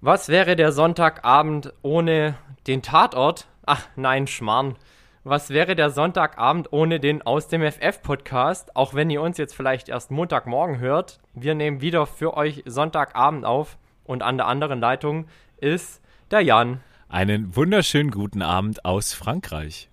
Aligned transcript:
Was 0.00 0.28
wäre 0.28 0.54
der 0.54 0.70
Sonntagabend 0.70 1.72
ohne 1.82 2.36
den 2.68 2.82
Tatort? 2.82 3.48
Ach 3.66 3.88
nein, 3.96 4.28
Schmarrn. 4.28 4.76
Was 5.24 5.50
wäre 5.50 5.74
der 5.74 5.90
Sonntagabend 5.90 6.72
ohne 6.72 7.00
den 7.00 7.20
Aus 7.22 7.48
dem 7.48 7.62
FF-Podcast? 7.62 8.76
Auch 8.76 8.94
wenn 8.94 9.10
ihr 9.10 9.20
uns 9.20 9.38
jetzt 9.38 9.56
vielleicht 9.56 9.88
erst 9.88 10.12
Montagmorgen 10.12 10.78
hört. 10.78 11.18
Wir 11.34 11.56
nehmen 11.56 11.80
wieder 11.80 12.06
für 12.06 12.36
euch 12.36 12.62
Sonntagabend 12.64 13.44
auf. 13.44 13.76
Und 14.04 14.22
an 14.22 14.36
der 14.36 14.46
anderen 14.46 14.78
Leitung 14.78 15.26
ist 15.56 16.00
der 16.30 16.42
Jan. 16.42 16.80
Einen 17.08 17.56
wunderschönen 17.56 18.12
guten 18.12 18.40
Abend 18.40 18.84
aus 18.84 19.14
Frankreich. 19.14 19.88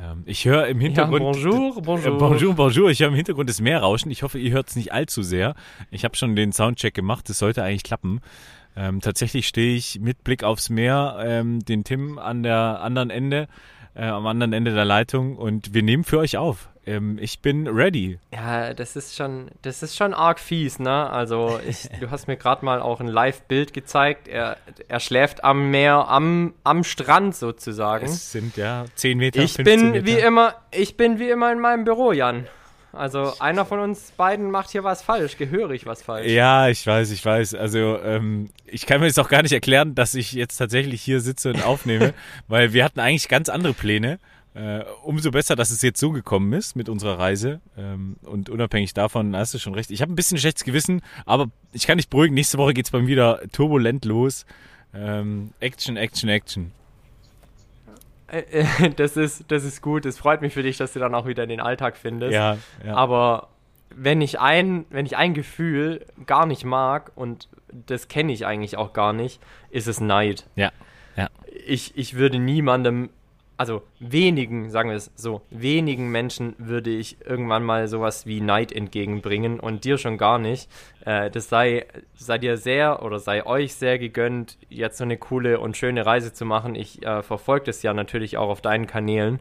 Ähm, 0.00 0.22
ich 0.24 0.46
höre 0.46 0.66
im 0.66 0.80
Hintergrund. 0.80 1.36
Ja, 1.36 1.42
bonjour, 1.42 1.82
bonjour. 1.82 2.14
Äh, 2.14 2.18
bonjour, 2.18 2.54
bonjour. 2.54 2.90
Ich 2.90 3.00
höre 3.00 3.08
im 3.08 3.14
Hintergrund 3.14 3.50
das 3.50 3.60
Meer 3.60 3.80
rauschen. 3.80 4.10
Ich 4.10 4.22
hoffe, 4.22 4.38
ihr 4.38 4.52
hört 4.52 4.70
es 4.70 4.76
nicht 4.76 4.92
allzu 4.92 5.22
sehr. 5.22 5.54
Ich 5.90 6.04
habe 6.04 6.16
schon 6.16 6.34
den 6.36 6.52
Soundcheck 6.52 6.94
gemacht. 6.94 7.28
Das 7.28 7.38
sollte 7.38 7.62
eigentlich 7.62 7.82
klappen. 7.82 8.22
Ähm, 8.76 9.00
tatsächlich 9.00 9.48
stehe 9.48 9.74
ich 9.74 10.00
mit 10.00 10.22
Blick 10.22 10.44
aufs 10.44 10.68
Meer, 10.68 11.16
ähm, 11.20 11.64
den 11.64 11.82
Tim 11.82 12.18
an 12.18 12.42
der 12.42 12.80
anderen 12.82 13.10
Ende, 13.10 13.48
äh, 13.94 14.04
am 14.04 14.26
anderen 14.26 14.52
Ende 14.52 14.74
der 14.74 14.84
Leitung 14.84 15.36
und 15.36 15.72
wir 15.72 15.82
nehmen 15.82 16.04
für 16.04 16.18
euch 16.18 16.36
auf. 16.36 16.68
Ähm, 16.86 17.18
ich 17.20 17.40
bin 17.40 17.66
ready. 17.66 18.18
Ja, 18.32 18.72
das 18.72 18.94
ist 18.94 19.16
schon, 19.16 19.50
das 19.62 19.82
ist 19.82 19.96
schon 19.96 20.14
arg 20.14 20.38
fies, 20.38 20.78
ne? 20.78 21.10
Also 21.10 21.58
ich, 21.66 21.88
du 22.00 22.10
hast 22.10 22.28
mir 22.28 22.36
gerade 22.36 22.64
mal 22.64 22.80
auch 22.80 23.00
ein 23.00 23.08
Live-Bild 23.08 23.72
gezeigt. 23.72 24.28
Er, 24.28 24.56
er 24.86 25.00
schläft 25.00 25.42
am 25.42 25.70
Meer, 25.70 26.08
am, 26.08 26.54
am 26.62 26.84
Strand 26.84 27.34
sozusagen. 27.34 28.06
Es 28.06 28.30
sind 28.30 28.56
ja 28.56 28.84
10 28.94 29.18
Meter. 29.18 29.42
Ich 29.42 29.56
bin 29.56 29.92
Meter. 29.92 30.06
wie 30.06 30.18
immer, 30.18 30.54
ich 30.70 30.96
bin 30.96 31.18
wie 31.18 31.28
immer 31.28 31.50
in 31.50 31.58
meinem 31.58 31.84
Büro, 31.84 32.12
Jan. 32.12 32.46
Also 32.96 33.34
einer 33.38 33.64
von 33.64 33.80
uns 33.80 34.12
beiden 34.12 34.50
macht 34.50 34.70
hier 34.70 34.84
was 34.84 35.02
falsch, 35.02 35.36
gehörig 35.36 35.86
was 35.86 36.02
falsch. 36.02 36.26
Ja, 36.26 36.68
ich 36.68 36.86
weiß, 36.86 37.10
ich 37.10 37.24
weiß. 37.24 37.54
Also 37.54 37.98
ähm, 38.02 38.50
ich 38.64 38.86
kann 38.86 39.00
mir 39.00 39.06
jetzt 39.06 39.20
auch 39.20 39.28
gar 39.28 39.42
nicht 39.42 39.52
erklären, 39.52 39.94
dass 39.94 40.14
ich 40.14 40.32
jetzt 40.32 40.56
tatsächlich 40.56 41.02
hier 41.02 41.20
sitze 41.20 41.50
und 41.50 41.64
aufnehme, 41.64 42.14
weil 42.48 42.72
wir 42.72 42.84
hatten 42.84 43.00
eigentlich 43.00 43.28
ganz 43.28 43.48
andere 43.48 43.74
Pläne. 43.74 44.18
Äh, 44.54 44.84
umso 45.04 45.30
besser, 45.30 45.54
dass 45.54 45.70
es 45.70 45.82
jetzt 45.82 46.00
so 46.00 46.12
gekommen 46.12 46.54
ist 46.54 46.76
mit 46.76 46.88
unserer 46.88 47.18
Reise. 47.18 47.60
Ähm, 47.76 48.16
und 48.22 48.48
unabhängig 48.48 48.94
davon 48.94 49.36
hast 49.36 49.52
du 49.52 49.58
schon 49.58 49.74
recht. 49.74 49.90
Ich 49.90 50.00
habe 50.00 50.10
ein 50.10 50.16
bisschen 50.16 50.38
schlechtes 50.38 50.64
Gewissen, 50.64 51.02
aber 51.26 51.48
ich 51.72 51.86
kann 51.86 51.98
dich 51.98 52.08
beruhigen. 52.08 52.34
Nächste 52.34 52.56
Woche 52.56 52.72
geht 52.72 52.86
es 52.86 52.90
bei 52.90 53.00
mir 53.00 53.06
wieder 53.06 53.40
turbulent 53.52 54.06
los. 54.06 54.46
Ähm, 54.94 55.50
Action, 55.60 55.98
Action, 55.98 56.30
Action. 56.30 56.72
Äh, 58.28 58.38
äh, 58.50 58.90
das 58.96 59.16
ist, 59.16 59.44
das 59.48 59.64
ist 59.64 59.82
gut. 59.82 60.06
Es 60.06 60.18
freut 60.18 60.40
mich 60.40 60.54
für 60.54 60.62
dich, 60.62 60.76
dass 60.76 60.92
du 60.92 60.98
dann 60.98 61.14
auch 61.14 61.26
wieder 61.26 61.42
in 61.42 61.48
den 61.48 61.60
Alltag 61.60 61.96
findest. 61.96 62.32
Ja, 62.32 62.58
ja. 62.84 62.94
Aber 62.94 63.48
wenn 63.94 64.20
ich 64.20 64.40
ein, 64.40 64.84
wenn 64.90 65.06
ich 65.06 65.16
ein 65.16 65.34
Gefühl 65.34 66.04
gar 66.26 66.46
nicht 66.46 66.64
mag 66.64 67.12
und 67.14 67.48
das 67.70 68.08
kenne 68.08 68.32
ich 68.32 68.46
eigentlich 68.46 68.76
auch 68.76 68.92
gar 68.92 69.12
nicht, 69.12 69.40
ist 69.70 69.86
es 69.86 70.00
Neid. 70.00 70.46
Ja. 70.54 70.72
ja. 71.16 71.28
Ich, 71.66 71.96
ich 71.96 72.14
würde 72.14 72.38
niemandem 72.38 73.10
also 73.56 73.82
wenigen, 74.00 74.70
sagen 74.70 74.90
wir 74.90 74.96
es 74.96 75.10
so, 75.14 75.40
wenigen 75.50 76.10
Menschen 76.10 76.54
würde 76.58 76.90
ich 76.90 77.16
irgendwann 77.24 77.64
mal 77.64 77.88
sowas 77.88 78.26
wie 78.26 78.40
Neid 78.40 78.72
entgegenbringen 78.72 79.60
und 79.60 79.84
dir 79.84 79.98
schon 79.98 80.18
gar 80.18 80.38
nicht. 80.38 80.70
Äh, 81.04 81.30
das 81.30 81.48
sei, 81.48 81.86
sei 82.14 82.38
dir 82.38 82.58
sehr 82.58 83.02
oder 83.02 83.18
sei 83.18 83.46
euch 83.46 83.74
sehr 83.74 83.98
gegönnt, 83.98 84.58
jetzt 84.68 84.98
so 84.98 85.04
eine 85.04 85.16
coole 85.16 85.58
und 85.60 85.76
schöne 85.76 86.04
Reise 86.04 86.32
zu 86.32 86.44
machen. 86.44 86.74
Ich 86.74 87.02
äh, 87.04 87.22
verfolge 87.22 87.66
das 87.66 87.82
ja 87.82 87.94
natürlich 87.94 88.36
auch 88.36 88.48
auf 88.50 88.60
deinen 88.60 88.86
Kanälen. 88.86 89.40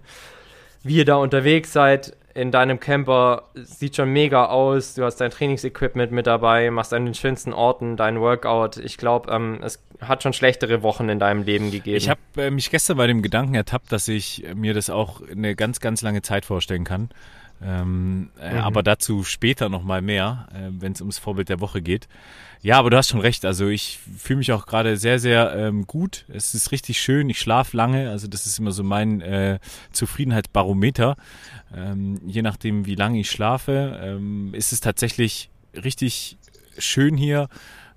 Wie 0.83 0.97
ihr 0.97 1.05
da 1.05 1.15
unterwegs 1.15 1.73
seid, 1.73 2.15
in 2.35 2.51
deinem 2.51 2.81
Camper 2.81 3.43
sieht 3.55 3.95
schon 3.95 4.11
mega 4.11 4.47
aus. 4.47 4.93
Du 4.93 5.05
hast 5.05 5.15
dein 5.21 5.31
Trainingsequipment 5.31 6.11
mit 6.11 6.27
dabei, 6.27 6.69
machst 6.69 6.93
an 6.93 7.05
den 7.05 7.13
schönsten 7.13 7.53
Orten 7.53 7.95
dein 7.95 8.19
Workout. 8.19 8.75
Ich 8.75 8.97
glaube, 8.97 9.31
ähm, 9.31 9.59
es 9.63 9.81
hat 10.01 10.21
schon 10.21 10.33
schlechtere 10.33 10.83
Wochen 10.83 11.07
in 11.07 11.17
deinem 11.17 11.43
Leben 11.43 11.71
gegeben. 11.71 11.95
Ich 11.95 12.09
habe 12.09 12.19
äh, 12.35 12.51
mich 12.51 12.69
gestern 12.69 12.97
bei 12.97 13.07
dem 13.07 13.21
Gedanken 13.21 13.55
ertappt, 13.55 13.89
dass 13.89 14.09
ich 14.09 14.45
mir 14.53 14.73
das 14.73 14.89
auch 14.89 15.21
eine 15.21 15.55
ganz, 15.55 15.79
ganz 15.79 16.01
lange 16.01 16.21
Zeit 16.21 16.43
vorstellen 16.43 16.83
kann. 16.83 17.09
Ähm, 17.65 18.29
äh, 18.39 18.53
mhm. 18.53 18.59
Aber 18.59 18.83
dazu 18.83 19.23
später 19.23 19.69
nochmal 19.69 20.01
mehr, 20.01 20.47
äh, 20.53 20.69
wenn 20.79 20.91
es 20.91 21.01
ums 21.01 21.17
Vorbild 21.17 21.49
der 21.49 21.59
Woche 21.59 21.81
geht. 21.81 22.07
Ja, 22.61 22.77
aber 22.77 22.89
du 22.89 22.97
hast 22.97 23.09
schon 23.09 23.19
recht. 23.21 23.45
Also 23.45 23.67
ich 23.67 23.99
fühle 24.17 24.37
mich 24.37 24.51
auch 24.51 24.65
gerade 24.65 24.97
sehr, 24.97 25.19
sehr 25.19 25.55
ähm, 25.55 25.87
gut. 25.87 26.25
Es 26.27 26.53
ist 26.53 26.71
richtig 26.71 26.99
schön. 26.99 27.29
Ich 27.29 27.39
schlafe 27.39 27.75
lange. 27.75 28.09
Also 28.09 28.27
das 28.27 28.45
ist 28.45 28.59
immer 28.59 28.71
so 28.71 28.83
mein 28.83 29.21
äh, 29.21 29.59
Zufriedenheitsbarometer. 29.91 31.15
Ähm, 31.75 32.21
je 32.25 32.41
nachdem, 32.41 32.85
wie 32.85 32.95
lange 32.95 33.19
ich 33.19 33.31
schlafe, 33.31 33.99
ähm, 34.01 34.53
ist 34.53 34.71
es 34.71 34.79
tatsächlich 34.79 35.49
richtig 35.73 36.37
schön 36.77 37.17
hier. 37.17 37.49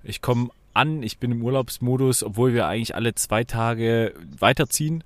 Ich 0.03 0.21
komme 0.21 0.49
an, 0.73 1.03
ich 1.03 1.19
bin 1.19 1.31
im 1.31 1.43
Urlaubsmodus, 1.43 2.23
obwohl 2.23 2.53
wir 2.53 2.67
eigentlich 2.67 2.95
alle 2.95 3.13
zwei 3.15 3.43
Tage 3.43 4.13
weiterziehen. 4.39 5.03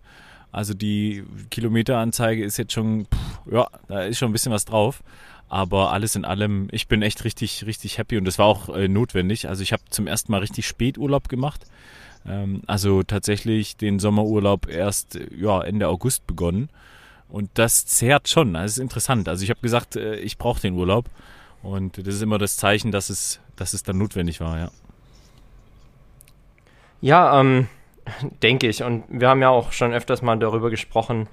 Also 0.54 0.74
die 0.74 1.24
Kilometeranzeige 1.50 2.44
ist 2.44 2.58
jetzt 2.58 2.74
schon, 2.74 3.06
pff, 3.06 3.52
ja, 3.52 3.68
da 3.88 4.04
ist 4.04 4.20
schon 4.20 4.30
ein 4.30 4.34
bisschen 4.34 4.54
was 4.54 4.66
drauf. 4.66 5.04
Aber 5.50 5.92
alles 5.92 6.16
in 6.16 6.26
allem, 6.26 6.68
ich 6.72 6.88
bin 6.88 7.02
echt 7.02 7.26
richtig, 7.26 7.66
richtig 7.66 7.98
happy 7.98 8.18
und 8.18 8.26
das 8.26 8.40
war 8.40 8.46
auch 8.46 8.70
äh, 8.70 8.88
notwendig. 8.88 9.50
Also 9.50 9.64
ich 9.64 9.74
habe 9.74 9.84
zum 9.90 10.08
ersten 10.08 10.32
Mal 10.32 10.40
richtig 10.40 10.68
spät 10.68 10.98
Urlaub 10.98 11.28
gemacht. 11.28 11.66
Ähm, 12.26 12.62
also 12.68 13.04
tatsächlich 13.04 13.78
den 13.78 14.00
Sommerurlaub 14.00 14.68
erst 14.70 15.20
ja, 15.36 15.62
Ende 15.62 15.90
August 15.90 16.26
begonnen. 16.28 16.70
Und 17.30 17.50
das 17.56 17.86
zehrt 17.88 18.30
schon. 18.30 18.54
Das 18.54 18.74
ist 18.74 18.78
interessant. 18.78 19.28
Also 19.28 19.44
ich 19.44 19.50
habe 19.50 19.60
gesagt, 19.62 19.96
äh, 19.96 20.16
ich 20.16 20.38
brauche 20.38 20.62
den 20.62 20.76
Urlaub. 20.76 21.10
Und 21.64 21.98
das 21.98 22.16
ist 22.16 22.22
immer 22.22 22.38
das 22.38 22.58
Zeichen, 22.58 22.92
dass 22.92 23.10
es, 23.10 23.40
dass 23.56 23.74
es 23.74 23.82
dann 23.82 23.98
notwendig 23.98 24.40
war, 24.40 24.60
ja. 24.60 24.72
Ja, 27.02 27.40
ähm, 27.40 27.68
Denke 28.42 28.68
ich. 28.68 28.84
Und 28.84 29.04
wir 29.08 29.30
haben 29.30 29.42
ja 29.42 29.50
auch 29.50 29.72
schon 29.72 29.94
öfters 29.94 30.22
mal 30.22 30.38
darüber 30.38 30.70
gesprochen, 30.70 31.28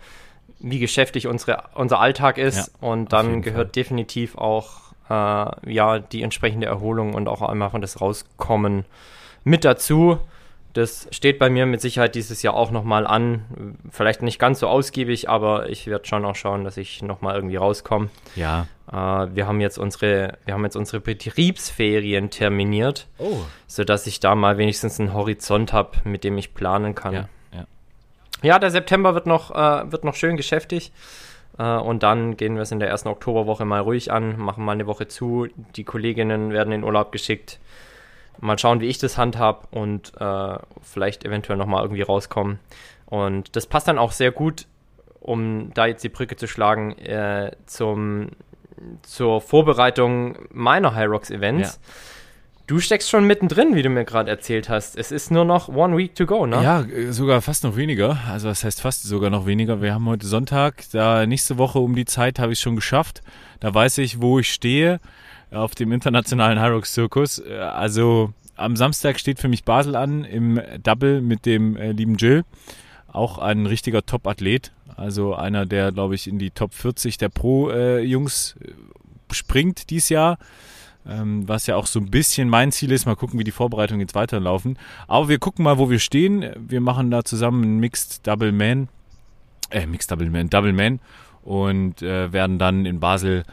wie 0.58 0.78
geschäftig 0.78 1.26
unsere, 1.26 1.64
unser 1.75 2.00
Alltag 2.00 2.38
ist. 2.38 2.72
Ja, 2.81 2.88
und 2.88 3.12
dann 3.12 3.43
gehört 3.43 3.69
Fall. 3.69 3.72
definitiv 3.72 4.37
auch 4.37 4.93
äh, 5.08 5.72
ja, 5.72 5.99
die 5.99 6.22
entsprechende 6.22 6.67
Erholung 6.67 7.14
und 7.14 7.28
auch 7.28 7.43
einmal 7.43 7.70
von 7.70 7.81
das 7.81 8.00
Rauskommen 8.00 8.84
mit 9.44 9.64
dazu. 9.64 10.19
Das 10.72 11.08
steht 11.11 11.38
bei 11.38 11.50
mir 11.50 11.67
mit 11.67 11.81
Sicherheit 11.81 12.14
dieses 12.14 12.43
Jahr 12.43 12.55
auch 12.55 12.70
nochmal 12.70 13.06
an. 13.06 13.76
Vielleicht 13.90 14.22
nicht 14.22 14.38
ganz 14.38 14.61
so 14.61 14.69
ausgiebig, 14.69 15.28
aber 15.28 15.69
ich 15.69 15.87
werde 15.88 16.06
schon 16.06 16.25
auch 16.25 16.37
schauen, 16.37 16.64
dass 16.64 16.76
ich 16.76 17.02
nochmal 17.02 17.34
irgendwie 17.34 17.56
rauskomme. 17.56 18.08
Ja. 18.37 18.69
Äh, 18.90 19.34
wir 19.34 19.46
haben 19.49 19.61
jetzt 19.61 19.78
unsere, 19.78 20.38
wir 20.44 20.55
haben 20.55 20.64
jetzt 20.64 20.76
unsere 20.76 21.00
Betriebsferien 21.00 22.31
terminiert, 22.31 23.08
oh. 23.19 23.38
sodass 23.67 24.06
ich 24.06 24.20
da 24.20 24.37
mal 24.37 24.58
wenigstens 24.58 25.00
einen 25.00 25.12
Horizont 25.12 25.72
habe, 25.72 25.99
mit 26.05 26.22
dem 26.22 26.38
ich 26.38 26.55
planen 26.55 26.94
kann. 26.94 27.14
Ja, 27.14 27.28
ja. 27.52 27.64
ja 28.43 28.58
der 28.61 28.70
September 28.70 29.14
wird 29.14 29.26
noch, 29.26 29.50
äh, 29.50 29.90
wird 29.90 30.05
noch 30.05 30.14
schön 30.14 30.37
geschäftig. 30.37 30.93
Äh, 31.58 31.64
und 31.64 32.05
dann 32.05 32.37
gehen 32.37 32.55
wir 32.55 32.62
es 32.62 32.70
in 32.70 32.78
der 32.78 32.88
ersten 32.88 33.08
Oktoberwoche 33.08 33.64
mal 33.64 33.81
ruhig 33.81 34.12
an, 34.12 34.38
machen 34.38 34.64
mal 34.64 34.73
eine 34.73 34.87
Woche 34.87 35.08
zu. 35.08 35.49
Die 35.75 35.84
Kolleginnen 35.84 36.52
werden 36.52 36.73
in 36.73 36.84
Urlaub 36.84 37.11
geschickt 37.11 37.58
mal 38.40 38.58
schauen, 38.58 38.81
wie 38.81 38.87
ich 38.87 38.98
das 38.98 39.16
handhab 39.16 39.69
und 39.70 40.12
äh, 40.19 40.58
vielleicht 40.82 41.25
eventuell 41.25 41.58
nochmal 41.58 41.82
irgendwie 41.82 42.02
rauskommen. 42.02 42.58
Und 43.06 43.56
das 43.56 43.66
passt 43.66 43.88
dann 43.88 43.98
auch 43.98 44.12
sehr 44.12 44.31
gut 44.31 44.66
um 45.20 45.70
da 45.75 45.87
jetzt 45.87 46.02
die 46.02 46.08
Brücke 46.08 46.37
zu 46.37 46.48
schlagen, 46.48 46.98
äh, 46.98 47.52
zum, 47.66 48.31
zur 49.02 49.40
Vorbereitung 49.40 50.37
meiner 50.50 50.94
High 50.94 51.08
Rocks 51.08 51.31
Events. 51.31 51.75
Ja. 51.75 51.92
Du 52.66 52.78
steckst 52.78 53.10
schon 53.10 53.26
mittendrin, 53.26 53.75
wie 53.75 53.82
du 53.82 53.88
mir 53.88 54.04
gerade 54.04 54.31
erzählt 54.31 54.69
hast. 54.69 54.96
Es 54.96 55.10
ist 55.10 55.32
nur 55.32 55.44
noch 55.44 55.69
one 55.69 55.96
week 55.96 56.14
to 56.14 56.25
go, 56.25 56.46
ne? 56.46 56.62
Ja, 56.62 56.84
sogar 57.12 57.42
fast 57.42 57.64
noch 57.64 57.76
weniger. 57.76 58.19
Also 58.28 58.48
das 58.48 58.62
heißt 58.62 58.81
fast 58.81 59.02
sogar 59.02 59.28
noch 59.28 59.44
weniger. 59.44 59.82
Wir 59.82 59.92
haben 59.92 60.06
heute 60.06 60.26
Sonntag. 60.26 60.84
Da 60.92 61.26
nächste 61.26 61.58
Woche 61.58 61.81
um 61.81 61.96
die 61.96 62.04
Zeit 62.04 62.38
habe 62.38 62.52
ich 62.52 62.60
schon 62.60 62.76
geschafft. 62.76 63.22
Da 63.58 63.75
weiß 63.75 63.98
ich, 63.98 64.22
wo 64.22 64.38
ich 64.38 64.52
stehe 64.52 65.00
auf 65.50 65.75
dem 65.75 65.93
internationalen 65.93 66.61
Hyrox 66.61 66.93
Zirkus. 66.94 67.43
Also 67.43 68.32
am 68.56 68.76
Samstag 68.76 69.19
steht 69.19 69.38
für 69.38 69.49
mich 69.49 69.64
Basel 69.64 69.97
an 69.97 70.25
im 70.25 70.61
Double 70.82 71.20
mit 71.20 71.47
dem 71.47 71.76
äh, 71.76 71.93
lieben 71.93 72.17
Jill. 72.17 72.44
Auch 73.08 73.38
ein 73.38 73.67
richtiger 73.67 74.05
Top-Athlet. 74.05 74.73
Also 74.97 75.35
einer, 75.35 75.67
der, 75.67 75.93
glaube 75.93 76.14
ich, 76.14 76.26
in 76.26 76.38
die 76.38 76.50
Top 76.50 76.75
40 76.75 77.17
der 77.19 77.31
Pro-Jungs 77.31 78.56
äh, 78.61 78.73
springt 79.32 79.91
dieses 79.91 80.11
Jahr 80.11 80.38
ähm, 81.08 81.49
was 81.49 81.67
ja 81.67 81.76
auch 81.76 81.87
so 81.87 81.99
ein 81.99 82.11
bisschen 82.11 82.49
mein 82.49 82.73
Ziel 82.73 82.93
ist. 82.93 83.06
Mal 83.06 83.17
gucken, 83.17 83.38
wie 83.38 83.44
die 83.44 83.50
Vorbereitungen 83.50 84.00
jetzt 84.00 84.14
weiterlaufen. 84.14 84.79
Aber 85.08 85.29
wir 85.29 85.38
gucken 85.38 85.64
mal, 85.64 85.79
wo 85.79 85.91
wir 85.91 85.99
stehen. 85.99 86.50
Wir 86.56 86.81
machen 86.81 87.11
da 87.11 87.25
zusammen 87.25 87.62
einen 87.64 87.81
Mixed 87.81 88.26
Double 88.26 88.52
Man, 88.52 88.88
äh, 89.70 89.87
Mixed 89.87 90.11
Double 90.11 90.31
Man, 90.31 90.50
Double 90.50 90.73
Man 90.73 91.00
und 91.43 92.02
äh, 92.02 92.32
werden 92.32 92.58
dann 92.58 92.85
in 92.87 93.00
Basel 93.00 93.44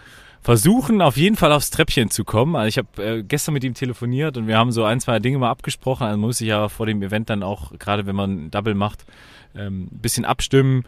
versuchen, 0.42 1.02
auf 1.02 1.18
jeden 1.18 1.36
Fall 1.36 1.52
aufs 1.52 1.72
Treppchen 1.72 2.10
zu 2.10 2.24
kommen. 2.24 2.56
Also 2.56 2.68
ich 2.68 2.78
habe 2.78 3.04
äh, 3.04 3.24
gestern 3.24 3.54
mit 3.54 3.64
ihm 3.64 3.74
telefoniert 3.74 4.38
und 4.38 4.48
wir 4.48 4.58
haben 4.58 4.72
so 4.72 4.84
ein, 4.84 5.00
zwei 5.00 5.20
Dinge 5.20 5.38
mal 5.38 5.50
abgesprochen. 5.50 6.08
Also 6.08 6.18
muss 6.18 6.42
ich 6.42 6.48
ja 6.48 6.70
vor 6.70 6.86
dem 6.86 7.02
Event 7.02 7.30
dann 7.30 7.44
auch, 7.44 7.78
gerade 7.78 8.06
wenn 8.06 8.16
man 8.16 8.52
Double 8.52 8.76
macht, 8.76 9.06
ähm, 9.56 9.90
ein 9.92 10.00
bisschen 10.00 10.26
abstimmen 10.26 10.84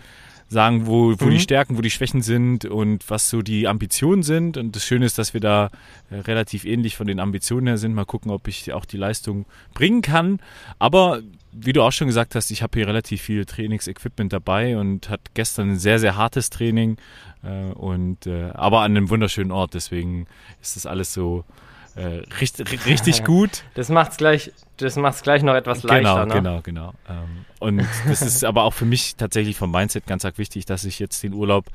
sagen, 0.49 0.87
wo, 0.87 1.13
wo 1.19 1.25
mhm. 1.25 1.31
die 1.31 1.39
Stärken, 1.39 1.77
wo 1.77 1.81
die 1.81 1.91
Schwächen 1.91 2.21
sind 2.21 2.65
und 2.65 3.07
was 3.09 3.29
so 3.29 3.41
die 3.41 3.67
Ambitionen 3.67 4.23
sind. 4.23 4.57
Und 4.57 4.75
das 4.75 4.83
Schöne 4.83 5.05
ist, 5.05 5.17
dass 5.17 5.33
wir 5.33 5.41
da 5.41 5.69
äh, 6.09 6.15
relativ 6.15 6.65
ähnlich 6.65 6.97
von 6.97 7.07
den 7.07 7.19
Ambitionen 7.19 7.67
her 7.67 7.77
sind. 7.77 7.93
Mal 7.93 8.05
gucken, 8.05 8.31
ob 8.31 8.47
ich 8.47 8.73
auch 8.73 8.85
die 8.85 8.97
Leistung 8.97 9.45
bringen 9.73 10.01
kann. 10.01 10.39
Aber 10.79 11.21
wie 11.51 11.73
du 11.73 11.81
auch 11.81 11.91
schon 11.91 12.07
gesagt 12.07 12.35
hast, 12.35 12.51
ich 12.51 12.61
habe 12.61 12.77
hier 12.77 12.87
relativ 12.87 13.21
viel 13.21 13.45
Trainingsequipment 13.45 14.31
dabei 14.31 14.77
und 14.77 15.09
hat 15.09 15.21
gestern 15.33 15.71
ein 15.71 15.79
sehr, 15.79 15.99
sehr 15.99 16.15
hartes 16.15 16.49
Training. 16.49 16.97
Äh, 17.43 17.71
und, 17.73 18.27
äh, 18.27 18.51
aber 18.53 18.81
an 18.81 18.95
einem 18.95 19.09
wunderschönen 19.09 19.51
Ort. 19.51 19.73
Deswegen 19.73 20.27
ist 20.61 20.75
das 20.75 20.85
alles 20.85 21.13
so 21.13 21.45
äh, 21.95 22.21
richtig, 22.39 22.85
richtig 22.85 23.23
gut. 23.25 23.63
Das 23.73 23.89
macht 23.89 24.11
es 24.11 24.17
gleich, 24.17 24.51
gleich 24.77 25.43
noch 25.43 25.55
etwas 25.55 25.83
leichter. 25.83 26.25
Genau, 26.25 26.25
ne? 26.25 26.33
genau, 26.33 26.61
genau. 26.61 26.93
Ähm, 27.09 27.45
und 27.59 27.85
das 28.07 28.21
ist 28.21 28.43
aber 28.45 28.63
auch 28.63 28.73
für 28.73 28.85
mich 28.85 29.15
tatsächlich 29.15 29.57
vom 29.57 29.71
Mindset 29.71 30.05
ganz 30.07 30.25
arg 30.25 30.37
wichtig, 30.37 30.65
dass 30.65 30.85
ich 30.85 30.99
jetzt 30.99 31.23
den 31.23 31.33
Urlaub 31.33 31.65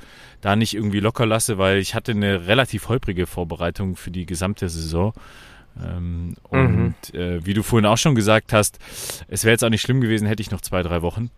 da 0.40 0.56
nicht 0.56 0.74
irgendwie 0.74 1.00
locker 1.00 1.26
lasse, 1.26 1.58
weil 1.58 1.78
ich 1.78 1.94
hatte 1.94 2.12
eine 2.12 2.46
relativ 2.46 2.88
holprige 2.88 3.26
Vorbereitung 3.26 3.96
für 3.96 4.10
die 4.10 4.26
gesamte 4.26 4.68
Saison. 4.68 5.12
Ähm, 5.82 6.36
und 6.48 6.94
mhm. 7.12 7.18
äh, 7.18 7.44
wie 7.44 7.54
du 7.54 7.62
vorhin 7.62 7.86
auch 7.86 7.98
schon 7.98 8.14
gesagt 8.14 8.52
hast, 8.52 8.78
es 9.28 9.44
wäre 9.44 9.52
jetzt 9.52 9.64
auch 9.64 9.70
nicht 9.70 9.82
schlimm 9.82 10.00
gewesen, 10.00 10.26
hätte 10.26 10.42
ich 10.42 10.50
noch 10.50 10.60
zwei, 10.60 10.82
drei 10.82 11.02
Wochen. 11.02 11.30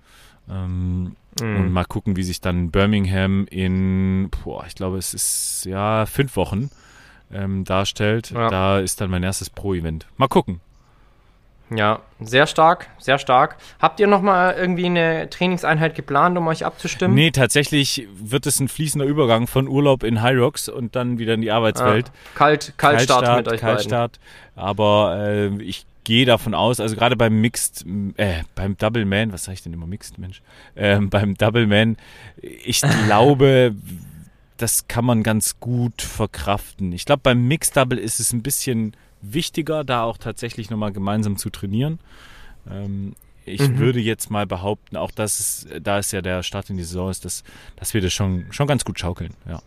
Ähm, 0.49 1.17
mhm. 1.41 1.57
Und 1.57 1.73
mal 1.73 1.85
gucken, 1.85 2.17
wie 2.17 2.23
sich 2.23 2.41
dann 2.41 2.71
Birmingham 2.71 3.47
in, 3.51 4.31
boah, 4.31 4.65
ich 4.67 4.75
glaube, 4.75 4.99
es 4.99 5.15
ist 5.15 5.65
ja 5.65 6.07
fünf 6.07 6.37
Wochen 6.37 6.71
ähm, 7.33 7.65
darstellt. 7.65 8.31
Ja. 8.31 8.49
Da 8.49 8.79
ist 8.81 9.01
dann 9.01 9.11
mein 9.11 9.23
erstes 9.23 9.51
Pro-Event. 9.51 10.07
Mal 10.17 10.29
gucken. 10.29 10.61
Ja, 11.71 12.01
sehr 12.21 12.47
stark, 12.47 12.89
sehr 12.99 13.19
stark. 13.19 13.57
Habt 13.81 13.99
ihr 13.99 14.07
nochmal 14.07 14.55
irgendwie 14.57 14.87
eine 14.87 15.29
Trainingseinheit 15.29 15.97
geplant, 15.97 16.39
um 16.39 16.47
euch 16.47 16.65
abzustimmen? 16.65 17.15
Nee, 17.15 17.33
tatsächlich 17.33 18.07
wird 18.17 18.47
es 18.47 18.61
ein 18.61 18.69
fließender 18.69 19.05
Übergang 19.05 19.49
von 19.49 19.67
Urlaub 19.67 20.05
in 20.05 20.23
High 20.23 20.39
Rocks 20.39 20.69
und 20.69 20.95
dann 20.95 21.19
wieder 21.19 21.35
in 21.35 21.41
die 21.41 21.51
Arbeitswelt. 21.51 22.09
Ah, 22.09 22.39
kalt, 22.39 22.75
Kaltstart, 22.77 23.25
Kaltstart 23.25 23.37
mit 23.39 23.49
euch 23.49 23.61
Kaltstart. 23.61 24.21
Beiden. 24.55 24.69
Aber 24.69 25.19
äh, 25.19 25.63
ich 25.63 25.87
gehe 26.05 26.25
davon 26.25 26.55
aus, 26.55 26.79
also 26.79 26.95
gerade 26.95 27.17
beim 27.17 27.41
Mixed, 27.41 27.85
äh, 28.17 28.45
beim 28.55 28.77
Double 28.77 29.05
Man, 29.05 29.33
was 29.33 29.45
sage 29.45 29.55
ich 29.55 29.63
denn 29.63 29.73
immer 29.73 29.89
Mixed, 29.89 30.19
Mensch? 30.19 30.41
Ähm, 30.77 31.11
beim 31.11 31.35
Double 31.35 31.67
Man, 31.67 31.97
ich 32.41 32.81
glaube, 32.81 33.75
das 34.57 34.87
kann 34.87 35.05
man 35.05 35.25
ganz 35.25 35.59
gut 35.59 36.01
verkraften. 36.01 36.93
Ich 36.93 37.07
glaube, 37.07 37.23
beim 37.25 37.49
Mixed 37.49 37.77
Double 37.77 37.99
ist 37.99 38.21
es 38.21 38.33
ein 38.33 38.43
bisschen 38.43 38.97
wichtiger, 39.23 39.85
da 39.85 40.05
auch 40.05 40.19
tatsächlich 40.19 40.71
nochmal 40.71 40.93
gemeinsam 40.93 41.37
zu 41.37 41.51
trainieren. 41.51 41.99
Ähm, 42.71 43.15
ich 43.45 43.61
mhm. 43.61 43.79
würde 43.79 44.01
jetzt 44.01 44.31
mal 44.31 44.47
behaupten, 44.47 44.97
auch 44.97 45.13
das 45.13 45.39
ist, 45.39 45.69
da 45.81 45.99
ist 45.99 46.13
ja 46.13 46.21
der 46.21 46.43
Start 46.43 46.69
in 46.69 46.77
die 46.77 46.83
Saison 46.83 47.11
ist, 47.11 47.25
dass, 47.25 47.45
dass 47.77 47.95
wir 47.95 48.01
das 48.01 48.13
schon, 48.13 48.47
schon 48.51 48.67
ganz 48.67 48.85
gut 48.85 48.99
schaukeln, 48.99 49.35
ja. 49.49 49.61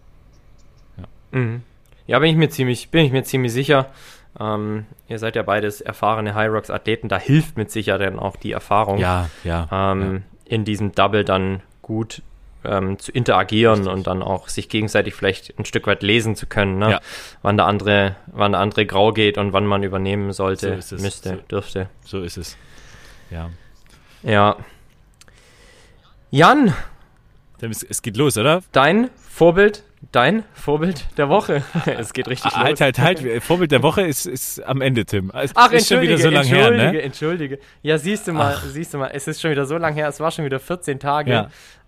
Ja, 0.97 1.39
mhm. 1.39 1.63
ja 2.07 2.19
bin 2.19 2.29
ich 2.29 2.35
mir 2.35 2.49
ziemlich, 2.49 2.89
bin 2.89 3.05
ich 3.05 3.11
mir 3.11 3.23
ziemlich 3.23 3.53
sicher. 3.53 3.89
Ähm, 4.37 4.85
ihr 5.07 5.17
seid 5.17 5.35
ja 5.35 5.43
beides 5.43 5.81
erfahrene 5.81 6.35
High 6.35 6.51
Rocks 6.51 6.69
Athleten, 6.69 7.07
da 7.07 7.17
hilft 7.17 7.57
mit 7.57 7.71
Sicherheit 7.71 8.01
dann 8.01 8.19
auch 8.19 8.35
die 8.35 8.51
Erfahrung. 8.51 8.99
Ja, 8.99 9.29
ja, 9.43 9.67
ähm, 9.71 10.13
ja. 10.13 10.21
In 10.45 10.65
diesem 10.65 10.91
Double 10.91 11.23
dann 11.23 11.61
gut 11.81 12.21
ähm, 12.63 12.99
zu 12.99 13.11
interagieren 13.11 13.79
Richtig. 13.79 13.93
und 13.93 14.07
dann 14.07 14.21
auch 14.21 14.49
sich 14.49 14.69
gegenseitig 14.69 15.13
vielleicht 15.15 15.57
ein 15.57 15.65
Stück 15.65 15.87
weit 15.87 16.03
lesen 16.03 16.35
zu 16.35 16.45
können, 16.45 16.77
ne? 16.77 16.91
ja. 16.91 17.01
wann 17.41 17.57
der 17.57 17.65
andere, 17.65 18.15
wann 18.27 18.51
der 18.53 18.61
andere 18.61 18.85
grau 18.85 19.13
geht 19.13 19.37
und 19.37 19.53
wann 19.53 19.65
man 19.65 19.83
übernehmen 19.83 20.31
sollte, 20.33 20.81
so 20.81 20.95
müsste, 20.97 21.29
so, 21.29 21.35
dürfte. 21.49 21.89
So 22.03 22.21
ist 22.21 22.37
es. 22.37 22.57
Ja. 23.29 23.49
Ja. 24.23 24.57
Jan. 26.31 26.73
Es 27.61 28.01
geht 28.01 28.15
los, 28.15 28.37
oder? 28.37 28.61
Dein 28.71 29.09
Vorbild 29.15 29.83
Dein 30.11 30.43
Vorbild 30.53 31.05
der 31.17 31.27
Woche. 31.27 31.61
es 31.85 32.13
geht 32.13 32.29
richtig 32.29 32.53
ah, 32.53 32.69
los. 32.69 32.79
Halt, 32.79 32.97
halt, 32.97 33.21
halt. 33.21 33.43
Vorbild 33.43 33.71
der 33.71 33.83
Woche 33.83 34.01
ist, 34.01 34.25
ist 34.25 34.63
am 34.65 34.81
Ende, 34.81 35.05
Tim. 35.05 35.29
Es 35.35 35.51
Ach, 35.55 35.71
ist 35.71 35.89
schon 35.89 36.01
wieder 36.01 36.17
so 36.17 36.29
lange 36.29 36.47
her, 36.47 36.71
ne? 36.71 37.01
Entschuldige, 37.01 37.59
Ja, 37.81 37.97
siehst 37.97 38.27
du 38.27 38.31
mal, 38.31 38.55
Ach. 38.57 38.63
siehst 38.63 38.93
du 38.93 38.97
mal, 38.97 39.11
es 39.13 39.27
ist 39.27 39.41
schon 39.41 39.51
wieder 39.51 39.65
so 39.65 39.77
lange 39.77 39.95
her. 39.95 40.07
Es 40.07 40.19
war 40.19 40.31
schon 40.31 40.45
wieder 40.45 40.59
14 40.59 40.99
Tage, 40.99 41.31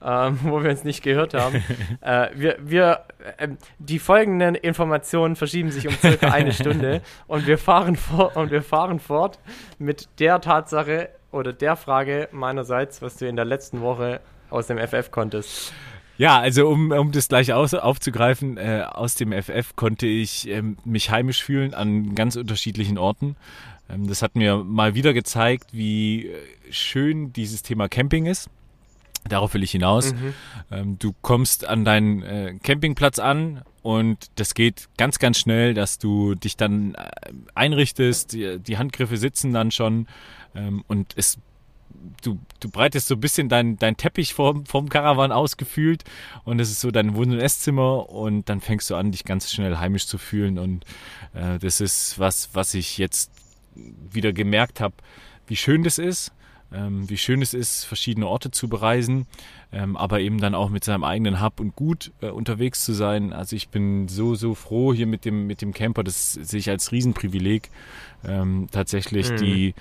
ja. 0.02 0.28
ähm, 0.28 0.40
wo 0.44 0.62
wir 0.62 0.70
uns 0.70 0.84
nicht 0.84 1.04
gehört 1.04 1.34
haben. 1.34 1.64
äh, 2.02 2.28
wir, 2.36 2.58
wir, 2.60 3.06
äh, 3.38 3.48
die 3.80 3.98
folgenden 3.98 4.56
Informationen 4.56 5.38
verschieben 5.38 5.72
sich 5.72 5.88
um 5.88 5.94
circa 5.94 6.32
eine 6.32 6.52
Stunde 6.52 7.02
und 7.28 7.48
wir 7.48 7.58
fahren 7.58 7.96
fort 7.96 8.36
und 8.36 8.52
wir 8.52 8.62
fahren 8.62 9.00
fort 9.00 9.40
mit 9.80 10.10
der 10.20 10.42
Tatsache 10.42 11.10
oder 11.32 11.54
der 11.54 11.78
Frage 11.78 12.28
meinerseits, 12.32 13.02
was 13.02 13.16
du 13.16 13.28
in 13.28 13.38
der 13.38 13.46
letzten 13.46 13.82
Woche 13.82 14.20
aus 14.50 14.68
dem 14.68 14.78
FF 14.78 15.12
konntest. 15.12 15.74
Ja, 16.22 16.40
also 16.40 16.68
um, 16.68 16.92
um 16.92 17.12
das 17.12 17.30
gleich 17.30 17.52
aus, 17.52 17.74
aufzugreifen, 17.74 18.56
äh, 18.58 18.86
aus 18.88 19.16
dem 19.16 19.32
FF 19.34 19.76
konnte 19.76 20.06
ich 20.06 20.48
ähm, 20.48 20.78
mich 20.86 21.10
heimisch 21.10 21.44
fühlen 21.44 21.74
an 21.74 22.14
ganz 22.14 22.36
unterschiedlichen 22.36 23.00
Orten. 23.00 23.36
Ähm, 23.90 24.06
das 24.06 24.22
hat 24.22 24.36
mir 24.36 24.58
mal 24.58 24.94
wieder 24.94 25.14
gezeigt, 25.16 25.70
wie 25.72 26.28
äh, 26.28 26.38
schön 26.70 27.34
dieses 27.34 27.64
Thema 27.64 27.90
Camping 27.90 28.28
ist. 28.28 28.52
Darauf 29.30 29.56
will 29.56 29.64
ich 29.64 29.72
hinaus. 29.72 30.14
Mhm. 30.14 30.34
Ähm, 30.70 31.00
du 31.00 31.16
kommst 31.24 31.66
an 31.66 31.86
deinen 31.86 32.22
äh, 32.22 32.54
Campingplatz 32.62 33.18
an 33.18 33.64
und 33.82 34.28
das 34.36 34.54
geht 34.54 34.90
ganz, 34.98 35.18
ganz 35.18 35.40
schnell, 35.40 35.74
dass 35.74 35.98
du 35.98 36.36
dich 36.36 36.56
dann 36.56 36.94
äh, 36.94 37.10
einrichtest. 37.56 38.34
Die, 38.34 38.60
die 38.60 38.78
Handgriffe 38.78 39.18
sitzen 39.18 39.54
dann 39.54 39.72
schon 39.72 40.06
ähm, 40.54 40.84
und 40.88 41.14
es 41.16 41.40
du, 42.24 42.40
du 42.60 42.70
breitest 42.70 43.08
so 43.08 43.16
ein 43.16 43.22
bisschen 43.22 43.50
dein, 43.50 43.78
dein 43.78 43.98
Teppich 43.98 44.34
vom, 44.34 44.66
vom 44.66 44.90
Caravan 44.90 45.32
ausgefühlt 45.32 46.04
und 46.44 46.60
es 46.60 46.72
ist 46.72 46.82
so 46.82 46.92
dein 46.92 47.16
Wohn- 47.16 47.32
und 47.32 47.40
Esszimmer 47.40 48.10
und 48.10 48.50
dann 48.50 48.62
fängst 48.62 48.90
du 48.90 48.96
an, 48.96 49.12
dich 49.12 49.26
ganz 49.26 49.52
schnell 49.52 49.78
heimisch 49.78 50.08
zu 50.08 50.18
fühlen 50.18 50.58
und 50.58 50.86
äh, 51.34 51.60
das 51.60 51.82
ist 51.82 52.20
was, 52.20 52.50
was 52.54 52.74
ich 52.74 52.98
jetzt 52.98 53.32
wieder 53.76 54.34
gemerkt 54.34 54.80
habe, 54.80 54.96
wie 55.48 55.56
schön 55.56 55.84
das 55.84 55.98
ist, 55.98 56.32
ähm, 56.74 57.10
wie 57.10 57.18
schön 57.18 57.42
es 57.42 57.54
ist, 57.54 57.84
verschiedene 57.84 58.28
Orte 58.28 58.52
zu 58.52 58.70
bereisen, 58.70 59.28
ähm, 59.72 59.98
aber 59.98 60.20
eben 60.22 60.40
dann 60.40 60.56
auch 60.56 60.70
mit 60.70 60.84
seinem 60.84 61.04
eigenen 61.04 61.42
Hub 61.42 61.60
und 61.60 61.76
Gut 61.76 62.12
äh, 62.22 62.30
unterwegs 62.30 62.84
zu 62.84 62.94
sein. 62.94 63.34
Also 63.34 63.56
ich 63.56 63.70
bin 63.70 64.08
so, 64.08 64.36
so 64.36 64.56
froh 64.56 64.94
hier 64.94 65.08
mit 65.08 65.26
dem, 65.26 65.48
mit 65.48 65.62
dem 65.62 65.74
Camper, 65.74 66.04
das 66.04 66.34
sehe 66.34 66.60
ich 66.60 66.70
als 66.70 66.92
Riesenprivileg, 66.92 67.70
ähm, 68.26 68.68
tatsächlich 68.72 69.32
mhm. 69.32 69.38
die 69.38 69.74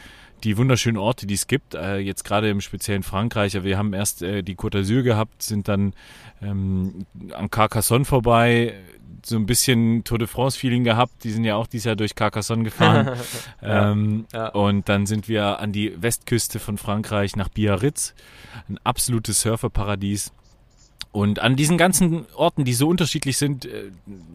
die 0.45 0.57
wunderschönen 0.57 0.97
Orte, 0.97 1.27
die 1.27 1.35
es 1.35 1.47
gibt, 1.47 1.75
äh, 1.75 1.99
jetzt 1.99 2.25
gerade 2.25 2.49
im 2.51 2.61
speziellen 2.61 3.03
Frankreich. 3.03 3.63
Wir 3.63 3.79
haben 3.79 3.93
erst 3.93 4.23
äh, 4.23 4.43
die 4.43 4.57
Côte 4.57 4.81
d'Azur 4.81 5.03
gehabt, 5.03 5.43
sind 5.43 5.69
dann 5.69 5.95
ähm, 6.43 7.07
an 7.33 7.51
Carcassonne 7.51 8.05
vorbei, 8.05 8.75
so 9.25 9.37
ein 9.37 9.47
bisschen 9.47 10.05
Tour 10.05 10.19
de 10.19 10.27
France-Feeling 10.27 10.85
gehabt. 10.85 11.25
Die 11.25 11.31
sind 11.31 11.45
ja 11.45 11.57
auch 11.57 11.67
dieses 11.67 11.85
Jahr 11.85 11.97
durch 11.97 12.15
Carcassonne 12.15 12.65
gefahren. 12.65 13.11
ja, 13.63 13.91
ähm, 13.93 14.27
ja. 14.33 14.49
Und 14.49 14.89
dann 14.89 15.07
sind 15.07 15.29
wir 15.29 15.61
an 15.61 15.73
die 15.73 16.01
Westküste 16.01 16.59
von 16.59 16.79
Frankreich 16.79 17.37
nach 17.37 17.49
Biarritz, 17.49 18.15
ein 18.69 18.79
absolutes 18.85 19.43
Surferparadies. 19.43 20.33
Und 21.13 21.41
an 21.41 21.57
diesen 21.57 21.77
ganzen 21.77 22.27
Orten, 22.37 22.65
die 22.65 22.73
so 22.73 22.89
unterschiedlich 22.89 23.37
sind, 23.37 23.65
äh, 23.65 23.91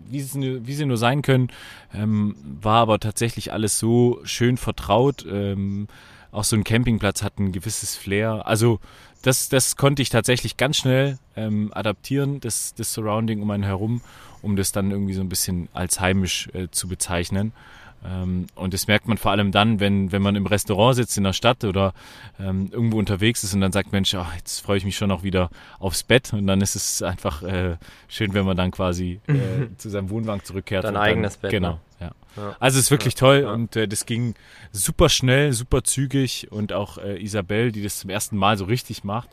wie 0.10 0.22
sie, 0.22 0.67
wie 0.67 0.74
sie 0.74 0.86
nur 0.86 0.98
sein 0.98 1.22
können, 1.22 1.50
ähm, 1.94 2.36
war 2.62 2.82
aber 2.82 3.00
tatsächlich 3.00 3.53
alles 3.53 3.79
so 3.79 4.20
schön 4.24 4.58
vertraut. 4.58 5.25
Ähm, 5.29 5.88
auch 6.32 6.44
so 6.44 6.58
ein 6.58 6.65
Campingplatz 6.65 7.24
hat 7.24 7.39
ein 7.39 7.53
gewisses 7.53 7.96
Flair. 7.96 8.46
Also 8.46 8.79
das, 9.22 9.48
das 9.48 9.77
konnte 9.77 10.01
ich 10.01 10.10
tatsächlich 10.10 10.58
ganz 10.58 10.77
schnell 10.77 11.17
ähm, 11.38 11.72
adaptieren, 11.74 12.41
das, 12.41 12.75
das 12.75 12.94
Surrounding 12.94 13.41
um 13.41 13.50
einen 13.51 13.63
herum, 13.63 14.01
um 14.41 14.58
das 14.58 14.74
dann 14.74 14.91
irgendwie 14.91 15.13
so 15.13 15.22
ein 15.22 15.29
bisschen 15.29 15.70
als 15.74 16.01
heimisch 16.01 16.50
äh, 16.53 16.67
zu 16.70 16.89
bezeichnen. 16.89 17.53
Ähm, 18.07 18.47
und 18.55 18.74
das 18.74 18.88
merkt 18.88 19.07
man 19.07 19.17
vor 19.17 19.31
allem 19.31 19.51
dann, 19.51 19.79
wenn, 19.79 20.12
wenn 20.12 20.21
man 20.21 20.35
im 20.35 20.45
Restaurant 20.45 20.95
sitzt 20.95 21.17
in 21.17 21.24
der 21.24 21.33
Stadt 21.33 21.63
oder 21.63 21.93
ähm, 22.39 22.69
irgendwo 22.71 23.00
unterwegs 23.00 23.43
ist 23.43 23.53
und 23.53 23.62
dann 23.62 23.71
sagt, 23.71 23.91
Mensch, 23.91 24.13
ach, 24.15 24.35
jetzt 24.35 24.59
freue 24.59 24.77
ich 24.77 24.85
mich 24.85 24.95
schon 24.95 25.12
auch 25.12 25.24
wieder 25.24 25.50
aufs 25.79 26.03
Bett. 26.03 26.33
Und 26.33 26.47
dann 26.47 26.62
ist 26.62 26.75
es 26.75 27.01
einfach 27.01 27.41
äh, 27.43 27.77
schön, 28.07 28.33
wenn 28.33 28.45
man 28.45 28.57
dann 28.57 28.71
quasi 28.71 29.19
äh, 29.27 29.67
zu 29.77 29.89
seinem 29.89 30.09
Wohnwagen 30.09 30.43
zurückkehrt. 30.43 30.83
Dein 30.83 30.97
eigenes 30.97 31.33
dann, 31.33 31.41
Bett. 31.41 31.51
Genau, 31.51 31.71
ne? 31.71 31.79
ja. 32.01 32.12
ja. 32.38 32.55
Also 32.59 32.77
es 32.77 32.85
ist 32.85 32.91
wirklich 32.91 33.15
ja, 33.15 33.19
toll 33.19 33.41
ja. 33.43 33.53
und 33.53 33.75
äh, 33.75 33.88
das 33.88 34.05
ging 34.05 34.35
super 34.71 35.09
schnell, 35.09 35.53
super 35.53 35.83
zügig 35.83 36.51
und 36.51 36.74
auch 36.74 36.97
äh, 36.97 37.21
Isabel, 37.21 37.71
die 37.71 37.81
das 37.81 38.00
zum 38.00 38.09
ersten 38.09 38.38
Mal 38.38 38.57
so 38.57 38.65
richtig 38.65 39.03
macht, 39.03 39.29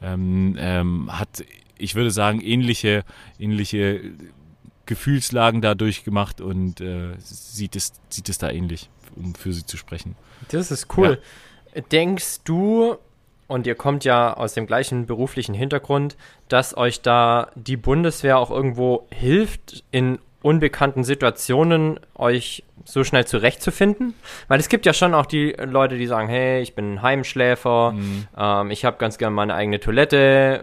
ähm, 0.00 0.56
ähm, 0.58 1.08
hat, 1.18 1.44
ich 1.78 1.94
würde 1.94 2.10
sagen, 2.10 2.40
ähnliche, 2.40 3.04
ähnliche 3.38 4.00
Gefühlslagen 4.86 5.60
da 5.60 5.74
durchgemacht 5.74 6.40
und 6.40 6.80
äh, 6.80 7.14
sieht, 7.18 7.76
es, 7.76 7.92
sieht 8.08 8.28
es 8.28 8.38
da 8.38 8.50
ähnlich, 8.50 8.90
um 9.16 9.34
für 9.34 9.52
sie 9.52 9.64
zu 9.64 9.76
sprechen. 9.76 10.16
Das 10.48 10.70
ist 10.70 10.88
cool. 10.96 11.20
Ja. 11.74 11.82
Denkst 11.82 12.40
du, 12.44 12.96
und 13.48 13.66
ihr 13.66 13.74
kommt 13.74 14.04
ja 14.04 14.34
aus 14.34 14.54
dem 14.54 14.66
gleichen 14.66 15.06
beruflichen 15.06 15.54
Hintergrund, 15.54 16.16
dass 16.48 16.76
euch 16.76 17.02
da 17.02 17.50
die 17.54 17.76
Bundeswehr 17.76 18.38
auch 18.38 18.50
irgendwo 18.50 19.06
hilft, 19.10 19.84
in 19.90 20.18
unbekannten 20.42 21.04
Situationen 21.04 22.00
euch 22.14 22.64
so 22.84 23.04
schnell 23.04 23.26
zurechtzufinden? 23.26 24.14
Weil 24.48 24.60
es 24.60 24.68
gibt 24.68 24.86
ja 24.86 24.92
schon 24.92 25.14
auch 25.14 25.26
die 25.26 25.54
Leute, 25.64 25.96
die 25.96 26.06
sagen, 26.06 26.28
hey, 26.28 26.60
ich 26.60 26.74
bin 26.74 26.94
ein 26.94 27.02
Heimschläfer, 27.02 27.92
mhm. 27.92 28.26
ähm, 28.36 28.70
ich 28.70 28.84
habe 28.84 28.96
ganz 28.98 29.18
gerne 29.18 29.34
meine 29.34 29.54
eigene 29.54 29.80
Toilette, 29.80 30.62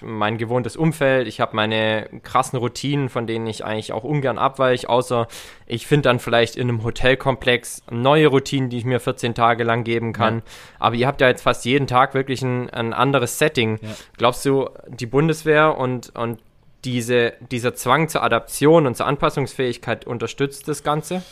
mein 0.00 0.38
gewohntes 0.38 0.76
Umfeld, 0.76 1.28
ich 1.28 1.40
habe 1.40 1.56
meine 1.56 2.08
krassen 2.22 2.58
Routinen, 2.58 3.08
von 3.08 3.26
denen 3.26 3.46
ich 3.46 3.64
eigentlich 3.64 3.92
auch 3.92 4.04
ungern 4.04 4.38
abweiche, 4.38 4.88
außer 4.88 5.28
ich 5.66 5.86
finde 5.86 6.08
dann 6.08 6.18
vielleicht 6.18 6.56
in 6.56 6.68
einem 6.68 6.82
Hotelkomplex 6.82 7.82
neue 7.90 8.26
Routinen, 8.26 8.70
die 8.70 8.78
ich 8.78 8.84
mir 8.84 9.00
14 9.00 9.34
Tage 9.34 9.64
lang 9.64 9.84
geben 9.84 10.12
kann. 10.12 10.36
Ja. 10.36 10.42
Aber 10.80 10.94
ihr 10.96 11.06
habt 11.06 11.20
ja 11.20 11.28
jetzt 11.28 11.42
fast 11.42 11.64
jeden 11.64 11.86
Tag 11.86 12.14
wirklich 12.14 12.42
ein, 12.42 12.70
ein 12.70 12.92
anderes 12.92 13.38
Setting. 13.38 13.78
Ja. 13.80 13.88
Glaubst 14.16 14.44
du, 14.44 14.68
die 14.88 15.06
Bundeswehr 15.06 15.78
und, 15.78 16.14
und 16.16 16.40
diese, 16.84 17.34
dieser 17.50 17.74
Zwang 17.74 18.08
zur 18.08 18.22
Adaption 18.22 18.86
und 18.86 18.96
zur 18.96 19.06
Anpassungsfähigkeit 19.06 20.06
unterstützt 20.06 20.68
das 20.68 20.82
Ganze? 20.82 21.22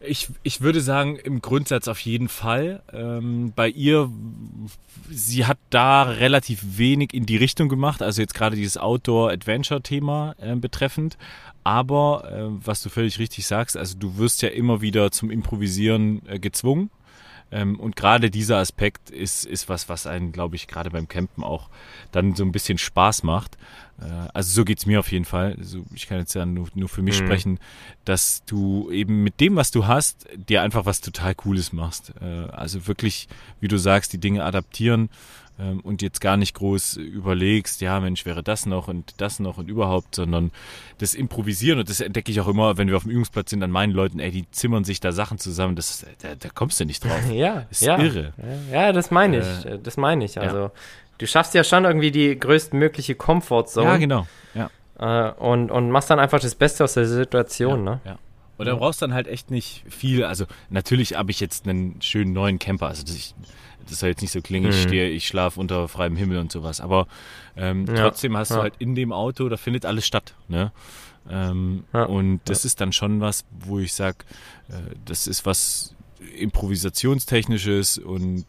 Ich, 0.00 0.28
ich 0.42 0.60
würde 0.60 0.82
sagen, 0.82 1.16
im 1.16 1.40
Grundsatz 1.40 1.88
auf 1.88 1.98
jeden 2.00 2.28
Fall. 2.28 2.82
Ähm, 2.92 3.52
bei 3.56 3.68
ihr, 3.68 4.10
sie 5.10 5.46
hat 5.46 5.58
da 5.70 6.02
relativ 6.02 6.60
wenig 6.76 7.14
in 7.14 7.24
die 7.24 7.38
Richtung 7.38 7.68
gemacht, 7.68 8.02
also 8.02 8.20
jetzt 8.20 8.34
gerade 8.34 8.56
dieses 8.56 8.76
Outdoor-Adventure-Thema 8.76 10.34
äh, 10.38 10.54
betreffend. 10.56 11.16
Aber 11.64 12.30
äh, 12.30 12.66
was 12.66 12.82
du 12.82 12.90
völlig 12.90 13.18
richtig 13.18 13.46
sagst, 13.46 13.76
also 13.76 13.96
du 13.98 14.18
wirst 14.18 14.42
ja 14.42 14.50
immer 14.50 14.82
wieder 14.82 15.10
zum 15.10 15.30
Improvisieren 15.30 16.22
äh, 16.28 16.38
gezwungen. 16.38 16.90
Ähm, 17.52 17.78
und 17.78 17.96
gerade 17.96 18.30
dieser 18.30 18.58
Aspekt 18.58 19.10
ist, 19.10 19.44
ist 19.44 19.68
was, 19.68 19.88
was 19.88 20.06
einen, 20.06 20.32
glaube 20.32 20.56
ich, 20.56 20.66
gerade 20.66 20.90
beim 20.90 21.08
Campen 21.08 21.44
auch 21.44 21.68
dann 22.12 22.34
so 22.34 22.44
ein 22.44 22.52
bisschen 22.52 22.78
Spaß 22.78 23.22
macht. 23.22 23.56
Äh, 24.00 24.28
also 24.34 24.52
so 24.52 24.64
geht's 24.64 24.86
mir 24.86 25.00
auf 25.00 25.12
jeden 25.12 25.24
Fall. 25.24 25.54
Also 25.58 25.84
ich 25.94 26.08
kann 26.08 26.18
jetzt 26.18 26.34
ja 26.34 26.44
nur, 26.44 26.68
nur 26.74 26.88
für 26.88 27.02
mich 27.02 27.20
mhm. 27.20 27.26
sprechen, 27.26 27.60
dass 28.04 28.44
du 28.46 28.90
eben 28.90 29.22
mit 29.22 29.40
dem, 29.40 29.56
was 29.56 29.70
du 29.70 29.86
hast, 29.86 30.26
dir 30.34 30.62
einfach 30.62 30.86
was 30.86 31.00
total 31.00 31.34
Cooles 31.34 31.72
machst. 31.72 32.12
Äh, 32.20 32.24
also 32.50 32.86
wirklich, 32.86 33.28
wie 33.60 33.68
du 33.68 33.78
sagst, 33.78 34.12
die 34.12 34.18
Dinge 34.18 34.44
adaptieren 34.44 35.08
ähm, 35.58 35.80
und 35.80 36.02
jetzt 36.02 36.20
gar 36.20 36.36
nicht 36.36 36.54
groß 36.54 36.96
überlegst, 36.96 37.80
ja 37.80 37.98
Mensch, 38.00 38.26
wäre 38.26 38.42
das 38.42 38.66
noch 38.66 38.88
und 38.88 39.14
das 39.18 39.38
noch 39.38 39.58
und 39.58 39.68
überhaupt, 39.68 40.14
sondern 40.14 40.50
das 40.98 41.14
Improvisieren 41.14 41.78
und 41.78 41.88
das 41.88 42.00
entdecke 42.00 42.30
ich 42.30 42.40
auch 42.40 42.48
immer, 42.48 42.76
wenn 42.76 42.88
wir 42.88 42.96
auf 42.96 43.04
dem 43.04 43.12
Übungsplatz 43.12 43.50
sind, 43.50 43.62
an 43.62 43.70
meinen 43.70 43.92
Leuten, 43.92 44.18
ey, 44.18 44.30
die 44.30 44.50
zimmern 44.50 44.84
sich 44.84 45.00
da 45.00 45.12
Sachen 45.12 45.38
zusammen, 45.38 45.76
das, 45.76 46.04
da, 46.20 46.34
da 46.34 46.48
kommst 46.50 46.78
du 46.80 46.84
nicht 46.84 47.04
drauf. 47.04 47.20
ja, 47.32 47.66
das 47.68 47.80
ist 47.80 47.86
ja. 47.86 47.98
irre. 47.98 48.32
Ja, 48.70 48.92
das 48.92 49.10
meine 49.10 49.38
ich, 49.38 49.66
äh, 49.66 49.78
das 49.82 49.96
meine 49.96 50.24
ich. 50.24 50.38
Also 50.38 50.58
ja. 50.58 50.72
du 51.18 51.26
schaffst 51.26 51.54
ja 51.54 51.64
schon 51.64 51.84
irgendwie 51.84 52.10
die 52.10 52.38
größtmögliche 52.38 53.14
Comfortzone. 53.14 53.86
Ja, 53.86 53.96
genau. 53.96 54.26
Ja. 54.54 54.70
Äh, 54.98 55.32
und, 55.32 55.70
und 55.70 55.90
machst 55.90 56.10
dann 56.10 56.18
einfach 56.18 56.40
das 56.40 56.54
Beste 56.54 56.84
aus 56.84 56.94
der 56.94 57.06
Situation, 57.06 57.84
ja, 57.84 57.92
ne? 57.92 58.00
Ja. 58.04 58.18
Und 58.58 58.66
da 58.66 58.74
brauchst 58.74 59.02
dann 59.02 59.12
halt 59.12 59.28
echt 59.28 59.50
nicht 59.50 59.84
viel. 59.88 60.24
Also 60.24 60.46
natürlich 60.70 61.16
habe 61.16 61.30
ich 61.30 61.40
jetzt 61.40 61.68
einen 61.68 62.00
schönen 62.00 62.32
neuen 62.32 62.58
Camper. 62.58 62.86
Also 62.86 63.04
ich, 63.14 63.34
das 63.88 64.00
soll 64.00 64.10
jetzt 64.10 64.22
nicht 64.22 64.32
so 64.32 64.40
klingen, 64.40 64.70
ich 64.70 64.76
mhm. 64.76 64.88
stehe, 64.88 65.08
ich 65.08 65.26
schlafe 65.26 65.58
unter 65.58 65.88
freiem 65.88 66.16
Himmel 66.16 66.38
und 66.38 66.52
sowas. 66.52 66.80
Aber 66.80 67.06
ähm, 67.56 67.86
ja, 67.86 67.94
trotzdem 67.94 68.36
hast 68.36 68.50
ja. 68.50 68.56
du 68.56 68.62
halt 68.62 68.74
in 68.78 68.94
dem 68.94 69.12
Auto, 69.12 69.48
da 69.48 69.56
findet 69.56 69.84
alles 69.84 70.06
statt. 70.06 70.34
Ne? 70.48 70.72
Ähm, 71.28 71.84
ja, 71.92 72.04
und 72.04 72.40
das 72.44 72.64
ist 72.64 72.80
dann 72.80 72.92
schon 72.92 73.20
was, 73.20 73.44
wo 73.50 73.78
ich 73.78 73.94
sage, 73.94 74.18
äh, 74.68 74.94
das 75.04 75.26
ist 75.26 75.44
was 75.46 75.95
improvisationstechnisches 76.36 77.98
und 77.98 78.46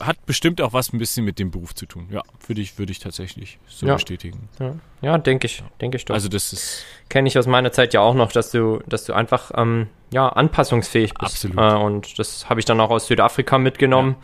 hat 0.00 0.24
bestimmt 0.26 0.60
auch 0.60 0.72
was 0.72 0.92
ein 0.92 0.98
bisschen 0.98 1.24
mit 1.24 1.38
dem 1.38 1.50
Beruf 1.50 1.74
zu 1.74 1.86
tun. 1.86 2.06
Ja, 2.10 2.22
würde 2.46 2.60
ich, 2.60 2.78
würde 2.78 2.92
ich 2.92 2.98
tatsächlich 2.98 3.58
so 3.66 3.86
ja. 3.86 3.94
bestätigen. 3.94 4.48
Ja, 4.60 4.76
ja 5.02 5.18
denke 5.18 5.46
ich, 5.46 5.62
denke 5.80 5.96
ich 5.96 6.04
doch. 6.04 6.14
Also 6.14 6.28
das 6.28 6.52
ist 6.52 6.84
kenne 7.08 7.28
ich 7.28 7.38
aus 7.38 7.46
meiner 7.46 7.72
Zeit 7.72 7.94
ja 7.94 8.00
auch 8.00 8.14
noch, 8.14 8.32
dass 8.32 8.50
du, 8.50 8.80
dass 8.86 9.04
du 9.04 9.12
einfach 9.12 9.50
ähm, 9.56 9.88
ja 10.12 10.28
anpassungsfähig 10.28 11.14
bist. 11.14 11.46
Absolut. 11.46 11.58
Äh, 11.58 11.74
und 11.76 12.18
das 12.18 12.48
habe 12.48 12.60
ich 12.60 12.66
dann 12.66 12.80
auch 12.80 12.90
aus 12.90 13.06
Südafrika 13.06 13.58
mitgenommen. 13.58 14.16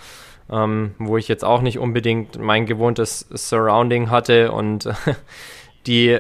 Ja. 0.49 0.65
Ähm, 0.65 0.97
wo 0.99 1.17
ich 1.17 1.29
jetzt 1.29 1.45
auch 1.45 1.63
nicht 1.63 1.79
unbedingt 1.79 2.41
mein 2.41 2.67
gewohntes 2.67 3.29
Surrounding 3.33 4.11
hatte 4.11 4.51
und 4.51 4.89
die, 5.87 6.19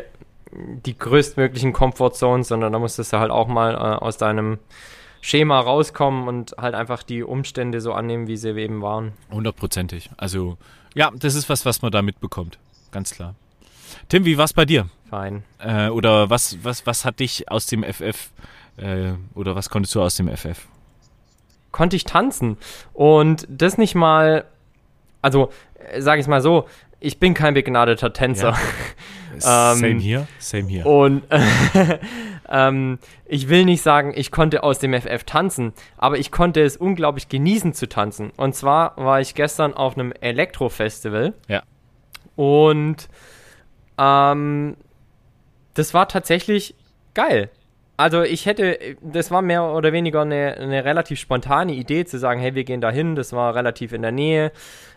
die 0.52 0.96
größtmöglichen 0.96 1.72
Comfortzones, 1.72 2.46
sondern 2.46 2.72
da 2.72 2.78
musstest 2.78 3.12
du 3.12 3.18
halt 3.18 3.32
auch 3.32 3.48
mal 3.48 3.74
äh, 3.74 3.76
aus 3.76 4.18
deinem 4.18 4.58
Schema 5.20 5.60
rauskommen 5.60 6.28
und 6.28 6.54
halt 6.58 6.74
einfach 6.74 7.02
die 7.02 7.22
Umstände 7.22 7.80
so 7.80 7.92
annehmen, 7.92 8.26
wie 8.26 8.36
sie 8.36 8.50
eben 8.56 8.82
waren. 8.82 9.12
Hundertprozentig. 9.30 10.10
Also 10.16 10.56
ja, 10.94 11.10
das 11.14 11.34
ist 11.34 11.48
was, 11.48 11.64
was 11.64 11.82
man 11.82 11.92
da 11.92 12.02
mitbekommt. 12.02 12.58
Ganz 12.90 13.12
klar. 13.12 13.34
Tim, 14.08 14.24
wie 14.24 14.38
war's 14.38 14.52
bei 14.52 14.64
dir? 14.64 14.86
Fein. 15.08 15.44
Äh, 15.58 15.88
oder 15.88 16.30
was, 16.30 16.58
was, 16.62 16.86
was 16.86 17.04
hat 17.04 17.20
dich 17.20 17.50
aus 17.50 17.66
dem 17.66 17.84
FF 17.84 18.30
äh, 18.76 19.12
oder 19.34 19.54
was 19.54 19.70
konntest 19.70 19.94
du 19.94 20.02
aus 20.02 20.16
dem 20.16 20.28
FF? 20.34 20.66
Konnte 21.70 21.96
ich 21.96 22.04
tanzen. 22.04 22.56
Und 22.92 23.46
das 23.48 23.78
nicht 23.78 23.94
mal, 23.94 24.44
also 25.22 25.50
sage 25.98 26.20
ich 26.20 26.26
mal 26.26 26.40
so, 26.40 26.66
ich 26.98 27.18
bin 27.18 27.34
kein 27.34 27.54
begnadeter 27.54 28.12
Tänzer. 28.12 28.50
Ja. 28.50 28.58
Same 29.38 29.98
hier, 29.98 30.26
same 30.38 30.68
hier. 30.68 30.86
Und 30.86 31.22
ähm, 32.48 32.98
ich 33.26 33.48
will 33.48 33.64
nicht 33.64 33.82
sagen, 33.82 34.12
ich 34.14 34.30
konnte 34.30 34.62
aus 34.62 34.78
dem 34.78 34.92
FF 34.92 35.24
tanzen, 35.24 35.72
aber 35.96 36.18
ich 36.18 36.30
konnte 36.30 36.62
es 36.62 36.76
unglaublich 36.76 37.28
genießen 37.28 37.74
zu 37.74 37.88
tanzen. 37.88 38.30
Und 38.36 38.54
zwar 38.54 38.96
war 38.96 39.20
ich 39.20 39.34
gestern 39.34 39.74
auf 39.74 39.96
einem 39.96 40.12
Elektro-Festival. 40.12 41.34
Ja. 41.48 41.62
Und 42.36 43.08
ähm, 43.98 44.76
das 45.74 45.94
war 45.94 46.08
tatsächlich 46.08 46.74
geil. 47.14 47.50
Also 48.00 48.22
ich 48.22 48.46
hätte, 48.46 48.78
das 49.02 49.30
war 49.30 49.42
mehr 49.42 49.62
oder 49.62 49.92
weniger 49.92 50.22
eine, 50.22 50.56
eine 50.56 50.86
relativ 50.86 51.20
spontane 51.20 51.74
Idee 51.74 52.06
zu 52.06 52.18
sagen, 52.18 52.40
hey, 52.40 52.54
wir 52.54 52.64
gehen 52.64 52.80
da 52.80 52.90
hin, 52.90 53.14
das 53.14 53.34
war 53.34 53.54
relativ 53.54 53.92
in 53.92 54.00
der 54.00 54.10
Nähe. 54.10 54.52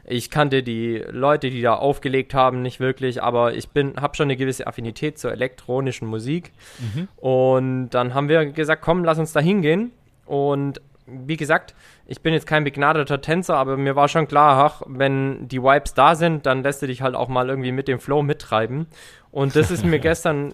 Ich 0.05 0.29
kannte 0.29 0.63
die 0.63 1.03
Leute, 1.09 1.49
die 1.49 1.61
da 1.61 1.73
aufgelegt 1.73 2.33
haben, 2.33 2.61
nicht 2.61 2.79
wirklich, 2.79 3.21
aber 3.21 3.55
ich 3.55 3.67
bin, 3.67 3.95
habe 3.99 4.15
schon 4.15 4.27
eine 4.27 4.37
gewisse 4.37 4.67
Affinität 4.67 5.19
zur 5.19 5.33
elektronischen 5.33 6.07
Musik. 6.07 6.53
Mhm. 6.79 7.09
Und 7.17 7.89
dann 7.89 8.13
haben 8.13 8.29
wir 8.29 8.45
gesagt, 8.45 8.81
komm, 8.81 9.03
lass 9.03 9.19
uns 9.19 9.33
da 9.33 9.41
hingehen. 9.41 9.91
Und 10.25 10.79
wie 11.05 11.35
gesagt, 11.35 11.75
ich 12.07 12.21
bin 12.21 12.33
jetzt 12.33 12.47
kein 12.47 12.63
begnadeter 12.63 13.19
Tänzer, 13.19 13.57
aber 13.57 13.75
mir 13.75 13.97
war 13.97 14.07
schon 14.07 14.29
klar, 14.29 14.63
ach, 14.63 14.81
wenn 14.87 15.49
die 15.49 15.61
Vibes 15.61 15.93
da 15.93 16.15
sind, 16.15 16.45
dann 16.45 16.63
lässt 16.63 16.81
du 16.81 16.87
dich 16.87 17.01
halt 17.01 17.15
auch 17.15 17.27
mal 17.27 17.49
irgendwie 17.49 17.73
mit 17.73 17.89
dem 17.89 17.99
Flow 17.99 18.23
mittreiben. 18.23 18.87
Und 19.29 19.57
das 19.57 19.71
ist 19.71 19.83
mir 19.83 19.99
gestern 19.99 20.53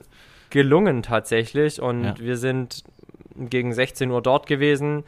gelungen 0.49 1.03
tatsächlich. 1.03 1.81
Und 1.81 2.03
ja. 2.03 2.15
wir 2.19 2.37
sind 2.37 2.83
gegen 3.35 3.73
16 3.73 4.11
Uhr 4.11 4.21
dort 4.21 4.47
gewesen. 4.47 5.03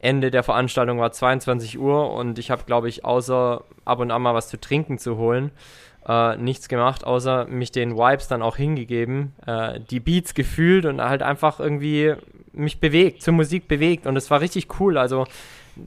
Ende 0.00 0.30
der 0.30 0.42
Veranstaltung 0.42 0.98
war 0.98 1.12
22 1.12 1.78
Uhr 1.78 2.12
und 2.12 2.38
ich 2.38 2.50
habe, 2.50 2.64
glaube 2.64 2.88
ich, 2.88 3.04
außer 3.04 3.64
ab 3.84 3.98
und 4.00 4.10
an 4.10 4.20
mal 4.20 4.34
was 4.34 4.48
zu 4.48 4.60
trinken 4.60 4.98
zu 4.98 5.16
holen, 5.16 5.50
äh, 6.06 6.36
nichts 6.36 6.68
gemacht, 6.68 7.04
außer 7.04 7.46
mich 7.46 7.72
den 7.72 7.96
Vibes 7.96 8.28
dann 8.28 8.42
auch 8.42 8.56
hingegeben, 8.56 9.32
äh, 9.46 9.80
die 9.80 10.00
Beats 10.00 10.34
gefühlt 10.34 10.84
und 10.84 11.00
halt 11.00 11.22
einfach 11.22 11.58
irgendwie 11.58 12.14
mich 12.52 12.80
bewegt, 12.80 13.22
zur 13.22 13.32
Musik 13.32 13.66
bewegt 13.66 14.06
und 14.06 14.16
es 14.16 14.30
war 14.30 14.42
richtig 14.42 14.78
cool. 14.78 14.98
Also 14.98 15.26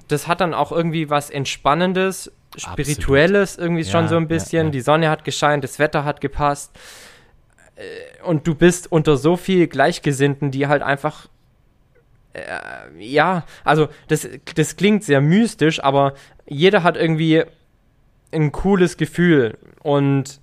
das 0.07 0.27
hat 0.27 0.41
dann 0.41 0.55
auch 0.55 0.71
irgendwie 0.71 1.11
was 1.11 1.29
Entspannendes, 1.29 2.31
Spirituelles 2.57 3.51
Absolut. 3.51 3.65
irgendwie 3.65 3.83
ja, 3.83 3.91
schon 3.91 4.07
so 4.07 4.15
ein 4.15 4.27
bisschen. 4.27 4.59
Ja, 4.59 4.63
ja. 4.63 4.71
Die 4.71 4.81
Sonne 4.81 5.09
hat 5.11 5.25
gescheint, 5.25 5.63
das 5.63 5.77
Wetter 5.77 6.05
hat 6.05 6.21
gepasst 6.21 6.71
und 8.24 8.48
du 8.48 8.55
bist 8.55 8.91
unter 8.91 9.17
so 9.17 9.38
viel 9.38 9.67
Gleichgesinnten, 9.67 10.51
die 10.51 10.67
halt 10.67 10.81
einfach 10.81 11.27
äh, 12.34 12.41
ja, 13.00 13.46
also 13.63 13.88
das, 14.07 14.27
das 14.55 14.75
klingt 14.75 15.03
sehr 15.03 15.22
mystisch, 15.22 15.84
aber 15.84 16.13
jeder 16.46 16.84
hat 16.84 16.98
irgendwie 16.98 17.43
ein 18.31 18.51
cooles 18.51 18.98
Gefühl 18.98 19.57
und 19.81 20.39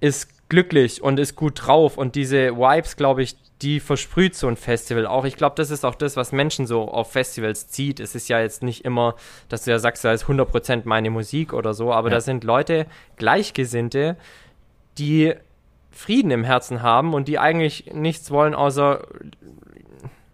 ist 0.00 0.48
glücklich 0.48 1.02
und 1.02 1.18
ist 1.18 1.36
gut 1.36 1.66
drauf 1.66 1.96
und 1.96 2.14
diese 2.14 2.56
Vibes, 2.56 2.96
glaube 2.96 3.22
ich, 3.22 3.36
die 3.62 3.78
versprüht 3.78 4.34
so 4.34 4.48
ein 4.48 4.56
Festival 4.56 5.06
auch. 5.06 5.26
Ich 5.26 5.36
glaube, 5.36 5.54
das 5.56 5.70
ist 5.70 5.84
auch 5.84 5.94
das, 5.94 6.16
was 6.16 6.32
Menschen 6.32 6.66
so 6.66 6.88
auf 6.88 7.12
Festivals 7.12 7.68
zieht. 7.68 8.00
Es 8.00 8.14
ist 8.14 8.28
ja 8.28 8.40
jetzt 8.40 8.62
nicht 8.62 8.86
immer, 8.86 9.16
dass 9.50 9.64
du 9.64 9.70
ja 9.70 9.78
sagst, 9.78 10.02
da 10.04 10.12
ist 10.12 10.24
100% 10.24 10.82
meine 10.84 11.10
Musik 11.10 11.52
oder 11.52 11.74
so, 11.74 11.92
aber 11.92 12.08
ja. 12.08 12.14
da 12.14 12.20
sind 12.22 12.42
Leute, 12.42 12.86
Gleichgesinnte, 13.16 14.16
die 14.96 15.34
Frieden 15.90 16.30
im 16.30 16.44
Herzen 16.44 16.82
haben 16.82 17.14
und 17.14 17.28
die 17.28 17.38
eigentlich 17.38 17.90
nichts 17.92 18.30
wollen, 18.30 18.54
außer 18.54 19.06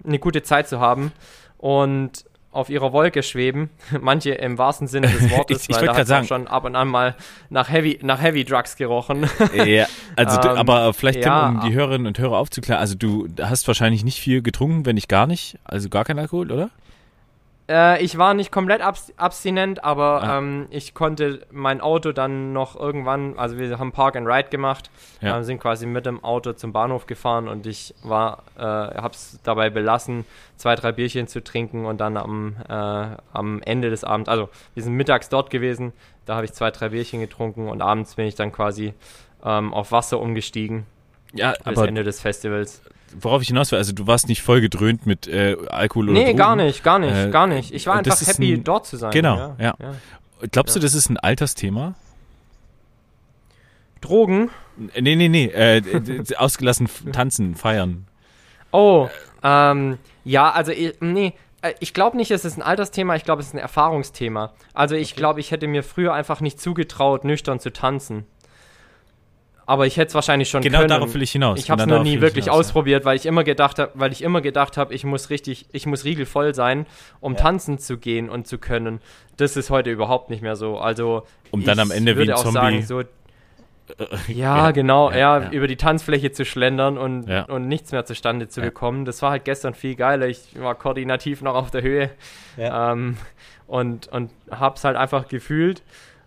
eine 0.05 0.19
gute 0.19 0.43
Zeit 0.43 0.69
zu 0.69 0.81
haben 0.81 1.13
und 1.59 2.25
auf 2.57 2.71
ihrer 2.71 2.93
Wolke 2.93 3.23
schweben. 3.23 3.71
Manche 4.01 4.33
im 4.33 4.59
wahrsten 4.59 4.87
Sinne 4.89 5.09
des 5.09 5.31
Wortes, 5.37 5.65
ich, 5.65 5.71
ich 5.71 5.77
weil 5.77 5.87
da 5.87 5.97
hat 5.97 6.07
sagen, 6.07 6.27
schon 6.27 6.49
ab 6.49 6.65
und 6.65 6.75
an 6.75 6.89
mal 6.89 7.15
nach 7.51 7.71
Heavy, 7.71 7.99
nach 8.03 8.21
Heavy 8.21 8.45
Drugs 8.45 8.77
gerochen. 8.77 9.29
ja, 9.55 9.87
also 10.17 10.37
ähm, 10.41 10.43
du, 10.43 10.49
aber 10.51 10.95
vielleicht 10.95 11.25
ja, 11.25 11.49
Tim, 11.49 11.61
um 11.61 11.69
die 11.69 11.75
Hörerinnen 11.75 12.07
und 12.07 12.19
Hörer 12.19 12.39
aufzuklären, 12.39 12.81
also 12.81 12.95
du 12.95 13.29
hast 13.41 13.69
wahrscheinlich 13.69 14.05
nicht 14.05 14.21
viel 14.21 14.43
getrunken, 14.43 14.87
wenn 14.87 14.95
nicht 14.95 15.09
gar 15.09 15.27
nicht, 15.27 15.59
also 15.65 15.89
gar 15.89 16.05
kein 16.05 16.19
Alkohol, 16.19 16.51
oder? 16.51 16.71
Äh, 17.69 18.03
ich 18.03 18.17
war 18.17 18.35
nicht 18.35 18.53
komplett 18.53 18.81
abs 18.81 19.13
abstinent, 19.17 19.83
aber 19.83 20.23
ah. 20.23 20.39
ähm, 20.39 20.67
ich 20.71 20.95
konnte 20.95 21.47
mein 21.51 21.81
Auto 21.81 22.13
dann 22.13 22.53
noch 22.53 22.79
irgendwann, 22.79 23.39
also 23.39 23.59
wir 23.59 23.79
haben 23.79 23.93
Park 23.93 24.17
and 24.17 24.27
Ride 24.27 24.51
gemacht, 24.51 24.91
ja. 25.21 25.39
äh, 25.39 25.45
sind 25.45 25.61
quasi 25.61 25.87
mit 25.87 26.07
dem 26.07 26.23
Auto 26.23 26.53
zum 26.53 26.73
Bahnhof 26.73 27.07
gefahren 27.07 27.49
und 27.49 27.67
ich 27.67 27.95
war, 28.03 28.45
äh, 28.57 28.63
hab's 28.63 29.41
dabei 29.43 29.71
belassen, 29.71 30.25
zwei, 30.57 30.77
drei 30.77 30.93
Bierchen 30.93 31.27
zu 31.27 31.43
trinken 31.43 31.87
und 31.87 32.01
dann 32.01 32.17
am, 32.17 32.57
äh, 32.69 32.73
am 33.33 33.61
Ende 33.63 33.91
des 33.91 34.05
Abends, 34.05 34.29
also 34.29 34.49
wir 34.75 34.83
sind 34.83 34.95
mittags 34.95 35.29
dort 35.29 35.51
gewesen, 35.51 35.93
da 36.25 36.37
habe 36.37 36.45
ich 36.45 36.53
zwei, 36.53 36.71
drei 36.71 36.91
Bierchen 36.91 37.21
getrunken 37.21 37.69
und 37.69 37.83
abends 37.83 38.15
bin 38.15 38.27
ich 38.27 38.37
dann 38.37 38.53
quasi 38.53 38.95
ähm, 39.45 39.75
auf 39.75 39.91
Wasser 39.93 40.21
umgestiegen. 40.21 40.87
Ja, 41.33 41.55
bis 41.65 41.79
Ende 41.81 42.05
des 42.05 42.21
Festivals 42.21 42.81
worauf 43.21 43.43
ich 43.43 43.49
hinaus 43.49 43.73
will, 43.73 43.79
also 43.79 43.93
du 43.93 44.07
warst 44.07 44.29
nicht 44.29 44.43
voll 44.43 44.61
gedröhnt 44.61 45.07
mit 45.07 45.27
äh, 45.27 45.57
Alkohol 45.69 46.11
oder 46.11 46.13
Nee, 46.19 46.25
Drogen. 46.27 46.37
gar 46.37 46.57
nicht, 46.57 46.85
gar 46.85 46.99
nicht, 46.99 47.15
äh, 47.15 47.31
gar 47.31 47.47
nicht. 47.47 47.73
Ich 47.73 47.87
war 47.87 47.97
einfach 47.97 48.21
happy, 48.27 48.55
ein, 48.55 48.65
dort 48.65 48.87
zu 48.87 48.97
sein. 48.97 49.11
Genau, 49.11 49.37
ja. 49.37 49.57
ja. 49.59 49.75
ja. 49.81 49.95
Glaubst 50.51 50.75
ja. 50.75 50.81
du, 50.81 50.87
das 50.87 50.95
ist 50.95 51.09
ein 51.09 51.17
Altersthema? 51.17 51.95
Drogen? 54.01 54.51
Nee, 54.77 55.17
nee, 55.17 55.29
nee. 55.29 55.47
Äh, 55.47 55.83
ausgelassen 56.37 56.89
tanzen, 57.13 57.55
feiern. 57.55 58.07
Oh, 58.71 59.09
ähm, 59.43 59.99
ja, 60.25 60.51
also, 60.51 60.73
nee. 61.01 61.33
Äh, 61.63 61.73
ich 61.81 61.95
glaube 61.95 62.17
nicht, 62.17 62.31
es 62.31 62.45
ist 62.45 62.59
ein 62.59 62.63
Altersthema, 62.63 63.17
ich 63.17 63.25
glaube, 63.25 63.41
es 63.41 63.49
ist 63.49 63.55
ein 63.55 63.59
Erfahrungsthema. 63.59 64.53
Also 64.75 64.95
ich 64.95 65.13
okay. 65.13 65.21
glaube, 65.21 65.41
ich 65.41 65.51
hätte 65.51 65.67
mir 65.67 65.83
früher 65.83 66.13
einfach 66.13 66.41
nicht 66.41 66.61
zugetraut, 66.61 67.25
nüchtern 67.25 67.59
zu 67.59 67.73
tanzen 67.73 68.27
aber 69.67 69.87
ich 69.87 69.97
hätte 69.97 70.09
es 70.09 70.15
wahrscheinlich 70.15 70.49
schon 70.49 70.63
genau 70.63 70.79
können. 70.79 70.89
Genau 70.89 71.01
darauf 71.01 71.15
will 71.15 71.23
ich 71.23 71.33
hinaus. 71.33 71.59
Ich 71.59 71.71
habe 71.71 71.83
es 71.83 71.87
genau 71.87 71.99
noch 71.99 72.05
nie 72.05 72.21
wirklich 72.21 72.45
hinaus, 72.45 72.67
ausprobiert, 72.67 73.03
ja. 73.03 73.07
weil 73.07 73.17
ich 73.17 73.27
immer 73.27 73.43
gedacht 73.43 73.81
habe, 73.81 73.91
weil 73.95 74.13
ich 74.13 74.23
immer 74.23 74.41
gedacht 74.41 74.77
habe, 74.77 74.95
ich 74.95 75.05
muss 75.05 75.29
richtig, 75.29 75.67
ich 75.73 75.87
muss 75.87 76.05
riegelvoll 76.05 76.55
sein, 76.55 76.87
um 77.21 77.33
ja. 77.33 77.41
tanzen 77.41 77.79
zu 77.79 77.99
gehen 77.99 78.31
und 78.31 78.47
zu 78.47 78.59
können. 78.59 79.01
Das 79.37 79.57
ist 79.57 79.69
heute 79.71 79.91
überhaupt 79.91 80.31
nicht 80.31 80.41
mehr 80.41 80.55
so. 80.55 80.79
Also 80.79 81.27
um 81.51 81.65
dann 81.65 81.81
am 81.81 81.91
Ende 81.91 82.17
wie 82.17 82.31
ein 82.31 82.37
Zombie 82.37 82.53
sagen, 82.53 82.83
so, 82.83 83.03
ja, 84.29 84.71
genau, 84.71 85.11
ja, 85.11 85.39
ja, 85.39 85.51
über 85.51 85.67
die 85.67 85.77
Tanzfläche 85.77 86.33
zu 86.33 86.45
schlendern 86.45 86.99
und, 86.99 87.29
und 87.29 87.69
nichts 87.69 87.93
mehr 87.93 88.05
zustande 88.05 88.49
zu 88.49 88.61
bekommen. 88.61 89.05
Das 89.05 89.23
war 89.23 89.31
halt 89.31 89.45
gestern 89.45 89.75
viel 89.75 89.95
geiler. 89.95 90.27
Ich 90.27 90.61
war 90.61 90.75
koordinativ 90.75 91.43
noch 91.43 91.55
auf 91.55 91.71
der 91.71 91.83
Höhe 91.83 92.11
ähm, 92.59 93.17
und, 93.67 94.09
und 94.09 94.31
hab's 94.51 94.85
halt 94.85 94.97
einfach 94.97 95.29
gefühlt. 95.29 95.83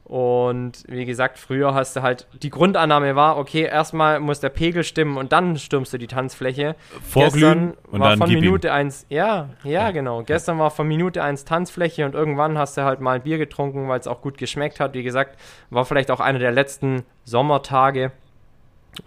Und 0.10 0.86
wie 0.88 1.06
gesagt, 1.06 1.38
früher 1.38 1.76
hast 1.76 1.96
du 1.96 2.02
halt, 2.02 2.26
die 2.42 2.50
Grundannahme 2.50 3.16
war, 3.16 3.38
okay, 3.38 3.62
erstmal 3.62 4.20
muss 4.20 4.40
der 4.40 4.50
Pegel 4.50 4.84
stimmen 4.84 5.18
und 5.18 5.32
dann 5.32 5.56
stürmst 5.56 5.94
du 5.94 6.00
die 6.00 6.08
Tanzfläche. 6.08 6.76
Vorglühen 7.04 7.76
und 7.92 8.00
war 8.00 8.10
dann 8.10 8.18
von 8.18 8.34
Minute 8.34 8.74
1, 8.74 9.06
ja, 9.10 9.50
ja, 9.64 9.72
ja, 9.72 9.92
genau. 9.92 10.24
Gestern 10.24 10.58
war 10.58 10.72
von 10.72 10.88
Minute 10.88 11.24
1 11.24 11.46
Tanzfläche 11.46 12.06
und 12.06 12.16
irgendwann 12.16 12.58
hast 12.58 12.76
du 12.76 12.86
halt 12.86 13.02
mal 13.02 13.18
ein 13.18 13.22
Bier 13.22 13.38
getrunken, 13.38 13.88
weil 13.88 14.00
es 14.00 14.08
auch 14.08 14.22
gut 14.22 14.40
geschmeckt 14.40 14.80
hat. 14.80 14.96
Wie 14.96 15.04
gesagt, 15.04 15.40
war 15.70 15.86
vielleicht 15.86 16.10
auch 16.10 16.22
einer 16.22 16.40
der 16.40 16.54
letzten 16.54 17.04
Sommertage, 17.24 18.12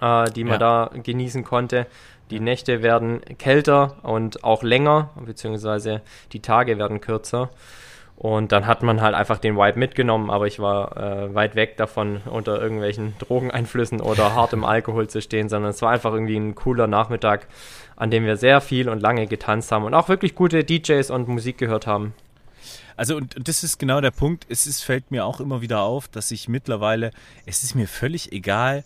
äh, 0.01 0.31
die 0.31 0.45
man 0.45 0.61
ja. 0.61 0.87
da 0.87 0.91
genießen 1.03 1.43
konnte. 1.43 1.88
Die 2.31 2.38
Nächte 2.38 2.81
werden 2.85 3.23
kälter 3.38 3.97
und 4.05 4.45
auch 4.45 4.62
länger, 4.62 5.11
beziehungsweise 5.17 6.01
die 6.33 6.41
Tage 6.41 6.79
werden 6.79 7.01
kürzer. 7.01 7.51
Und 8.16 8.53
dann 8.53 8.66
hat 8.66 8.83
man 8.83 9.01
halt 9.01 9.14
einfach 9.14 9.38
den 9.38 9.57
Vibe 9.57 9.79
mitgenommen, 9.79 10.31
aber 10.31 10.46
ich 10.46 10.61
war 10.61 10.96
äh, 10.96 11.35
weit 11.35 11.57
weg 11.57 11.77
davon, 11.77 12.20
unter 12.27 12.61
irgendwelchen 12.61 13.14
Drogeneinflüssen 13.18 14.01
oder 14.01 14.35
hartem 14.35 14.64
Alkohol 14.64 15.09
zu 15.09 15.20
stehen, 15.20 15.48
sondern 15.48 15.70
es 15.70 15.83
war 15.83 15.90
einfach 15.90 16.12
irgendwie 16.12 16.37
ein 16.37 16.55
cooler 16.55 16.87
Nachmittag, 16.87 17.48
an 17.96 18.11
dem 18.11 18.25
wir 18.25 18.37
sehr 18.37 18.61
viel 18.61 18.88
und 18.88 19.01
lange 19.01 19.27
getanzt 19.27 19.72
haben 19.72 19.85
und 19.85 19.94
auch 19.94 20.09
wirklich 20.09 20.35
gute 20.35 20.62
DJs 20.62 21.11
und 21.11 21.29
Musik 21.29 21.59
gehört 21.59 21.87
haben. 21.87 22.14
Also 22.96 23.16
und 23.16 23.48
das 23.48 23.64
ist 23.64 23.79
genau 23.79 24.01
der 24.01 24.11
Punkt. 24.11 24.46
Es 24.48 24.66
ist, 24.66 24.83
fällt 24.83 25.11
mir 25.11 25.25
auch 25.25 25.40
immer 25.40 25.61
wieder 25.61 25.81
auf, 25.81 26.09
dass 26.09 26.31
ich 26.31 26.48
mittlerweile, 26.48 27.11
es 27.46 27.64
ist 27.64 27.75
mir 27.75 27.88
völlig 27.88 28.33
egal, 28.33 28.85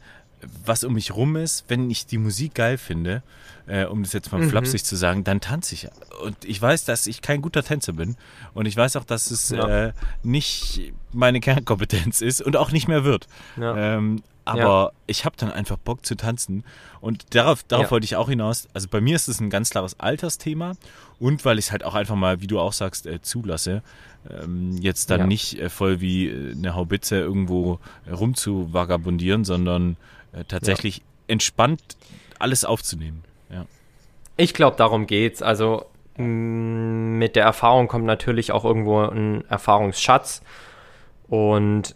was 0.65 0.85
um 0.85 0.95
mich 0.95 1.15
rum 1.15 1.37
ist, 1.37 1.65
wenn 1.69 1.91
ich 1.91 2.07
die 2.07 2.19
Musik 2.19 2.55
geil 2.55 2.79
finde, 2.79 3.23
äh, 3.67 3.85
um 3.85 4.03
das 4.03 4.13
jetzt 4.13 4.33
mal 4.33 4.41
mhm. 4.41 4.51
flapsig 4.51 4.85
zu 4.85 4.97
sagen, 4.97 5.25
dann 5.25 5.41
tanze 5.41 5.75
ich. 5.75 5.89
Und 6.23 6.37
ich 6.45 6.61
weiß, 6.61 6.85
dass 6.85 7.07
ich 7.07 7.23
kein 7.23 7.43
guter 7.43 7.63
Tänzer 7.63 7.93
bin. 7.93 8.17
Und 8.55 8.67
ich 8.67 8.77
weiß 8.77 8.97
auch, 8.97 9.05
dass 9.05 9.31
es 9.31 9.51
ja. 9.51 9.87
äh, 9.87 9.93
nicht 10.23 10.93
meine 11.13 11.41
Kernkompetenz 11.41 12.21
ist 12.21 12.43
und 12.43 12.57
auch 12.57 12.71
nicht 12.71 12.89
mehr 12.89 13.05
wird. 13.05 13.27
Ja. 13.57 13.97
Ähm, 13.97 14.23
aber 14.45 14.61
ja. 14.61 14.91
ich 15.09 15.25
habe 15.25 15.35
dann 15.37 15.51
einfach 15.51 15.77
Bock 15.77 16.07
zu 16.07 16.15
tanzen. 16.17 16.63
Und 17.01 17.35
darauf, 17.35 17.65
darauf 17.65 17.91
wollte 17.91 18.05
ich 18.05 18.15
auch 18.15 18.29
hinaus. 18.29 18.69
Also 18.73 18.87
bei 18.89 19.01
mir 19.01 19.17
ist 19.17 19.27
es 19.27 19.41
ein 19.41 19.51
ganz 19.51 19.71
klares 19.71 19.99
Altersthema. 19.99 20.75
Und 21.19 21.45
weil 21.45 21.59
ich 21.59 21.67
es 21.67 21.73
halt 21.73 21.85
auch 21.85 21.95
einfach 21.95 22.15
mal, 22.15 22.41
wie 22.41 22.47
du 22.47 22.61
auch 22.61 22.73
sagst, 22.73 23.07
äh, 23.07 23.21
zulasse. 23.21 23.83
Ähm, 24.31 24.77
jetzt 24.81 25.11
dann 25.11 25.27
nicht 25.27 25.59
äh, 25.59 25.69
voll 25.69 26.01
wie 26.01 26.29
äh, 26.29 26.53
eine 26.53 26.75
Haubitze 26.75 27.17
irgendwo 27.17 27.81
rumzuvagabundieren, 28.09 29.45
sondern 29.45 29.97
äh, 30.37 30.45
tatsächlich 30.45 30.99
ja. 30.99 31.05
entspannt 31.29 31.97
alles 32.39 32.65
aufzunehmen. 32.65 33.25
Ja. 33.51 33.67
Ich 34.37 34.55
glaube, 34.55 34.77
darum 34.77 35.07
geht's. 35.07 35.43
Also 35.43 35.87
mit 36.19 37.37
der 37.37 37.45
Erfahrung 37.45 37.89
kommt 37.89 38.05
natürlich 38.05 38.53
auch 38.53 38.65
irgendwo 38.65 39.01
ein 39.01 39.45
Erfahrungsschatz 39.49 40.43
und 41.29 41.95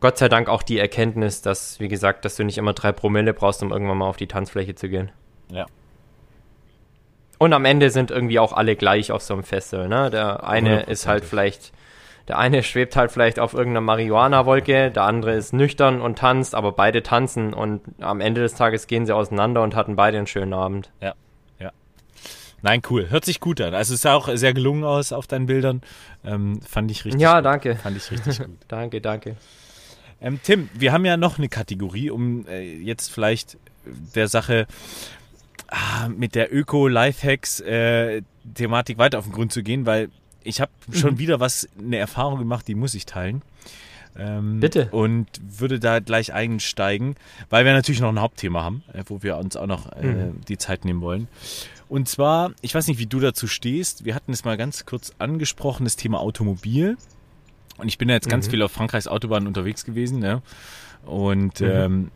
Gott 0.00 0.18
sei 0.18 0.28
Dank 0.28 0.48
auch 0.48 0.62
die 0.62 0.78
Erkenntnis, 0.78 1.42
dass, 1.42 1.78
wie 1.78 1.88
gesagt, 1.88 2.24
dass 2.24 2.36
du 2.36 2.44
nicht 2.44 2.58
immer 2.58 2.72
drei 2.72 2.92
Promille 2.92 3.34
brauchst, 3.34 3.62
um 3.62 3.70
irgendwann 3.70 3.98
mal 3.98 4.08
auf 4.08 4.16
die 4.16 4.26
Tanzfläche 4.26 4.74
zu 4.74 4.88
gehen. 4.88 5.10
Ja. 5.50 5.66
Und 7.38 7.52
am 7.52 7.64
Ende 7.64 7.90
sind 7.90 8.10
irgendwie 8.10 8.38
auch 8.38 8.52
alle 8.52 8.74
gleich 8.74 9.12
auf 9.12 9.22
so 9.22 9.34
einem 9.34 9.44
Festival. 9.44 9.88
Ne? 9.88 10.10
Der 10.10 10.44
eine 10.48 10.82
ist 10.82 11.06
halt 11.06 11.24
vielleicht 11.24 11.72
der 12.28 12.38
eine 12.38 12.62
schwebt 12.62 12.94
halt 12.94 13.10
vielleicht 13.10 13.40
auf 13.40 13.54
irgendeiner 13.54 13.80
Marihuana-Wolke, 13.80 14.90
der 14.90 15.04
andere 15.04 15.34
ist 15.34 15.54
nüchtern 15.54 16.02
und 16.02 16.18
tanzt, 16.18 16.54
aber 16.54 16.72
beide 16.72 17.02
tanzen 17.02 17.54
und 17.54 17.80
am 18.00 18.20
Ende 18.20 18.42
des 18.42 18.54
Tages 18.54 18.86
gehen 18.86 19.06
sie 19.06 19.14
auseinander 19.14 19.62
und 19.62 19.74
hatten 19.74 19.96
beide 19.96 20.18
einen 20.18 20.26
schönen 20.26 20.52
Abend. 20.52 20.92
Ja, 21.00 21.14
ja. 21.58 21.70
Nein, 22.60 22.82
cool. 22.90 23.08
Hört 23.08 23.24
sich 23.24 23.40
gut 23.40 23.62
an. 23.62 23.74
Also 23.74 23.94
es 23.94 24.02
sah 24.02 24.14
auch 24.14 24.28
sehr 24.34 24.52
gelungen 24.52 24.84
aus 24.84 25.12
auf 25.12 25.26
deinen 25.26 25.46
Bildern. 25.46 25.80
Ähm, 26.24 26.60
fand 26.60 26.90
ich 26.90 27.04
richtig 27.04 27.20
Ja, 27.20 27.36
gut. 27.36 27.44
danke. 27.46 27.76
Fand 27.76 27.96
ich 27.96 28.10
richtig 28.10 28.38
gut. 28.38 28.48
danke, 28.68 29.00
danke. 29.00 29.36
Ähm, 30.20 30.40
Tim, 30.42 30.68
wir 30.74 30.92
haben 30.92 31.04
ja 31.04 31.16
noch 31.16 31.38
eine 31.38 31.48
Kategorie, 31.48 32.10
um 32.10 32.44
äh, 32.46 32.60
jetzt 32.60 33.10
vielleicht 33.10 33.56
der 34.14 34.28
Sache 34.28 34.66
ah, 35.68 36.08
mit 36.08 36.34
der 36.34 36.52
Öko-Lifehacks-Thematik 36.52 38.96
äh, 38.96 38.98
weiter 38.98 39.18
auf 39.18 39.24
den 39.24 39.32
Grund 39.32 39.52
zu 39.52 39.62
gehen, 39.62 39.86
weil 39.86 40.10
ich 40.48 40.60
habe 40.60 40.72
schon 40.92 41.14
mhm. 41.14 41.18
wieder 41.18 41.40
was, 41.40 41.68
eine 41.78 41.98
Erfahrung 41.98 42.38
gemacht, 42.38 42.66
die 42.66 42.74
muss 42.74 42.94
ich 42.94 43.06
teilen. 43.06 43.42
Ähm, 44.16 44.60
Bitte. 44.60 44.88
Und 44.90 45.26
würde 45.40 45.78
da 45.78 46.00
gleich 46.00 46.32
einsteigen, 46.32 47.14
weil 47.50 47.64
wir 47.64 47.72
natürlich 47.72 48.00
noch 48.00 48.08
ein 48.08 48.20
Hauptthema 48.20 48.64
haben, 48.64 48.82
äh, 48.92 49.04
wo 49.06 49.22
wir 49.22 49.36
uns 49.36 49.56
auch 49.56 49.66
noch 49.66 49.92
äh, 49.92 50.06
mhm. 50.06 50.40
die 50.48 50.58
Zeit 50.58 50.84
nehmen 50.84 51.02
wollen. 51.02 51.28
Und 51.88 52.08
zwar, 52.08 52.52
ich 52.62 52.74
weiß 52.74 52.86
nicht, 52.88 52.98
wie 52.98 53.06
du 53.06 53.20
dazu 53.20 53.46
stehst. 53.46 54.04
Wir 54.04 54.14
hatten 54.14 54.32
es 54.32 54.44
mal 54.44 54.56
ganz 54.56 54.86
kurz 54.86 55.12
angesprochen, 55.18 55.84
das 55.84 55.96
Thema 55.96 56.20
Automobil. 56.20 56.96
Und 57.76 57.88
ich 57.88 57.98
bin 57.98 58.08
ja 58.08 58.14
jetzt 58.14 58.28
ganz 58.28 58.46
mhm. 58.46 58.50
viel 58.50 58.62
auf 58.62 58.72
Frankreichs 58.72 59.06
Autobahn 59.06 59.46
unterwegs 59.46 59.84
gewesen. 59.84 60.18
Ne? 60.18 60.42
Und 61.06 61.60
mhm. 61.60 61.68
ähm, 61.70 62.10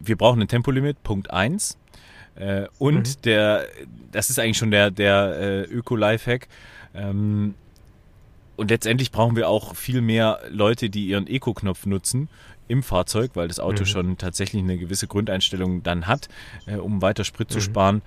wir 0.00 0.16
brauchen 0.16 0.40
ein 0.40 0.48
Tempolimit, 0.48 1.02
Punkt 1.02 1.30
1. 1.30 1.78
Äh, 2.36 2.66
und 2.78 3.08
mhm. 3.08 3.22
der, 3.24 3.66
das 4.12 4.30
ist 4.30 4.38
eigentlich 4.38 4.58
schon 4.58 4.70
der, 4.70 4.90
der 4.90 5.36
äh, 5.38 5.62
Öko-Lifehack. 5.64 6.48
Ähm, 6.94 7.54
und 8.56 8.70
letztendlich 8.70 9.10
brauchen 9.10 9.36
wir 9.36 9.48
auch 9.48 9.74
viel 9.74 10.00
mehr 10.00 10.40
Leute, 10.48 10.90
die 10.90 11.06
ihren 11.06 11.26
Eco-Knopf 11.26 11.86
nutzen 11.86 12.28
im 12.68 12.82
Fahrzeug, 12.82 13.32
weil 13.34 13.48
das 13.48 13.60
Auto 13.60 13.82
mhm. 13.82 13.86
schon 13.86 14.18
tatsächlich 14.18 14.62
eine 14.62 14.78
gewisse 14.78 15.06
Grundeinstellung 15.06 15.82
dann 15.82 16.06
hat, 16.06 16.28
äh, 16.66 16.76
um 16.76 17.02
weiter 17.02 17.24
Sprit 17.24 17.50
mhm. 17.50 17.52
zu 17.52 17.60
sparen. 17.60 18.02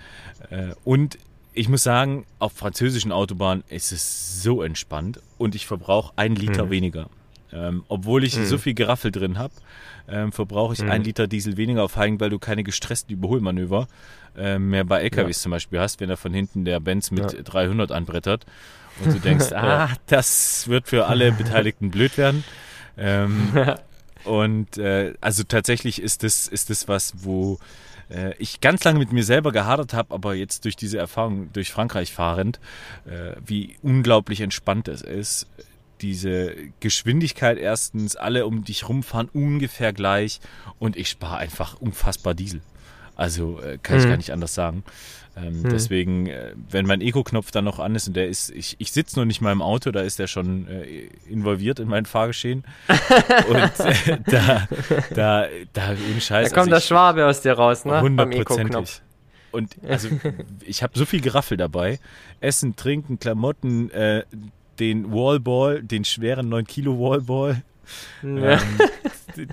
Äh, 0.50 0.74
und 0.84 1.18
ich 1.54 1.70
muss 1.70 1.84
sagen, 1.84 2.26
auf 2.40 2.54
französischen 2.54 3.12
Autobahnen 3.12 3.64
ist 3.70 3.92
es 3.92 4.42
so 4.44 4.62
entspannt 4.62 5.20
und 5.38 5.56
ich 5.56 5.66
verbrauche 5.66 6.14
ein 6.16 6.36
Liter 6.36 6.66
mhm. 6.66 6.70
weniger. 6.70 7.10
Ähm, 7.54 7.84
obwohl 7.88 8.24
ich 8.24 8.38
mhm. 8.38 8.46
so 8.46 8.58
viel 8.58 8.74
Geraffel 8.74 9.12
drin 9.12 9.38
habe, 9.38 9.54
ähm, 10.10 10.32
verbrauche 10.32 10.74
ich 10.74 10.82
mhm. 10.82 10.92
ein 10.92 11.04
Liter 11.04 11.28
Diesel 11.28 11.58
weniger 11.58 11.84
auf 11.84 11.96
Heigen, 11.96 12.20
weil 12.20 12.30
du 12.30 12.40
keine 12.40 12.64
gestressten 12.64 13.14
Überholmanöver 13.14 13.88
äh, 14.38 14.60
mehr 14.60 14.84
bei 14.84 15.02
LKWs 15.02 15.38
ja. 15.38 15.44
zum 15.44 15.52
Beispiel 15.52 15.80
hast, 15.80 16.00
wenn 16.00 16.10
er 16.10 16.18
von 16.18 16.34
hinten 16.34 16.66
der 16.66 16.80
Benz 16.80 17.12
mit 17.12 17.34
ja. 17.34 17.42
300 17.42 17.92
anbrettert 17.92 18.46
und 19.04 19.14
du 19.14 19.20
denkst, 19.20 19.52
ah, 19.54 19.90
das 20.08 20.68
wird 20.68 20.88
für 20.88 21.08
alle 21.08 21.32
Beteiligten 21.32 21.92
blöd 21.92 22.18
werden. 22.18 22.44
Ähm, 22.98 23.54
und 24.24 24.78
äh, 24.78 25.14
also 25.22 25.44
tatsächlich 25.44 26.02
ist 26.02 26.24
das, 26.24 26.48
ist 26.48 26.70
das 26.70 26.88
was, 26.88 27.14
wo 27.18 27.60
äh, 28.10 28.34
ich 28.38 28.62
ganz 28.62 28.84
lange 28.84 29.00
mit 29.00 29.12
mir 29.12 29.24
selber 29.24 29.52
gehadert 29.52 29.94
habe, 29.94 30.14
aber 30.14 30.36
jetzt 30.36 30.66
durch 30.66 30.76
diese 30.76 30.98
Erfahrung 30.98 31.52
durch 31.54 31.72
Frankreich 31.72 32.14
fahrend, 32.14 32.60
äh, 33.06 33.36
wie 33.46 33.78
unglaublich 33.82 34.42
entspannt 34.42 34.88
es 34.88 35.02
ist. 35.02 35.48
Diese 36.02 36.54
Geschwindigkeit 36.80 37.58
erstens, 37.58 38.16
alle 38.16 38.46
um 38.46 38.64
dich 38.64 38.88
rumfahren 38.88 39.30
ungefähr 39.34 39.94
gleich 39.94 40.40
und 40.80 40.96
ich 40.96 41.10
spare 41.10 41.38
einfach 41.38 41.80
unfassbar 41.80 42.34
Diesel. 42.34 42.62
Also 43.16 43.60
äh, 43.62 43.80
kann 43.82 43.98
mhm. 43.98 44.04
ich 44.04 44.10
gar 44.10 44.18
nicht 44.18 44.32
anders 44.32 44.54
sagen. 44.54 44.84
Ähm, 45.38 45.64
hm. 45.64 45.70
Deswegen, 45.70 46.28
äh, 46.28 46.54
wenn 46.70 46.86
mein 46.86 47.02
Eco-Knopf 47.02 47.52
dann 47.52 47.66
noch 47.66 47.80
an 47.80 47.94
ist 47.96 48.08
und 48.08 48.16
der 48.16 48.28
ist, 48.28 48.50
ich, 48.50 48.76
ich 48.80 48.92
sitze 48.92 49.20
noch 49.20 49.26
nicht 49.26 49.40
mal 49.40 49.52
im 49.52 49.62
Auto, 49.62 49.92
da 49.92 50.02
ist 50.02 50.18
der 50.18 50.28
schon 50.28 50.68
äh, 50.68 51.10
involviert 51.30 51.80
in 51.80 51.88
mein 51.88 52.06
Fahrgeschehen. 52.06 52.64
und 53.48 53.58
äh, 53.58 54.18
da, 54.26 54.68
da, 55.14 55.48
da, 55.74 55.92
ohne 55.92 56.22
Scheiß. 56.22 56.50
Da 56.50 56.56
kommt 56.56 56.74
also 56.74 56.82
der 56.82 56.82
Schwabe 56.82 57.26
aus 57.28 57.42
dir 57.42 57.54
raus, 57.54 57.86
ne? 57.86 58.02
Hundertprozentig. 58.02 59.02
Und 59.52 59.76
also, 59.88 60.10
ich 60.66 60.82
habe 60.82 60.98
so 60.98 61.06
viel 61.06 61.22
Geraffel 61.22 61.58
dabei. 61.58 62.00
Essen, 62.40 62.76
Trinken, 62.76 63.20
Klamotten, 63.20 63.92
äh, 63.92 64.24
den 64.80 65.12
Wallball, 65.12 65.82
den 65.82 66.06
schweren 66.06 66.50
9 66.50 66.66
Kilo 66.66 67.00
Wallball. 67.00 67.64
Ja. 68.22 68.54
Ähm, 68.54 68.60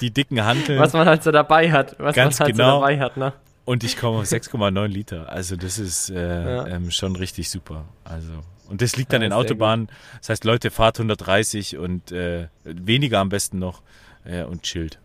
die 0.01 0.11
dicken 0.11 0.45
Handeln. 0.45 0.79
Was 0.79 0.93
man 0.93 1.07
halt 1.07 1.23
so 1.23 1.31
dabei 1.31 1.71
hat. 1.71 1.97
Was 1.99 2.15
Ganz 2.15 2.39
man 2.39 2.47
halt 2.47 2.57
genau. 2.57 2.77
so 2.77 2.81
dabei 2.81 2.99
hat, 2.99 3.17
ne? 3.17 3.33
Und 3.65 3.85
ich 3.85 3.97
komme 3.97 4.19
auf 4.19 4.25
6,9 4.25 4.87
Liter. 4.87 5.29
Also 5.31 5.57
das 5.57 5.79
ist 5.79 6.11
äh, 6.11 6.17
ja. 6.17 6.67
ähm, 6.67 6.91
schon 6.91 7.17
richtig 7.17 7.49
super. 7.49 7.85
Also 8.05 8.33
und 8.69 8.83
das 8.83 8.97
liegt 8.97 9.13
ja, 9.13 9.17
an 9.17 9.23
den 9.23 9.33
Autobahnen. 9.33 9.89
Das 10.21 10.31
heißt, 10.31 10.45
Leute 10.45 10.71
fahrt 10.71 10.99
130 10.99 11.77
und 11.77 12.13
äh, 12.13 12.49
weniger 12.65 13.21
am 13.21 13.29
besten 13.29 13.59
noch 13.59 13.83
äh, 14.25 14.43
und 14.43 14.63
chillt. 14.63 14.99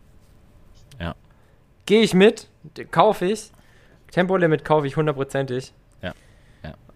Ja. 0.98 1.14
Gehe 1.86 2.02
ich 2.02 2.14
mit, 2.14 2.48
kaufe 2.90 3.26
ich. 3.26 3.50
Tempolimit 4.10 4.64
kaufe 4.64 4.86
ich 4.86 4.96
hundertprozentig. 4.96 5.72
Ja. 6.02 6.14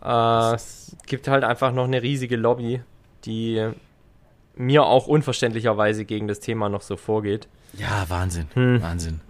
ja. 0.03 0.53
Äh, 0.53 0.55
es 0.57 0.97
gibt 1.07 1.29
halt 1.29 1.45
einfach 1.45 1.73
noch 1.73 1.85
eine 1.85 2.03
riesige 2.03 2.37
Lobby, 2.37 2.83
die 3.25 3.71
mir 4.57 4.85
auch 4.85 5.07
unverständlicherweise 5.07 6.05
gegen 6.05 6.29
das 6.29 6.41
Thema 6.41 6.69
noch 6.69 6.83
so 6.83 6.97
vorgeht. 6.97 7.49
Ja, 7.73 8.05
Wahnsinn. 8.09 8.49
Hm. 8.55 8.83
Wahnsinn. 8.83 9.21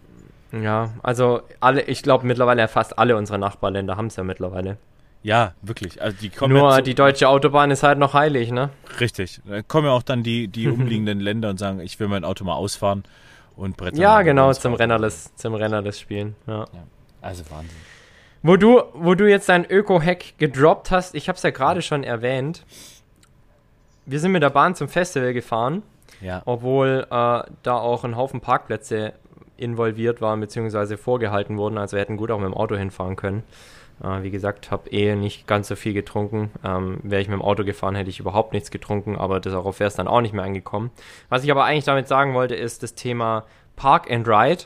Ja, 0.52 0.90
also 1.02 1.42
alle, 1.60 1.82
ich 1.82 2.02
glaube 2.02 2.26
mittlerweile 2.26 2.68
fast 2.68 2.98
alle 2.98 3.16
unsere 3.16 3.38
Nachbarländer 3.38 3.96
haben 3.96 4.06
es 4.06 4.16
ja 4.16 4.22
mittlerweile. 4.22 4.76
Ja, 5.22 5.54
wirklich. 5.62 6.02
Also 6.02 6.18
die 6.20 6.28
kommen 6.28 6.52
Nur 6.52 6.70
ja 6.70 6.80
die 6.82 6.94
deutsche 6.94 7.28
Autobahn 7.28 7.70
ist 7.70 7.82
halt 7.82 7.98
noch 7.98 8.12
heilig, 8.12 8.52
ne? 8.52 8.68
Richtig. 9.00 9.40
Da 9.46 9.62
kommen 9.62 9.86
ja 9.86 9.92
auch 9.92 10.02
dann 10.02 10.22
die, 10.22 10.48
die 10.48 10.68
umliegenden 10.68 11.18
Länder 11.18 11.48
und 11.48 11.58
sagen, 11.58 11.80
ich 11.80 11.98
will 11.98 12.08
mein 12.08 12.24
Auto 12.24 12.44
mal 12.44 12.54
ausfahren 12.54 13.04
und 13.56 13.76
brettern. 13.78 14.00
Ja, 14.00 14.20
genau, 14.20 14.52
zum 14.52 14.74
Rennerless, 14.74 15.34
zum 15.34 15.54
Rennerless 15.54 15.98
spielen. 15.98 16.36
Ja. 16.46 16.60
ja. 16.60 16.84
Also 17.22 17.42
Wahnsinn. 17.50 17.76
Wo 18.42 18.56
du, 18.56 18.82
wo 18.92 19.14
du 19.14 19.28
jetzt 19.28 19.48
dein 19.48 19.64
Öko-Hack 19.64 20.34
gedroppt 20.36 20.90
hast, 20.90 21.14
ich 21.14 21.28
habe 21.28 21.36
es 21.36 21.42
ja 21.42 21.50
gerade 21.50 21.80
schon 21.80 22.04
erwähnt. 22.04 22.66
Wir 24.06 24.20
sind 24.20 24.32
mit 24.32 24.42
der 24.42 24.50
Bahn 24.50 24.74
zum 24.74 24.88
Festival 24.88 25.32
gefahren. 25.32 25.82
Ja. 26.20 26.42
Obwohl 26.44 27.06
äh, 27.10 27.42
da 27.62 27.76
auch 27.76 28.04
ein 28.04 28.16
Haufen 28.16 28.40
Parkplätze 28.40 29.14
involviert 29.56 30.20
waren 30.20 30.40
bzw. 30.40 30.96
vorgehalten 30.96 31.56
wurden. 31.58 31.78
Also 31.78 31.96
wir 31.96 32.00
hätten 32.00 32.16
gut 32.16 32.30
auch 32.30 32.38
mit 32.38 32.46
dem 32.46 32.54
Auto 32.54 32.76
hinfahren 32.76 33.16
können. 33.16 33.42
Äh, 34.02 34.22
wie 34.22 34.30
gesagt, 34.30 34.70
habe 34.70 34.90
eh 34.90 35.14
nicht 35.14 35.46
ganz 35.46 35.68
so 35.68 35.76
viel 35.76 35.92
getrunken. 35.92 36.50
Ähm, 36.64 36.98
Wäre 37.02 37.22
ich 37.22 37.28
mit 37.28 37.38
dem 37.38 37.42
Auto 37.42 37.64
gefahren, 37.64 37.94
hätte 37.94 38.10
ich 38.10 38.20
überhaupt 38.20 38.52
nichts 38.52 38.70
getrunken, 38.70 39.16
aber 39.16 39.40
darauf 39.40 39.80
wäre 39.80 39.88
es 39.88 39.94
dann 39.94 40.08
auch 40.08 40.20
nicht 40.20 40.34
mehr 40.34 40.44
angekommen. 40.44 40.90
Was 41.28 41.44
ich 41.44 41.50
aber 41.50 41.64
eigentlich 41.64 41.84
damit 41.84 42.08
sagen 42.08 42.34
wollte, 42.34 42.54
ist 42.54 42.82
das 42.82 42.94
Thema 42.94 43.44
Park 43.76 44.10
and 44.10 44.26
Ride 44.28 44.64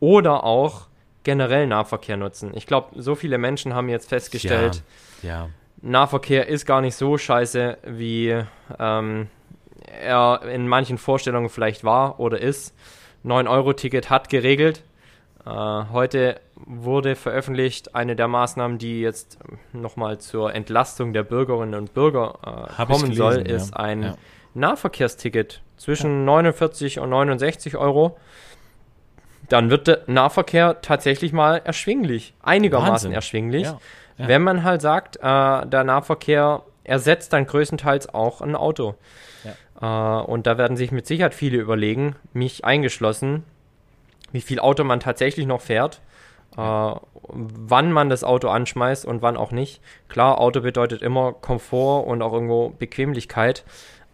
oder 0.00 0.44
auch 0.44 0.88
generell 1.24 1.66
Nahverkehr 1.66 2.16
nutzen. 2.16 2.52
Ich 2.54 2.66
glaube, 2.66 3.00
so 3.00 3.14
viele 3.14 3.38
Menschen 3.38 3.74
haben 3.74 3.88
jetzt 3.88 4.08
festgestellt, 4.08 4.82
ja, 5.22 5.28
ja. 5.28 5.48
Nahverkehr 5.82 6.46
ist 6.48 6.64
gar 6.64 6.80
nicht 6.80 6.94
so 6.94 7.18
scheiße, 7.18 7.78
wie 7.84 8.40
ähm, 8.78 9.28
er 10.00 10.42
in 10.50 10.68
manchen 10.68 10.96
Vorstellungen 10.96 11.48
vielleicht 11.48 11.84
war 11.84 12.20
oder 12.20 12.40
ist. 12.40 12.74
9-Euro-Ticket 13.24 14.08
hat 14.08 14.28
geregelt. 14.28 14.82
Äh, 15.44 15.50
heute 15.50 16.40
wurde 16.54 17.16
veröffentlicht 17.16 17.96
eine 17.96 18.14
der 18.14 18.28
Maßnahmen, 18.28 18.78
die 18.78 19.00
jetzt 19.00 19.38
nochmal 19.72 20.18
zur 20.18 20.54
Entlastung 20.54 21.12
der 21.12 21.24
Bürgerinnen 21.24 21.74
und 21.74 21.94
Bürger 21.94 22.38
äh, 22.78 22.84
kommen 22.84 23.02
gelesen, 23.02 23.14
soll, 23.16 23.36
ist 23.38 23.70
ja. 23.72 23.76
ein 23.76 24.02
ja. 24.02 24.16
Nahverkehrsticket 24.54 25.62
zwischen 25.76 26.20
ja. 26.20 26.26
49 26.26 27.00
und 27.00 27.10
69 27.10 27.76
Euro. 27.76 28.16
Dann 29.48 29.70
wird 29.70 29.88
der 29.88 30.02
Nahverkehr 30.06 30.80
tatsächlich 30.80 31.32
mal 31.32 31.60
erschwinglich, 31.64 32.34
einigermaßen 32.40 32.92
Wahnsinn. 32.92 33.12
erschwinglich, 33.12 33.68
wenn 34.18 34.42
man 34.42 34.62
halt 34.62 34.82
sagt, 34.82 35.16
äh, 35.16 35.20
der 35.20 35.84
Nahverkehr 35.84 36.62
ersetzt 36.84 37.32
dann 37.32 37.46
größtenteils 37.46 38.12
auch 38.12 38.40
ein 38.40 38.56
Auto. 38.56 38.94
Äh, 39.82 39.86
und 39.86 40.46
da 40.46 40.56
werden 40.56 40.76
sich 40.76 40.92
mit 40.92 41.06
Sicherheit 41.06 41.34
viele 41.34 41.58
überlegen, 41.58 42.16
mich 42.32 42.64
eingeschlossen, 42.64 43.44
wie 44.30 44.40
viel 44.40 44.60
Auto 44.60 44.84
man 44.84 45.00
tatsächlich 45.00 45.46
noch 45.46 45.60
fährt, 45.60 46.00
äh, 46.56 46.94
wann 47.28 47.92
man 47.92 48.08
das 48.08 48.24
Auto 48.24 48.48
anschmeißt 48.48 49.04
und 49.04 49.20
wann 49.22 49.36
auch 49.36 49.50
nicht. 49.50 49.82
Klar, 50.08 50.38
Auto 50.40 50.60
bedeutet 50.60 51.02
immer 51.02 51.32
Komfort 51.32 52.06
und 52.06 52.22
auch 52.22 52.32
irgendwo 52.32 52.70
Bequemlichkeit. 52.70 53.64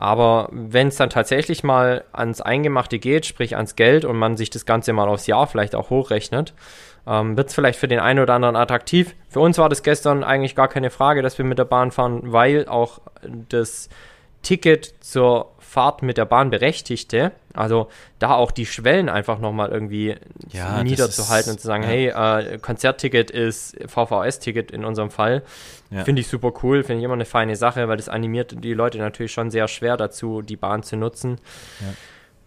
Aber 0.00 0.48
wenn 0.52 0.88
es 0.88 0.96
dann 0.96 1.10
tatsächlich 1.10 1.64
mal 1.64 2.04
ans 2.12 2.40
Eingemachte 2.40 3.00
geht, 3.00 3.26
sprich 3.26 3.56
ans 3.56 3.74
Geld 3.74 4.04
und 4.04 4.16
man 4.16 4.36
sich 4.36 4.48
das 4.48 4.64
Ganze 4.64 4.92
mal 4.92 5.08
aufs 5.08 5.26
Jahr 5.26 5.48
vielleicht 5.48 5.74
auch 5.74 5.90
hochrechnet, 5.90 6.54
ähm, 7.08 7.36
wird 7.36 7.48
es 7.48 7.54
vielleicht 7.54 7.78
für 7.78 7.88
den 7.88 8.00
einen 8.00 8.20
oder 8.20 8.34
anderen 8.34 8.56
attraktiv. 8.56 9.14
Für 9.30 9.40
uns 9.40 9.56
war 9.58 9.68
das 9.68 9.82
gestern 9.82 10.22
eigentlich 10.22 10.54
gar 10.54 10.68
keine 10.68 10.90
Frage, 10.90 11.22
dass 11.22 11.38
wir 11.38 11.44
mit 11.44 11.58
der 11.58 11.64
Bahn 11.64 11.90
fahren, 11.90 12.20
weil 12.24 12.68
auch 12.68 13.00
das 13.48 13.88
Ticket 14.42 14.94
zur 15.00 15.52
Fahrt 15.58 16.02
mit 16.02 16.16
der 16.16 16.24
Bahn 16.24 16.50
berechtigte, 16.50 17.32
also 17.52 17.88
da 18.18 18.34
auch 18.34 18.50
die 18.50 18.64
Schwellen 18.64 19.08
einfach 19.08 19.38
nochmal 19.38 19.70
irgendwie 19.70 20.16
ja, 20.50 20.82
niederzuhalten 20.82 21.52
und 21.52 21.60
zu 21.60 21.66
sagen, 21.66 21.82
ja. 21.82 21.88
hey, 21.88 22.54
äh, 22.54 22.58
Konzertticket 22.58 23.30
ist 23.30 23.76
VVS-Ticket 23.86 24.70
in 24.70 24.84
unserem 24.84 25.10
Fall, 25.10 25.42
ja. 25.90 26.04
finde 26.04 26.20
ich 26.20 26.28
super 26.28 26.52
cool, 26.62 26.84
finde 26.84 27.00
ich 27.00 27.04
immer 27.04 27.14
eine 27.14 27.26
feine 27.26 27.56
Sache, 27.56 27.88
weil 27.88 27.96
das 27.98 28.08
animiert 28.08 28.64
die 28.64 28.72
Leute 28.72 28.98
natürlich 28.98 29.32
schon 29.32 29.50
sehr 29.50 29.68
schwer 29.68 29.96
dazu, 29.96 30.40
die 30.40 30.56
Bahn 30.56 30.82
zu 30.82 30.96
nutzen. 30.96 31.38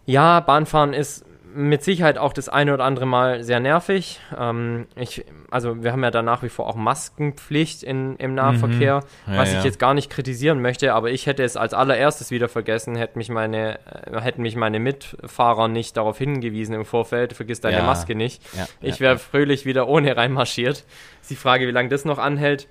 Ja, 0.06 0.40
Bahnfahren 0.40 0.94
ist 0.94 1.26
mit 1.54 1.84
Sicherheit 1.84 2.18
auch 2.18 2.34
das 2.34 2.50
eine 2.50 2.74
oder 2.74 2.84
andere 2.84 3.06
Mal 3.06 3.44
sehr 3.44 3.60
nervig. 3.60 4.20
Ähm, 4.38 4.88
ich, 4.96 5.26
also 5.50 5.84
wir 5.84 5.92
haben 5.92 6.04
ja 6.04 6.12
da 6.12 6.22
nach 6.22 6.44
wie 6.44 6.50
vor 6.50 6.68
auch 6.68 6.76
Maskenpflicht 6.76 7.84
in, 7.84 8.16
im 8.18 8.34
Nahverkehr, 8.36 9.04
mhm. 9.26 9.34
ja, 9.34 9.40
was 9.40 9.50
ich 9.50 9.60
ja. 9.60 9.64
jetzt 9.64 9.80
gar 9.80 9.94
nicht 9.94 10.10
kritisieren 10.10 10.62
möchte, 10.62 10.94
aber 10.94 11.12
ich 11.12 11.26
hätte 11.26 11.44
es 11.44 11.58
als 11.58 11.74
allererstes 11.74 12.32
wieder 12.32 12.50
vergessen, 12.50 12.96
hätte 12.96 13.18
mich 13.18 13.30
meine, 13.30 13.80
äh, 13.86 14.22
hätten 14.22 14.42
mich 14.42 14.56
meine 14.56 14.80
Mitfahrer 14.80 15.68
nicht 15.68 15.98
darauf 15.98 16.18
hingewiesen 16.18 16.76
im 16.76 16.86
Vorfeld, 16.86 17.34
vergiss 17.34 17.62
deine 17.62 17.78
ja. 17.78 17.84
Maske 17.84 18.16
nicht. 18.16 18.42
ich 18.82 19.00
wäre 19.00 19.18
fröhlich 19.18 19.66
wieder 19.66 19.88
ohne 19.88 20.16
reinmarschiert. 20.16 20.86
Ist 21.22 21.30
die 21.30 21.36
Frage, 21.36 21.68
wie 21.68 21.72
lange 21.72 21.90
das 21.90 22.06
noch 22.06 22.18
anhält. 22.18 22.68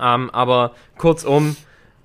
Ähm, 0.00 0.30
aber 0.30 0.72
kurzum, 0.96 1.56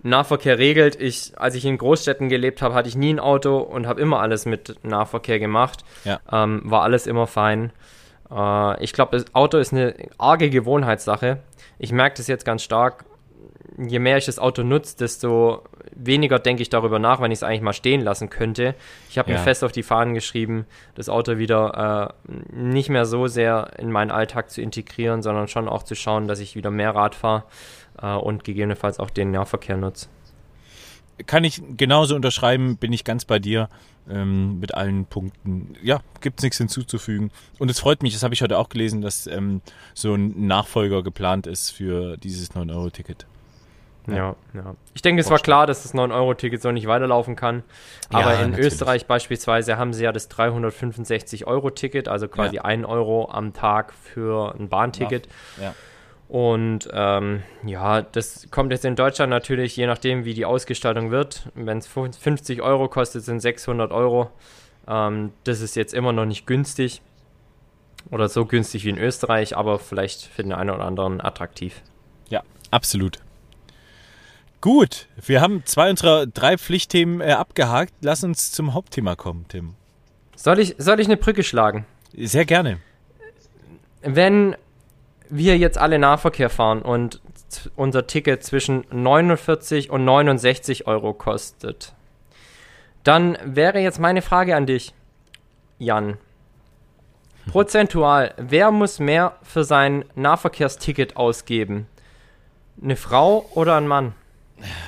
Nahverkehr 0.04 0.58
regelt. 0.58 1.00
Ich, 1.00 1.34
als 1.38 1.56
ich 1.56 1.66
in 1.66 1.78
Großstädten 1.78 2.30
gelebt 2.30 2.62
habe, 2.62 2.76
hatte 2.76 2.90
ich 2.90 2.96
nie 2.96 3.14
ein 3.14 3.20
Auto 3.20 3.58
und 3.58 3.88
habe 3.88 4.02
immer 4.02 4.20
alles 4.20 4.46
mit 4.46 4.84
Nahverkehr 4.84 5.40
gemacht. 5.40 5.84
Ja. 6.04 6.20
Ähm, 6.32 6.62
war 6.66 6.84
alles 6.84 7.08
immer 7.08 7.28
fein. 7.28 7.72
Äh, 8.32 8.84
ich 8.84 8.94
glaube, 8.94 9.18
das 9.18 9.34
Auto 9.34 9.58
ist 9.58 9.74
eine 9.74 9.96
arge 10.18 10.50
Gewohnheitssache. 10.50 11.40
Ich 11.80 11.92
merke 11.92 12.18
das 12.18 12.28
jetzt 12.28 12.46
ganz 12.46 12.64
stark. 12.64 13.06
Je 13.78 14.00
mehr 14.00 14.18
ich 14.18 14.26
das 14.26 14.40
Auto 14.40 14.64
nutze, 14.64 14.98
desto 14.98 15.64
weniger 15.94 16.40
denke 16.40 16.62
ich 16.62 16.70
darüber 16.70 17.00
nach, 17.00 17.22
wenn 17.22 17.32
ich 17.32 17.40
es 17.40 17.44
eigentlich 17.44 17.62
mal 17.62 17.74
stehen 17.74 18.02
lassen 18.02 18.30
könnte. 18.30 18.76
Ich 19.10 19.18
habe 19.18 19.32
ja. 19.32 19.38
mir 19.38 19.44
fest 19.44 19.64
auf 19.64 19.72
die 19.72 19.84
Fahnen 19.84 20.14
geschrieben, 20.14 20.66
das 20.96 21.10
Auto 21.10 21.38
wieder 21.38 22.14
äh, 22.28 22.32
nicht 22.56 22.90
mehr 22.90 23.06
so 23.06 23.28
sehr 23.28 23.72
in 23.78 23.92
meinen 23.92 24.12
Alltag 24.12 24.50
zu 24.50 24.62
integrieren, 24.62 25.22
sondern 25.22 25.48
schon 25.48 25.68
auch 25.68 25.84
zu 25.84 25.96
schauen, 25.96 26.28
dass 26.28 26.40
ich 26.40 26.56
wieder 26.56 26.72
mehr 26.72 26.96
Rad 26.96 27.16
fahre 27.16 27.44
äh, 28.02 28.16
und 28.16 28.44
gegebenenfalls 28.44 29.00
auch 29.00 29.10
den 29.10 29.32
Nahverkehr 29.32 29.78
nutze. 29.78 30.08
kann 31.26 31.44
ich 31.44 31.62
genauso 31.76 32.16
unterschreiben, 32.16 32.78
bin 32.78 32.94
ich 32.94 33.04
ganz 33.04 33.26
bei 33.26 33.40
dir 33.40 33.70
ähm, 34.10 34.60
mit 34.60 34.74
allen 34.74 35.06
Punkten. 35.06 35.74
Ja, 35.82 36.02
gibt 36.22 36.40
es 36.40 36.44
nichts 36.44 36.58
hinzuzufügen. 36.58 37.32
Und 37.60 37.70
es 37.70 37.80
freut 37.80 38.04
mich, 38.04 38.14
das 38.14 38.24
habe 38.24 38.34
ich 38.34 38.42
heute 38.42 38.58
auch 38.58 38.70
gelesen, 38.70 39.02
dass 39.02 39.28
ähm, 39.28 39.62
so 39.94 40.14
ein 40.14 40.48
Nachfolger 40.48 41.04
geplant 41.04 41.48
ist 41.48 41.72
für 41.72 42.18
dieses 42.18 42.52
9-Euro-Ticket. 42.52 43.26
Ja, 44.08 44.36
ja. 44.54 44.76
Ich 44.94 45.02
denke, 45.02 45.20
es 45.22 45.30
war 45.30 45.40
klar, 45.40 45.68
dass 45.68 45.84
das 45.84 45.94
9-Euro-Ticket 45.94 46.62
so 46.62 46.72
nicht 46.72 46.88
weiterlaufen 46.88 47.36
kann. 47.36 47.64
Aber 48.10 48.34
ja, 48.34 48.42
in 48.42 48.52
natürlich. 48.52 48.74
Österreich 48.74 49.06
beispielsweise 49.06 49.78
haben 49.78 49.94
sie 49.94 50.06
ja 50.06 50.14
das 50.14 50.32
365-Euro-Ticket, 50.32 52.08
also 52.08 52.30
quasi 52.30 52.56
ja. 52.56 52.62
1 52.64 52.86
Euro 52.86 53.30
am 53.30 53.54
Tag 53.54 53.94
für 53.94 54.56
ein 54.58 54.70
Bahnticket. 54.70 55.28
Ja. 55.62 55.74
Und 56.30 56.90
ähm, 56.92 57.44
ja, 57.66 58.02
das 58.02 58.48
kommt 58.52 58.72
jetzt 58.72 58.84
in 58.84 58.98
Deutschland 58.98 59.30
natürlich, 59.30 59.78
je 59.78 59.88
nachdem, 59.88 60.26
wie 60.26 60.34
die 60.34 60.46
Ausgestaltung 60.46 61.10
wird. 61.10 61.50
Wenn 61.56 61.78
es 61.78 61.88
50 61.88 62.62
Euro 62.62 62.90
kostet, 62.90 63.24
sind 63.24 63.40
600 63.40 63.92
Euro. 63.92 64.30
Ähm, 64.88 65.32
das 65.46 65.62
ist 65.62 65.76
jetzt 65.76 65.94
immer 65.94 66.12
noch 66.12 66.26
nicht 66.26 66.46
günstig 66.46 67.02
oder 68.12 68.28
so 68.30 68.46
günstig 68.46 68.84
wie 68.86 68.90
in 68.90 68.98
Österreich, 68.98 69.56
aber 69.56 69.80
vielleicht 69.80 70.24
für 70.24 70.44
den 70.44 70.54
einen 70.54 70.70
oder 70.70 70.86
anderen 70.86 71.22
attraktiv. 71.22 71.82
Ja, 72.30 72.44
absolut. 72.72 73.20
Gut, 74.60 75.08
wir 75.26 75.40
haben 75.40 75.64
zwei 75.66 75.90
unserer 75.90 76.26
drei 76.26 76.58
Pflichtthemen 76.58 77.22
äh, 77.22 77.34
abgehakt. 77.34 77.94
Lass 78.02 78.24
uns 78.24 78.52
zum 78.52 78.74
Hauptthema 78.74 79.16
kommen, 79.16 79.46
Tim. 79.48 79.76
Soll 80.36 80.60
ich, 80.60 80.76
soll 80.78 81.00
ich 81.00 81.08
eine 81.08 81.18
Brücke 81.18 81.44
schlagen? 81.44 81.86
Sehr 82.16 82.46
gerne. 82.46 82.80
Wenn 84.02 84.56
wir 85.30 85.58
jetzt 85.58 85.78
alle 85.78 86.00
Nahverkehr 86.00 86.50
fahren 86.50 86.82
und 86.82 87.22
unser 87.76 88.08
Ticket 88.08 88.44
zwischen 88.44 88.86
49 88.92 89.90
und 89.90 90.06
69 90.06 90.88
Euro 90.88 91.14
kostet, 91.14 91.94
dann 93.04 93.38
wäre 93.44 93.80
jetzt 93.80 94.00
meine 94.00 94.22
Frage 94.22 94.56
an 94.56 94.66
dich, 94.66 94.94
Jan. 95.80 96.18
Prozentual, 97.48 98.34
wer 98.38 98.72
muss 98.72 99.00
mehr 99.00 99.38
für 99.42 99.64
sein 99.64 100.04
Nahverkehrsticket 100.16 101.16
ausgeben? 101.16 101.88
Eine 102.82 102.98
Frau 102.98 103.50
oder 103.54 103.76
ein 103.76 103.88
Mann? 103.88 104.14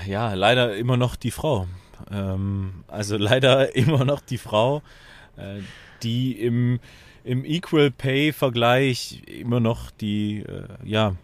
Ja, 0.06 0.34
leider 0.34 0.76
immer 0.76 0.98
noch 0.98 1.16
die 1.16 1.32
Frau. 1.32 1.68
Ähm, 2.12 2.84
also 2.88 3.18
leider 3.18 3.76
immer 3.76 4.04
noch 4.04 4.20
die 4.20 4.38
Frau, 4.38 4.82
äh, 5.38 5.62
die 6.04 6.34
im 6.34 6.80
im 7.24 7.46
Equal 7.46 7.92
Pay 7.92 8.34
Vergleich 8.34 9.22
immer 9.28 9.60
noch 9.60 9.92
die, 9.92 10.40
äh, 10.40 10.64
ja, 10.84 11.16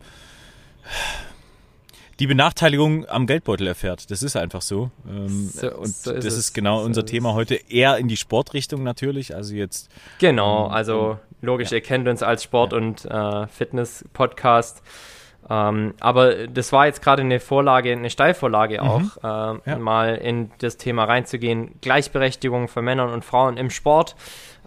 die 2.20 2.28
Benachteiligung 2.28 3.08
am 3.10 3.28
Geldbeutel 3.28 3.68
erfährt. 3.68 4.10
Das 4.10 4.24
ist 4.24 4.36
einfach 4.36 4.62
so. 4.62 4.90
Ähm, 5.08 5.50
so 5.54 5.74
und 5.76 5.88
so 5.88 6.12
ist 6.12 6.26
das 6.26 6.34
es. 6.34 6.38
ist 6.38 6.54
genau 6.54 6.80
so 6.80 6.86
unser 6.86 7.06
Thema 7.06 7.34
heute. 7.34 7.56
Eher 7.56 7.98
in 7.98 8.08
die 8.08 8.18
Sportrichtung 8.18 8.84
natürlich. 8.84 9.36
Also 9.36 9.56
jetzt. 9.56 9.90
Genau, 10.20 10.68
ähm, 10.68 10.72
also 10.72 11.20
logisch, 11.42 11.72
ja. 11.72 11.78
ihr 11.78 11.82
kennt 11.82 12.08
uns 12.08 12.24
als 12.24 12.44
Sport- 12.44 12.72
ja. 12.72 12.78
und 12.78 13.06
äh, 13.06 13.48
Fitness-Podcast. 13.48 14.82
Ähm, 15.48 15.94
aber 16.00 16.48
das 16.48 16.72
war 16.72 16.88
jetzt 16.88 17.02
gerade 17.04 17.22
eine 17.22 17.40
Vorlage, 17.40 17.92
eine 17.92 18.10
Steilvorlage 18.10 18.82
mhm. 18.82 18.90
auch, 18.90 19.18
äh, 19.18 19.70
ja. 19.70 19.78
mal 19.78 20.16
in 20.16 20.52
das 20.60 20.78
Thema 20.78 21.04
reinzugehen. 21.04 21.76
Gleichberechtigung 21.82 22.68
von 22.68 22.84
Männern 22.84 23.12
und 23.12 23.24
Frauen 23.24 23.58
im 23.58 23.70
Sport 23.70 24.16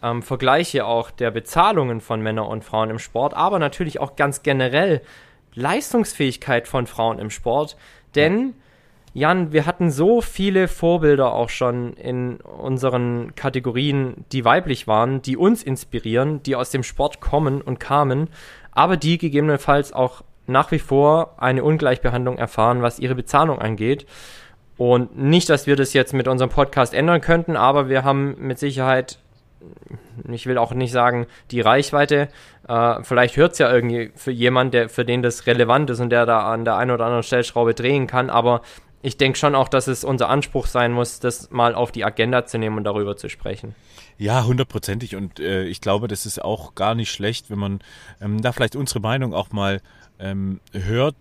ähm, 0.02 0.22
Vergleiche 0.22 0.86
auch 0.86 1.10
der 1.10 1.30
Bezahlungen 1.30 2.00
von 2.00 2.20
Männern 2.20 2.46
und 2.46 2.64
Frauen 2.64 2.90
im 2.90 2.98
Sport, 2.98 3.34
aber 3.34 3.58
natürlich 3.58 4.00
auch 4.00 4.16
ganz 4.16 4.42
generell 4.42 5.02
Leistungsfähigkeit 5.54 6.68
von 6.68 6.86
Frauen 6.86 7.18
im 7.18 7.30
Sport. 7.30 7.76
Denn, 8.14 8.54
Jan, 9.14 9.52
wir 9.52 9.66
hatten 9.66 9.90
so 9.90 10.20
viele 10.20 10.68
Vorbilder 10.68 11.32
auch 11.32 11.48
schon 11.48 11.94
in 11.94 12.36
unseren 12.36 13.34
Kategorien, 13.34 14.24
die 14.32 14.44
weiblich 14.44 14.86
waren, 14.86 15.22
die 15.22 15.36
uns 15.36 15.62
inspirieren, 15.62 16.42
die 16.42 16.56
aus 16.56 16.70
dem 16.70 16.82
Sport 16.82 17.20
kommen 17.20 17.60
und 17.60 17.80
kamen, 17.80 18.28
aber 18.70 18.96
die 18.96 19.18
gegebenenfalls 19.18 19.92
auch 19.92 20.22
nach 20.46 20.70
wie 20.70 20.78
vor 20.78 21.34
eine 21.38 21.62
Ungleichbehandlung 21.62 22.38
erfahren, 22.38 22.80
was 22.80 22.98
ihre 22.98 23.14
Bezahlung 23.14 23.58
angeht. 23.58 24.06
Und 24.78 25.18
nicht, 25.18 25.50
dass 25.50 25.66
wir 25.66 25.74
das 25.74 25.92
jetzt 25.92 26.14
mit 26.14 26.28
unserem 26.28 26.50
Podcast 26.50 26.94
ändern 26.94 27.20
könnten, 27.20 27.56
aber 27.56 27.88
wir 27.88 28.04
haben 28.04 28.36
mit 28.38 28.58
Sicherheit 28.58 29.18
ich 30.30 30.46
will 30.46 30.58
auch 30.58 30.72
nicht 30.72 30.92
sagen, 30.92 31.26
die 31.50 31.60
Reichweite. 31.60 32.28
Äh, 32.68 33.02
vielleicht 33.02 33.36
hört 33.36 33.52
es 33.52 33.58
ja 33.58 33.72
irgendwie 33.72 34.12
für 34.14 34.30
jemanden, 34.30 34.72
der, 34.72 34.88
für 34.88 35.04
den 35.04 35.22
das 35.22 35.46
relevant 35.46 35.90
ist 35.90 36.00
und 36.00 36.10
der 36.10 36.26
da 36.26 36.52
an 36.52 36.64
der 36.64 36.76
einen 36.76 36.90
oder 36.90 37.04
anderen 37.04 37.22
Stellschraube 37.22 37.74
drehen 37.74 38.06
kann, 38.06 38.30
aber 38.30 38.62
ich 39.02 39.16
denke 39.16 39.38
schon 39.38 39.54
auch, 39.54 39.68
dass 39.68 39.86
es 39.86 40.04
unser 40.04 40.28
Anspruch 40.28 40.66
sein 40.66 40.92
muss, 40.92 41.20
das 41.20 41.50
mal 41.50 41.74
auf 41.74 41.92
die 41.92 42.04
Agenda 42.04 42.46
zu 42.46 42.58
nehmen 42.58 42.76
und 42.78 42.84
darüber 42.84 43.16
zu 43.16 43.28
sprechen. 43.28 43.74
Ja, 44.18 44.44
hundertprozentig. 44.44 45.14
Und 45.14 45.38
äh, 45.38 45.64
ich 45.64 45.80
glaube, 45.80 46.08
das 46.08 46.26
ist 46.26 46.42
auch 46.42 46.74
gar 46.74 46.94
nicht 46.94 47.12
schlecht, 47.12 47.50
wenn 47.50 47.58
man 47.58 47.80
ähm, 48.20 48.42
da 48.42 48.52
vielleicht 48.52 48.74
unsere 48.74 49.00
Meinung 49.00 49.32
auch 49.34 49.52
mal 49.52 49.80
ähm, 50.18 50.60
hört. 50.72 51.14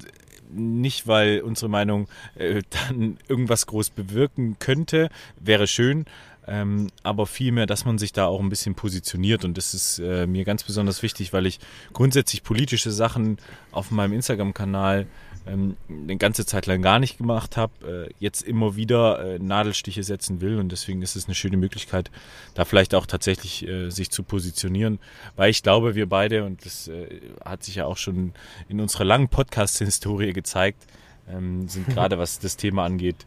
Nicht, 0.49 1.07
weil 1.07 1.41
unsere 1.41 1.69
Meinung 1.69 2.07
äh, 2.35 2.63
dann 2.87 3.17
irgendwas 3.27 3.67
groß 3.67 3.91
bewirken 3.91 4.57
könnte, 4.59 5.09
wäre 5.39 5.67
schön, 5.67 6.05
ähm, 6.47 6.87
aber 7.03 7.27
vielmehr, 7.27 7.65
dass 7.65 7.85
man 7.85 7.97
sich 7.97 8.13
da 8.13 8.25
auch 8.25 8.39
ein 8.39 8.49
bisschen 8.49 8.73
positioniert. 8.73 9.43
Und 9.43 9.57
das 9.57 9.73
ist 9.73 9.99
äh, 9.99 10.25
mir 10.27 10.45
ganz 10.45 10.63
besonders 10.63 11.03
wichtig, 11.03 11.33
weil 11.33 11.45
ich 11.45 11.59
grundsätzlich 11.93 12.43
politische 12.43 12.91
Sachen 12.91 13.37
auf 13.71 13.91
meinem 13.91 14.13
Instagram-Kanal 14.13 15.07
ähm, 15.45 15.75
eine 15.89 16.17
ganze 16.17 16.45
Zeit 16.45 16.65
lang 16.65 16.81
gar 16.81 16.99
nicht 16.99 17.17
gemacht 17.17 17.57
habe, 17.57 18.07
äh, 18.07 18.13
jetzt 18.19 18.41
immer 18.43 18.75
wieder 18.75 19.35
äh, 19.35 19.39
Nadelstiche 19.39 20.03
setzen 20.03 20.39
will. 20.39 20.57
Und 20.57 20.71
deswegen 20.71 21.01
ist 21.01 21.15
es 21.17 21.25
eine 21.25 21.35
schöne 21.35 21.57
Möglichkeit, 21.57 22.11
da 22.53 22.63
vielleicht 22.63 22.95
auch 22.95 23.05
tatsächlich 23.05 23.67
äh, 23.67 23.89
sich 23.89 24.09
zu 24.09 24.23
positionieren. 24.23 24.99
Weil 25.35 25.49
ich 25.49 25.63
glaube, 25.63 25.95
wir 25.95 26.07
beide, 26.07 26.45
und 26.45 26.65
das 26.65 26.87
äh, 26.87 27.21
hat 27.43 27.63
sich 27.63 27.75
ja 27.75 27.85
auch 27.85 27.97
schon 27.97 28.33
in 28.69 28.79
unserer 28.79 29.03
langen 29.03 29.27
Podcast-Historie 29.27 30.31
gezeigt, 30.31 30.85
ähm, 31.29 31.67
sind 31.67 31.87
gerade 31.93 32.17
was 32.17 32.39
das 32.39 32.55
Thema 32.55 32.85
angeht, 32.85 33.25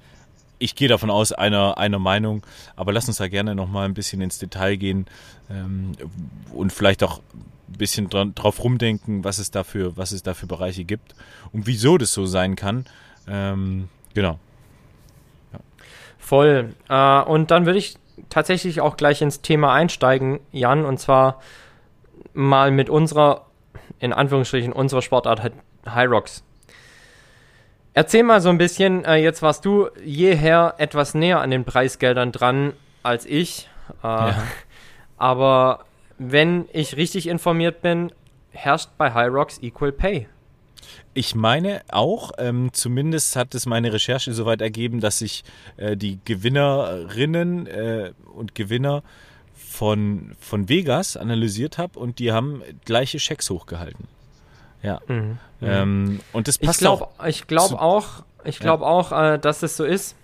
ich 0.61 0.77
gehe 0.77 0.89
davon 0.89 1.11
aus, 1.11 1.33
einer, 1.33 1.79
einer 1.79 1.99
Meinung, 1.99 2.47
aber 2.77 2.93
lass 2.93 3.09
uns 3.09 3.17
da 3.17 3.27
gerne 3.27 3.55
nochmal 3.57 3.87
ein 3.87 3.95
bisschen 3.95 4.21
ins 4.21 4.39
Detail 4.39 4.77
gehen 4.77 5.07
ähm, 5.51 5.93
und 6.53 6.73
vielleicht 6.73 7.03
auch 7.03 7.19
ein 7.19 7.79
bisschen 7.79 8.09
dran, 8.09 8.35
drauf 8.35 8.63
rumdenken, 8.63 9.25
was 9.25 9.39
es, 9.39 9.51
dafür, 9.51 9.97
was 9.97 10.13
es 10.13 10.23
da 10.23 10.35
für 10.35 10.47
Bereiche 10.47 10.85
gibt 10.85 11.15
und 11.53 11.67
wieso 11.67 11.99
das 11.99 12.13
so 12.13 12.27
sein 12.27 12.57
kann. 12.57 12.85
Ähm, 13.27 13.89
genau. 14.15 14.39
Ja. 15.53 15.61
Voll. 16.19 16.75
Äh, 16.89 17.21
und 17.23 17.51
dann 17.51 17.65
würde 17.65 17.79
ich 17.79 17.97
tatsächlich 18.29 18.83
auch 18.83 18.97
gleich 18.97 19.23
ins 19.23 19.41
Thema 19.41 19.73
einsteigen, 19.73 20.41
Jan, 20.53 20.85
und 20.85 21.01
zwar 21.01 21.41
mal 22.35 22.71
mit 22.71 22.91
unserer, 22.91 23.47
in 23.99 24.13
Anführungsstrichen, 24.13 24.75
unserer 24.75 25.01
Sportart 25.01 25.53
High 25.87 26.11
Rocks 26.11 26.45
Erzähl 27.93 28.23
mal 28.23 28.41
so 28.41 28.49
ein 28.51 28.59
bisschen, 28.59 29.05
äh, 29.05 29.17
jetzt 29.17 29.43
warst 29.43 29.65
du 29.65 29.89
jeher 30.05 30.75
etwas 30.79 31.15
näher 31.15 31.41
an 31.41 31.51
den 31.51 31.65
Preisgeldern 31.65 32.33
dran 32.33 32.73
als 33.03 33.27
ich. 33.27 33.69
Äh, 34.03 34.07
ja. 34.07 34.43
Aber 35.17 35.85
wenn 36.19 36.69
ich 36.73 36.97
richtig 36.97 37.27
informiert 37.27 37.83
bin, 37.83 38.13
herrscht 38.53 38.91
bei 38.97 39.13
High 39.13 39.33
Rocks 39.33 39.59
Equal 39.63 39.93
Pay. 39.93 40.29
Ich 41.13 41.35
meine 41.35 41.83
auch, 41.91 42.33
ähm, 42.39 42.71
zumindest 42.73 43.35
hat 43.37 43.55
es 43.55 43.67
meine 43.67 43.93
Recherche 43.93 44.33
soweit 44.33 44.61
ergeben, 44.61 45.01
dass 45.01 45.21
ich 45.21 45.45
äh, 45.77 45.97
die 45.97 46.21
Gewinnerinnen 46.25 47.67
äh, 47.67 48.13
und 48.33 48.55
Gewinner 48.55 49.03
von, 49.55 50.37
von 50.39 50.69
Vegas 50.69 51.17
analysiert 51.17 51.79
habe 51.79 51.99
und 51.99 52.19
die 52.19 52.33
haben 52.33 52.63
gleiche 52.85 53.19
Schecks 53.19 53.51
hochgehalten. 53.51 54.09
Ja. 54.83 55.01
Mhm. 55.07 55.39
Ähm, 55.63 56.21
und 56.33 56.49
das 56.49 56.59
passt 56.59 56.81
ich 56.81 56.85
glaub, 56.85 57.03
auch. 57.03 57.27
Ich 57.27 57.47
glaube 57.47 57.81
auch, 57.81 58.07
ich 58.45 58.59
glaube 58.59 58.85
ja. 58.85 58.91
auch, 58.91 59.13
äh, 59.13 59.39
dass 59.39 59.63
es 59.63 59.77
so 59.77 59.85
ist. 59.85 60.17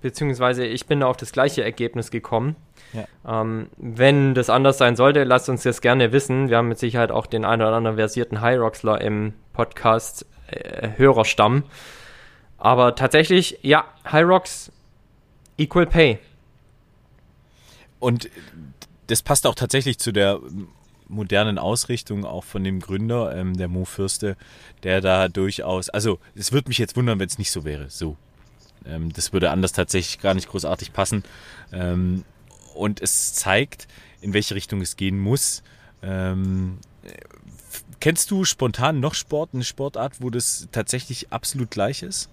Beziehungsweise 0.00 0.64
ich 0.64 0.86
bin 0.86 1.02
auf 1.02 1.16
das 1.16 1.32
gleiche 1.32 1.64
Ergebnis 1.64 2.10
gekommen. 2.12 2.54
Ja. 2.92 3.40
Ähm, 3.42 3.68
wenn 3.76 4.34
das 4.34 4.48
anders 4.48 4.78
sein 4.78 4.94
sollte, 4.94 5.24
lasst 5.24 5.48
uns 5.48 5.64
das 5.64 5.80
gerne 5.80 6.12
wissen. 6.12 6.48
Wir 6.48 6.58
haben 6.58 6.68
mit 6.68 6.78
Sicherheit 6.78 7.10
auch 7.10 7.26
den 7.26 7.44
einen 7.44 7.62
oder 7.62 7.74
anderen 7.74 7.96
versierten 7.96 8.40
High 8.40 8.60
Rocksler 8.60 9.00
im 9.00 9.34
Podcast 9.52 10.24
äh, 10.46 10.90
Hörerstamm. 10.96 11.64
Aber 12.58 12.94
tatsächlich, 12.94 13.58
ja, 13.62 13.84
High 14.10 14.26
Rocks 14.26 14.72
Equal 15.58 15.86
Pay. 15.86 16.18
Und 17.98 18.30
das 19.08 19.22
passt 19.22 19.46
auch 19.46 19.54
tatsächlich 19.54 19.98
zu 19.98 20.12
der 20.12 20.38
modernen 21.08 21.58
Ausrichtung 21.58 22.24
auch 22.24 22.44
von 22.44 22.64
dem 22.64 22.80
Gründer, 22.80 23.34
ähm, 23.34 23.56
der 23.56 23.68
Mo 23.68 23.84
Fürste, 23.84 24.36
der 24.82 25.00
da 25.00 25.28
durchaus, 25.28 25.88
also 25.88 26.18
es 26.34 26.52
würde 26.52 26.68
mich 26.68 26.78
jetzt 26.78 26.96
wundern, 26.96 27.18
wenn 27.18 27.28
es 27.28 27.38
nicht 27.38 27.50
so 27.50 27.64
wäre, 27.64 27.90
so. 27.90 28.16
Ähm, 28.84 29.12
das 29.12 29.32
würde 29.32 29.50
anders 29.50 29.72
tatsächlich 29.72 30.20
gar 30.20 30.34
nicht 30.34 30.48
großartig 30.48 30.92
passen. 30.92 31.24
Ähm, 31.72 32.24
und 32.74 33.02
es 33.02 33.34
zeigt, 33.34 33.88
in 34.20 34.32
welche 34.32 34.54
Richtung 34.54 34.80
es 34.80 34.96
gehen 34.96 35.18
muss. 35.18 35.62
Ähm, 36.02 36.78
kennst 38.00 38.30
du 38.30 38.44
spontan 38.44 39.00
noch 39.00 39.14
Sport, 39.14 39.50
eine 39.52 39.64
Sportart, 39.64 40.20
wo 40.20 40.30
das 40.30 40.68
tatsächlich 40.72 41.32
absolut 41.32 41.70
gleich 41.70 42.02
ist? 42.02 42.28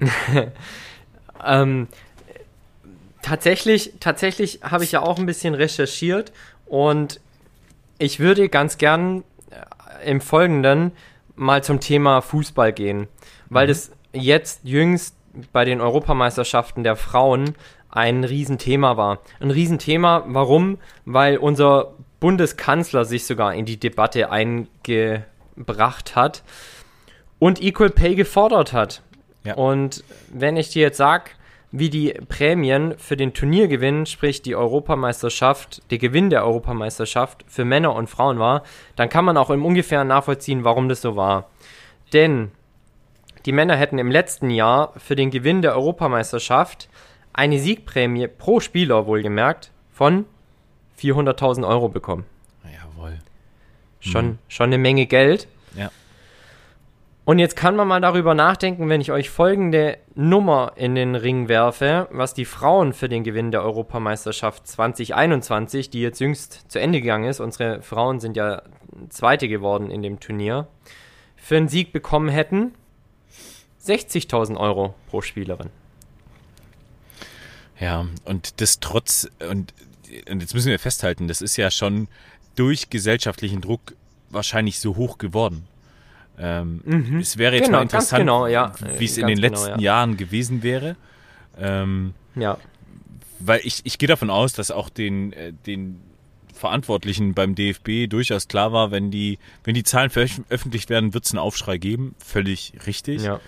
ähm, 1.44 1.88
tatsächlich, 3.22 3.94
tatsächlich 4.00 4.60
habe 4.62 4.84
ich 4.84 4.92
ja 4.92 5.02
auch 5.02 5.18
ein 5.18 5.26
bisschen 5.26 5.54
recherchiert 5.54 6.32
und 6.66 7.20
ich 7.98 8.20
würde 8.20 8.48
ganz 8.48 8.78
gern 8.78 9.24
äh, 9.50 10.10
im 10.10 10.20
Folgenden 10.20 10.92
mal 11.36 11.62
zum 11.62 11.80
Thema 11.80 12.20
Fußball 12.20 12.72
gehen, 12.72 13.08
weil 13.48 13.66
mhm. 13.66 13.70
das 13.70 13.92
jetzt 14.12 14.60
jüngst 14.64 15.16
bei 15.52 15.64
den 15.64 15.80
Europameisterschaften 15.80 16.84
der 16.84 16.96
Frauen 16.96 17.54
ein 17.88 18.24
Riesenthema 18.24 18.96
war. 18.96 19.20
Ein 19.40 19.50
Riesenthema, 19.50 20.24
warum? 20.26 20.78
Weil 21.04 21.36
unser 21.36 21.92
Bundeskanzler 22.20 23.04
sich 23.04 23.26
sogar 23.26 23.54
in 23.54 23.66
die 23.66 23.78
Debatte 23.78 24.30
eingebracht 24.30 26.16
hat 26.16 26.42
und 27.38 27.62
Equal 27.62 27.90
Pay 27.90 28.14
gefordert 28.14 28.72
hat. 28.72 29.02
Ja. 29.44 29.54
Und 29.54 30.04
wenn 30.32 30.56
ich 30.56 30.70
dir 30.70 30.82
jetzt 30.82 30.98
sage, 30.98 31.32
wie 31.72 31.88
die 31.88 32.12
Prämien 32.28 32.94
für 32.98 33.16
den 33.16 33.32
Turniergewinn, 33.32 34.04
sprich 34.04 34.42
die 34.42 34.54
Europameisterschaft, 34.54 35.82
der 35.90 35.96
Gewinn 35.96 36.28
der 36.28 36.44
Europameisterschaft 36.44 37.44
für 37.48 37.64
Männer 37.64 37.94
und 37.94 38.10
Frauen 38.10 38.38
war, 38.38 38.62
dann 38.94 39.08
kann 39.08 39.24
man 39.24 39.38
auch 39.38 39.48
im 39.48 39.64
ungefähr 39.64 40.04
nachvollziehen, 40.04 40.64
warum 40.64 40.90
das 40.90 41.00
so 41.00 41.16
war. 41.16 41.48
Denn 42.12 42.50
die 43.46 43.52
Männer 43.52 43.74
hätten 43.76 43.98
im 43.98 44.10
letzten 44.10 44.50
Jahr 44.50 44.92
für 44.98 45.16
den 45.16 45.30
Gewinn 45.30 45.62
der 45.62 45.74
Europameisterschaft 45.74 46.90
eine 47.32 47.58
Siegprämie 47.58 48.28
pro 48.28 48.60
Spieler 48.60 49.06
wohlgemerkt 49.06 49.72
von 49.90 50.26
400.000 51.00 51.66
Euro 51.66 51.88
bekommen. 51.88 52.26
Jawohl. 52.64 53.18
Schon, 54.00 54.26
mhm. 54.26 54.38
schon 54.48 54.66
eine 54.66 54.78
Menge 54.78 55.06
Geld. 55.06 55.48
Und 57.24 57.38
jetzt 57.38 57.54
kann 57.54 57.76
man 57.76 57.86
mal 57.86 58.00
darüber 58.00 58.34
nachdenken, 58.34 58.88
wenn 58.88 59.00
ich 59.00 59.12
euch 59.12 59.30
folgende 59.30 59.98
Nummer 60.16 60.72
in 60.74 60.96
den 60.96 61.14
Ring 61.14 61.48
werfe, 61.48 62.08
was 62.10 62.34
die 62.34 62.44
Frauen 62.44 62.92
für 62.92 63.08
den 63.08 63.22
Gewinn 63.22 63.52
der 63.52 63.62
Europameisterschaft 63.62 64.66
2021, 64.66 65.88
die 65.90 66.00
jetzt 66.00 66.20
jüngst 66.20 66.70
zu 66.70 66.80
Ende 66.80 67.00
gegangen 67.00 67.28
ist, 67.28 67.38
unsere 67.38 67.80
Frauen 67.80 68.18
sind 68.18 68.36
ja 68.36 68.62
Zweite 69.08 69.46
geworden 69.46 69.90
in 69.90 70.02
dem 70.02 70.18
Turnier, 70.18 70.66
für 71.36 71.56
einen 71.56 71.68
Sieg 71.68 71.92
bekommen 71.92 72.28
hätten. 72.28 72.74
60.000 73.84 74.56
Euro 74.56 74.94
pro 75.08 75.22
Spielerin. 75.22 75.70
Ja, 77.78 78.06
und 78.24 78.60
das 78.60 78.80
trotz, 78.80 79.28
und, 79.48 79.74
und 80.28 80.40
jetzt 80.40 80.54
müssen 80.54 80.70
wir 80.70 80.78
festhalten, 80.78 81.28
das 81.28 81.40
ist 81.40 81.56
ja 81.56 81.70
schon 81.70 82.08
durch 82.56 82.90
gesellschaftlichen 82.90 83.60
Druck 83.60 83.94
wahrscheinlich 84.30 84.80
so 84.80 84.96
hoch 84.96 85.18
geworden. 85.18 85.66
Ähm, 86.44 86.80
mhm. 86.84 87.20
Es 87.20 87.38
wäre 87.38 87.54
jetzt 87.54 87.66
genau, 87.66 87.78
mal 87.78 87.82
interessant, 87.82 88.20
genau, 88.20 88.48
ja. 88.48 88.72
wie 88.98 89.04
es 89.04 89.16
in 89.16 89.28
den 89.28 89.36
genau, 89.36 89.48
letzten 89.48 89.68
ja. 89.68 89.78
Jahren 89.78 90.16
gewesen 90.16 90.64
wäre. 90.64 90.96
Ähm, 91.56 92.14
ja. 92.34 92.58
Weil 93.38 93.60
ich, 93.62 93.82
ich 93.84 93.96
gehe 93.98 94.08
davon 94.08 94.28
aus, 94.28 94.52
dass 94.52 94.72
auch 94.72 94.88
den, 94.88 95.32
äh, 95.34 95.52
den 95.66 96.00
Verantwortlichen 96.52 97.34
beim 97.34 97.54
DFB 97.54 98.10
durchaus 98.10 98.48
klar 98.48 98.72
war, 98.72 98.90
wenn 98.90 99.12
die, 99.12 99.38
wenn 99.62 99.74
die 99.74 99.84
Zahlen 99.84 100.10
veröffentlicht 100.10 100.90
werden, 100.90 101.14
wird 101.14 101.24
es 101.24 101.30
einen 101.30 101.38
Aufschrei 101.38 101.78
geben. 101.78 102.16
Völlig 102.18 102.72
richtig. 102.88 103.22
Ja. 103.22 103.40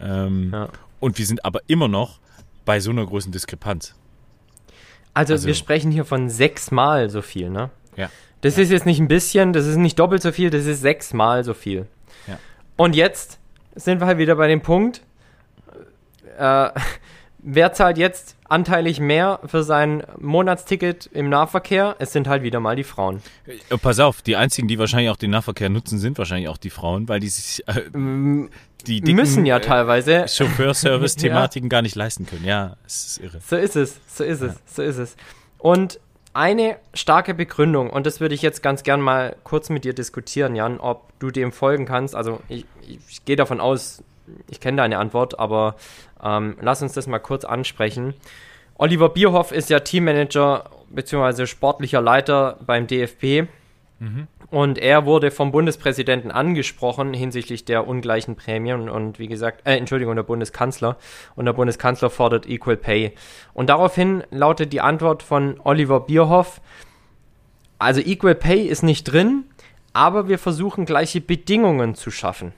Ähm, 0.00 0.50
ja. 0.52 0.70
Und 0.98 1.18
wir 1.18 1.26
sind 1.26 1.44
aber 1.44 1.60
immer 1.68 1.86
noch 1.86 2.18
bei 2.64 2.80
so 2.80 2.90
einer 2.90 3.06
großen 3.06 3.30
Diskrepanz. 3.30 3.94
Also, 5.14 5.34
also 5.34 5.46
wir 5.46 5.54
sprechen 5.54 5.92
hier 5.92 6.04
von 6.04 6.28
sechsmal 6.28 7.10
so 7.10 7.22
viel, 7.22 7.48
ne? 7.48 7.70
Ja. 7.96 8.10
Das 8.40 8.56
ja. 8.56 8.64
ist 8.64 8.70
jetzt 8.70 8.86
nicht 8.86 9.00
ein 9.00 9.08
bisschen, 9.08 9.52
das 9.52 9.66
ist 9.66 9.76
nicht 9.76 9.98
doppelt 9.98 10.22
so 10.22 10.32
viel, 10.32 10.50
das 10.50 10.66
ist 10.66 10.80
sechsmal 10.80 11.44
so 11.44 11.54
viel. 11.54 11.86
Ja. 12.80 12.84
Und 12.84 12.96
jetzt 12.96 13.38
sind 13.74 14.00
wir 14.00 14.06
halt 14.06 14.18
wieder 14.18 14.36
bei 14.36 14.48
dem 14.48 14.62
Punkt, 14.62 15.02
äh, 16.38 16.70
wer 17.38 17.72
zahlt 17.72 17.98
jetzt 17.98 18.36
anteilig 18.48 19.00
mehr 19.00 19.40
für 19.44 19.62
sein 19.62 20.02
Monatsticket 20.18 21.06
im 21.12 21.28
Nahverkehr? 21.28 21.96
Es 21.98 22.12
sind 22.12 22.26
halt 22.26 22.42
wieder 22.42 22.58
mal 22.58 22.76
die 22.76 22.84
Frauen. 22.84 23.22
Äh, 23.46 23.76
pass 23.76 24.00
auf, 24.00 24.22
die 24.22 24.36
einzigen, 24.36 24.66
die 24.66 24.78
wahrscheinlich 24.78 25.10
auch 25.10 25.16
den 25.16 25.30
Nahverkehr 25.30 25.68
nutzen, 25.68 25.98
sind 25.98 26.16
wahrscheinlich 26.16 26.48
auch 26.48 26.56
die 26.56 26.70
Frauen, 26.70 27.08
weil 27.08 27.20
die 27.20 27.28
sich 27.28 27.66
äh, 27.68 27.82
die 27.92 29.00
dicken, 29.02 29.14
müssen 29.14 29.44
ja 29.44 29.58
äh, 29.58 29.60
teilweise 29.60 30.26
Chauffeurservice-Thematiken 30.28 31.66
ja. 31.68 31.70
gar 31.70 31.82
nicht 31.82 31.96
leisten 31.96 32.26
können. 32.26 32.46
Ja, 32.46 32.76
es 32.86 33.06
ist 33.06 33.18
irre. 33.18 33.40
So 33.46 33.56
ist 33.56 33.76
es, 33.76 34.00
so 34.08 34.24
ist 34.24 34.40
es, 34.40 34.54
so 34.66 34.82
ist 34.82 34.96
es. 34.96 35.16
Und 35.58 36.00
eine 36.32 36.76
starke 36.94 37.34
Begründung, 37.34 37.90
und 37.90 38.06
das 38.06 38.20
würde 38.20 38.34
ich 38.34 38.42
jetzt 38.42 38.62
ganz 38.62 38.82
gern 38.82 39.00
mal 39.00 39.36
kurz 39.42 39.68
mit 39.68 39.84
dir 39.84 39.94
diskutieren, 39.94 40.54
Jan, 40.54 40.78
ob 40.78 41.12
du 41.18 41.30
dem 41.30 41.52
folgen 41.52 41.86
kannst. 41.86 42.14
Also 42.14 42.40
ich, 42.48 42.66
ich, 42.86 43.24
gehe 43.24 43.36
davon 43.36 43.60
aus, 43.60 44.02
ich 44.48 44.60
kenne 44.60 44.78
deine 44.78 44.98
Antwort, 44.98 45.38
aber 45.38 45.76
ähm, 46.22 46.56
lass 46.60 46.82
uns 46.82 46.92
das 46.92 47.06
mal 47.06 47.18
kurz 47.18 47.44
ansprechen. 47.44 48.14
Oliver 48.76 49.08
Bierhoff 49.08 49.52
ist 49.52 49.70
ja 49.70 49.80
Teammanager 49.80 50.70
bzw. 50.88 51.46
sportlicher 51.46 52.00
Leiter 52.00 52.58
beim 52.64 52.86
DFB. 52.86 53.48
Mhm. 54.00 54.26
Und 54.50 54.78
er 54.78 55.06
wurde 55.06 55.30
vom 55.30 55.52
Bundespräsidenten 55.52 56.32
angesprochen 56.32 57.14
hinsichtlich 57.14 57.64
der 57.64 57.86
ungleichen 57.86 58.34
Prämien 58.34 58.88
und 58.88 59.18
wie 59.18 59.28
gesagt, 59.28 59.66
äh, 59.66 59.76
Entschuldigung, 59.76 60.16
der 60.16 60.22
Bundeskanzler. 60.24 60.96
Und 61.36 61.44
der 61.44 61.52
Bundeskanzler 61.52 62.10
fordert 62.10 62.48
Equal 62.48 62.76
Pay. 62.76 63.12
Und 63.54 63.68
daraufhin 63.68 64.24
lautet 64.30 64.72
die 64.72 64.80
Antwort 64.80 65.22
von 65.22 65.60
Oliver 65.62 66.00
Bierhoff, 66.00 66.60
also 67.80 68.02
Equal 68.02 68.34
Pay 68.34 68.66
ist 68.66 68.82
nicht 68.82 69.04
drin, 69.04 69.44
aber 69.94 70.28
wir 70.28 70.38
versuchen 70.38 70.84
gleiche 70.84 71.22
Bedingungen 71.22 71.94
zu 71.94 72.10
schaffen. 72.10 72.52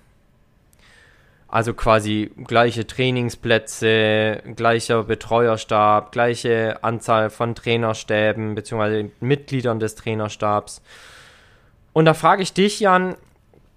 Also 1.46 1.74
quasi 1.74 2.32
gleiche 2.44 2.86
Trainingsplätze, 2.86 4.42
gleicher 4.56 5.04
Betreuerstab, 5.04 6.10
gleiche 6.10 6.82
Anzahl 6.82 7.30
von 7.30 7.54
Trainerstäben 7.54 8.56
bzw. 8.56 9.10
Mitgliedern 9.20 9.78
des 9.78 9.94
Trainerstabs. 9.94 10.82
Und 11.92 12.04
da 12.04 12.14
frage 12.14 12.42
ich 12.42 12.52
dich, 12.52 12.80
Jan, 12.80 13.16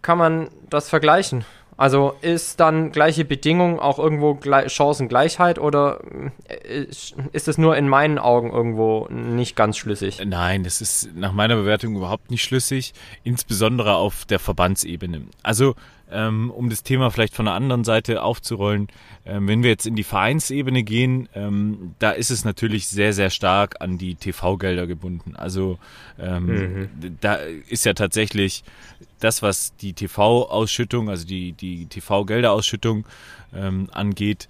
kann 0.01 0.17
man 0.17 0.49
das 0.69 0.89
vergleichen? 0.89 1.45
Also 1.78 2.15
ist 2.21 2.62
dann 2.62 2.93
gleiche 2.93 3.25
Bedingungen 3.25 3.80
auch 3.80 3.99
irgendwo 3.99 4.39
Chancengleichheit 4.67 5.60
oder 5.60 5.99
äh, 6.47 6.86
ist 7.34 7.47
es 7.47 7.58
nur 7.58 7.75
in 7.75 7.89
meinen 7.89 8.17
Augen 8.17 8.51
irgendwo 8.51 9.08
nicht 9.10 9.58
ganz 9.58 9.78
schlüssig? 9.78 10.21
Nein, 10.25 10.63
das 10.63 10.80
ist 10.80 11.13
nach 11.15 11.34
meiner 11.34 11.56
Bewertung 11.56 11.97
überhaupt 11.97 12.32
nicht 12.32 12.43
schlüssig, 12.43 12.93
insbesondere 13.25 13.95
auf 13.95 14.23
der 14.23 14.39
Verbandsebene. 14.39 15.23
Also 15.43 15.75
ähm, 16.15 16.49
um 16.49 16.69
das 16.69 16.84
Thema 16.84 17.12
vielleicht 17.12 17.36
von 17.36 17.45
der 17.45 17.54
anderen 17.54 17.84
Seite 17.84 18.23
aufzurollen, 18.23 18.88
ähm, 19.25 19.47
wenn 19.47 19.63
wir 19.63 19.69
jetzt 19.69 19.86
in 19.86 19.95
die 19.95 20.04
Vereinsebene 20.04 20.84
gehen, 20.84 21.28
ähm, 21.36 21.93
da 21.99 22.12
ist 22.12 22.32
es 22.32 22.45
natürlich 22.45 22.88
sehr, 22.88 23.13
sehr 23.13 23.30
stark 23.30 23.82
an 23.82 23.97
die 23.97 24.15
TV-Gelder 24.15 24.88
gebunden. 24.88 25.36
Also 25.36 25.78
ähm, 26.17 26.45
mhm. 26.45 27.17
da 27.19 27.36
ist 27.36 27.86
ja 27.86 27.93
tatsächlich 27.93 28.63
das, 29.19 29.41
was 29.41 29.75
die 29.75 29.93
TV-Ausschüttung, 29.93 31.10
also 31.10 31.28
die, 31.28 31.51
die 31.51 31.88
TV-Gelderausschüttung 31.88 33.06
ähm, 33.54 33.89
angeht, 33.91 34.47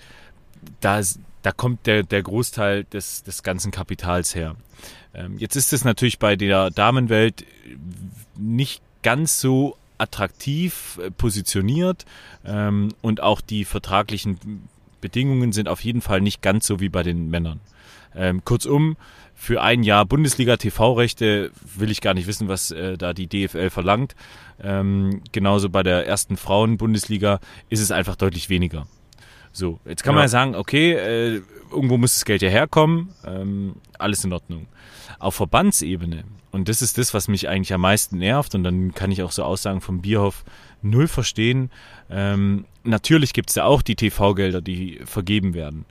da, 0.82 1.02
da 1.42 1.52
kommt 1.52 1.88
der, 1.88 2.04
der 2.04 2.22
Großteil 2.22 2.84
des, 2.86 3.24
des 3.24 3.44
ganzen 3.44 3.72
Kapitals 3.72 4.36
her. 4.36 4.56
Ähm, 5.16 5.38
jetzt 5.40 5.56
ist 5.56 5.74
es 5.74 5.84
natürlich 5.84 6.20
bei 6.20 6.36
der 6.36 6.70
Damenwelt 6.70 7.46
nicht 8.38 8.82
ganz 9.02 9.40
so 9.40 9.78
attraktiv 9.98 11.00
äh, 11.02 11.12
positioniert 11.12 12.06
ähm, 12.46 12.94
und 13.02 13.22
auch 13.22 13.42
die 13.42 13.66
vertraglichen 13.66 14.68
Bedingungen 15.02 15.52
sind 15.52 15.68
auf 15.68 15.82
jeden 15.82 16.02
Fall 16.02 16.22
nicht 16.22 16.42
ganz 16.42 16.66
so 16.66 16.80
wie 16.80 16.90
bei 16.90 17.04
den 17.04 17.30
Männern. 17.30 17.60
Ähm, 18.16 18.44
kurzum, 18.46 18.96
für 19.36 19.62
ein 19.62 19.84
Jahr 19.84 20.06
Bundesliga-TV-Rechte 20.06 21.52
will 21.76 21.92
ich 21.92 22.02
gar 22.02 22.14
nicht 22.14 22.26
wissen, 22.26 22.48
was 22.48 22.72
äh, 22.72 22.98
da 22.98 23.14
die 23.14 23.28
DFL 23.28 23.70
verlangt. 23.70 24.16
Ähm, 24.64 25.22
genauso 25.34 25.70
bei 25.70 25.84
der 25.84 26.08
ersten 26.08 26.38
Frauen-Bundesliga 26.38 27.40
ist 27.70 27.82
es 27.82 27.92
einfach 27.92 28.16
deutlich 28.16 28.50
weniger. 28.50 28.88
So, 29.52 29.80
jetzt 29.86 30.04
kann 30.04 30.14
ja. 30.14 30.16
man 30.16 30.24
ja 30.24 30.30
sagen, 30.30 30.56
okay, 30.56 30.94
äh, 30.94 31.42
irgendwo 31.70 31.98
muss 31.98 32.14
das 32.14 32.26
Geld 32.26 32.42
ja 32.42 32.50
herkommen, 32.50 33.10
ähm, 33.26 33.76
alles 34.00 34.24
in 34.24 34.34
Ordnung. 34.34 34.68
Auf 35.20 35.36
Verbandsebene 35.36 36.24
und 36.56 36.70
das 36.70 36.82
ist 36.82 36.98
das, 36.98 37.14
was 37.14 37.28
mich 37.28 37.50
eigentlich 37.50 37.74
am 37.74 37.82
meisten 37.82 38.18
nervt. 38.18 38.56
Und 38.56 38.64
dann 38.64 38.94
kann 38.94 39.12
ich 39.12 39.22
auch 39.22 39.34
so 39.34 39.44
Aussagen 39.44 39.82
vom 39.82 40.02
Bierhoff 40.02 40.46
null 40.82 41.10
verstehen. 41.10 41.70
Ähm, 42.10 42.64
natürlich 42.86 43.34
gibt 43.34 43.50
es 43.50 43.58
ja 43.58 43.66
auch 43.66 43.82
die 43.82 43.98
TV-Gelder, 43.98 44.62
die 44.62 45.02
vergeben 45.04 45.54
werden. 45.54 45.84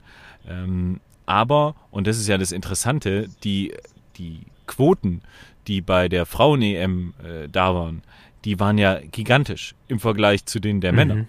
Ähm, 0.49 1.01
aber, 1.27 1.75
und 1.91 2.07
das 2.07 2.17
ist 2.17 2.27
ja 2.27 2.39
das 2.39 2.51
Interessante, 2.51 3.29
die, 3.43 3.73
die 4.17 4.39
Quoten, 4.65 5.21
die 5.67 5.81
bei 5.81 6.09
der 6.09 6.25
Frauen-EM 6.25 7.13
äh, 7.23 7.47
da 7.47 7.75
waren, 7.75 8.01
die 8.43 8.59
waren 8.59 8.79
ja 8.79 8.99
gigantisch 8.99 9.75
im 9.87 9.99
Vergleich 9.99 10.47
zu 10.47 10.59
denen 10.59 10.81
der 10.81 10.93
mhm. 10.93 10.95
Männer. 10.95 11.25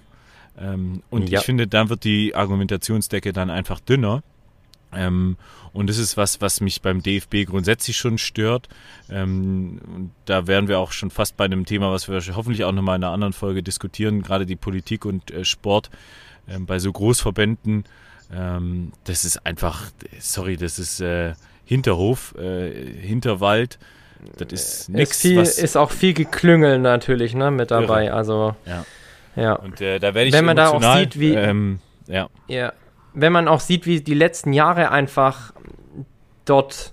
Ähm, 0.58 1.02
und 1.10 1.28
ja. 1.28 1.40
ich 1.40 1.44
finde, 1.44 1.66
da 1.66 1.90
wird 1.90 2.04
die 2.04 2.34
Argumentationsdecke 2.34 3.34
dann 3.34 3.50
einfach 3.50 3.80
dünner. 3.80 4.22
Ähm, 4.96 5.36
und 5.72 5.90
das 5.90 5.98
ist 5.98 6.16
was, 6.16 6.40
was 6.40 6.60
mich 6.60 6.80
beim 6.80 7.02
DFB 7.02 7.44
grundsätzlich 7.46 7.96
schon 7.98 8.16
stört. 8.16 8.68
Ähm, 9.10 10.10
da 10.24 10.46
wären 10.46 10.68
wir 10.68 10.78
auch 10.78 10.92
schon 10.92 11.10
fast 11.10 11.36
bei 11.36 11.44
einem 11.44 11.66
Thema, 11.66 11.92
was 11.92 12.08
wir 12.08 12.20
hoffentlich 12.34 12.64
auch 12.64 12.72
nochmal 12.72 12.96
in 12.96 13.04
einer 13.04 13.12
anderen 13.12 13.34
Folge 13.34 13.62
diskutieren, 13.62 14.22
gerade 14.22 14.46
die 14.46 14.56
Politik 14.56 15.04
und 15.04 15.30
äh, 15.30 15.44
Sport. 15.44 15.90
Ähm, 16.48 16.66
bei 16.66 16.78
so 16.78 16.92
Großverbänden 16.92 17.84
Ähm, 18.34 18.92
das 19.04 19.24
ist 19.24 19.46
einfach, 19.46 19.82
sorry, 20.18 20.56
das 20.56 20.80
ist 20.80 21.00
äh, 21.00 21.34
Hinterhof, 21.64 22.34
äh, 22.36 22.72
Hinterwald. 23.00 23.78
Das 24.38 24.52
ist 24.52 24.88
nichts. 24.88 25.24
Ist, 25.24 25.58
ist 25.58 25.76
auch 25.76 25.90
viel 25.90 26.12
Geklüngel 26.14 26.78
natürlich 26.78 27.34
ne, 27.34 27.50
mit 27.50 27.70
dabei. 27.70 28.06
Irre. 28.06 28.14
Also, 28.14 28.56
ja. 28.64 28.84
ja. 29.36 29.52
Und 29.54 29.80
äh, 29.80 29.98
da 29.98 30.14
werde 30.14 30.28
ich 30.28 30.32
Wenn 30.32 30.44
man 30.44 30.56
da 30.56 30.68
auch 30.70 30.96
sieht, 30.96 31.20
wie. 31.20 31.34
Ähm, 31.34 31.80
ja. 32.08 32.28
ja. 32.48 32.72
Wenn 33.18 33.32
man 33.32 33.48
auch 33.48 33.60
sieht, 33.60 33.86
wie 33.86 34.02
die 34.02 34.14
letzten 34.14 34.52
Jahre 34.52 34.90
einfach 34.90 35.54
dort 36.44 36.92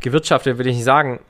gewirtschaftet, 0.00 0.58
will 0.58 0.66
ich 0.66 0.76
nicht 0.76 0.84
sagen, 0.84 1.20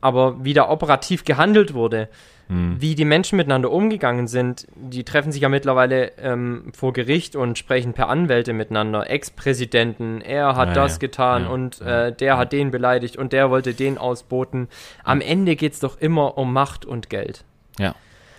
aber 0.00 0.44
wie 0.44 0.54
da 0.54 0.68
operativ 0.68 1.24
gehandelt 1.24 1.74
wurde, 1.74 2.08
hm. 2.48 2.80
wie 2.80 2.94
die 2.94 3.04
Menschen 3.04 3.36
miteinander 3.36 3.70
umgegangen 3.70 4.28
sind. 4.28 4.66
Die 4.76 5.04
treffen 5.04 5.32
sich 5.32 5.42
ja 5.42 5.48
mittlerweile 5.48 6.12
ähm, 6.18 6.72
vor 6.74 6.92
Gericht 6.92 7.34
und 7.34 7.58
sprechen 7.58 7.92
per 7.92 8.08
Anwälte 8.08 8.52
miteinander. 8.52 9.10
Ex-Präsidenten, 9.10 10.20
er 10.20 10.54
hat 10.56 10.68
ja, 10.68 10.74
das 10.74 10.94
ja. 10.94 10.98
getan 10.98 11.44
ja. 11.44 11.48
und 11.50 11.80
äh, 11.80 12.12
der 12.12 12.38
hat 12.38 12.52
den 12.52 12.70
beleidigt 12.70 13.16
und 13.16 13.32
der 13.32 13.50
wollte 13.50 13.74
den 13.74 13.98
ausboten. 13.98 14.68
Am 15.02 15.20
Ende 15.20 15.56
geht 15.56 15.72
es 15.72 15.80
doch 15.80 16.00
immer 16.00 16.38
um 16.38 16.52
Macht 16.52 16.84
und 16.84 17.10
Geld. 17.10 17.44
Ja, 17.78 17.94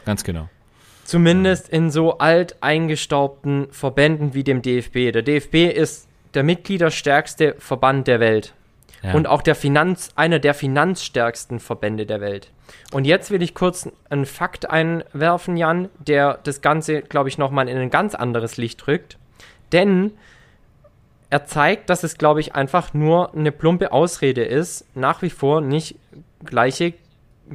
ganz 0.06 0.24
genau. 0.24 0.48
Zumindest 1.04 1.70
in 1.70 1.92
so 1.92 2.18
alt 2.18 2.56
eingestaubten 2.62 3.68
Verbänden 3.72 4.34
wie 4.34 4.44
dem 4.44 4.62
DFB. 4.62 5.12
Der 5.12 5.22
DFB 5.22 5.76
ist 5.76 6.08
der 6.34 6.44
mitgliederstärkste 6.44 7.56
Verband 7.60 8.08
der 8.08 8.20
Welt. 8.20 8.54
Ja. 9.04 9.14
Und 9.14 9.28
auch 9.28 9.42
der 9.42 9.56
Finanz, 9.56 10.12
einer 10.16 10.40
der 10.40 10.54
finanzstärksten 10.54 11.60
Verbände 11.60 12.06
der 12.06 12.22
Welt. 12.22 12.52
Und 12.94 13.06
jetzt 13.06 13.32
will 13.32 13.42
ich 13.42 13.54
kurz 13.54 13.90
einen 14.10 14.26
Fakt 14.26 14.70
einwerfen, 14.70 15.58
Jan, 15.58 15.90
der 16.00 16.40
das 16.44 16.62
Ganze, 16.62 17.02
glaube 17.02 17.28
ich, 17.28 17.38
nochmal 17.38 17.68
in 17.68 17.78
ein 17.78 17.90
ganz 17.90 18.16
anderes 18.16 18.56
Licht 18.56 18.88
rückt. 18.88 19.18
Denn 19.74 20.12
er 21.30 21.46
zeigt, 21.46 21.90
dass 21.90 22.04
es, 22.04 22.18
glaube 22.18 22.40
ich, 22.40 22.56
einfach 22.56 22.94
nur 22.94 23.34
eine 23.34 23.52
plumpe 23.52 23.92
Ausrede 23.92 24.44
ist, 24.44 24.86
nach 24.96 25.22
wie 25.22 25.32
vor 25.32 25.62
nicht 25.62 25.96
gleiche 26.46 26.94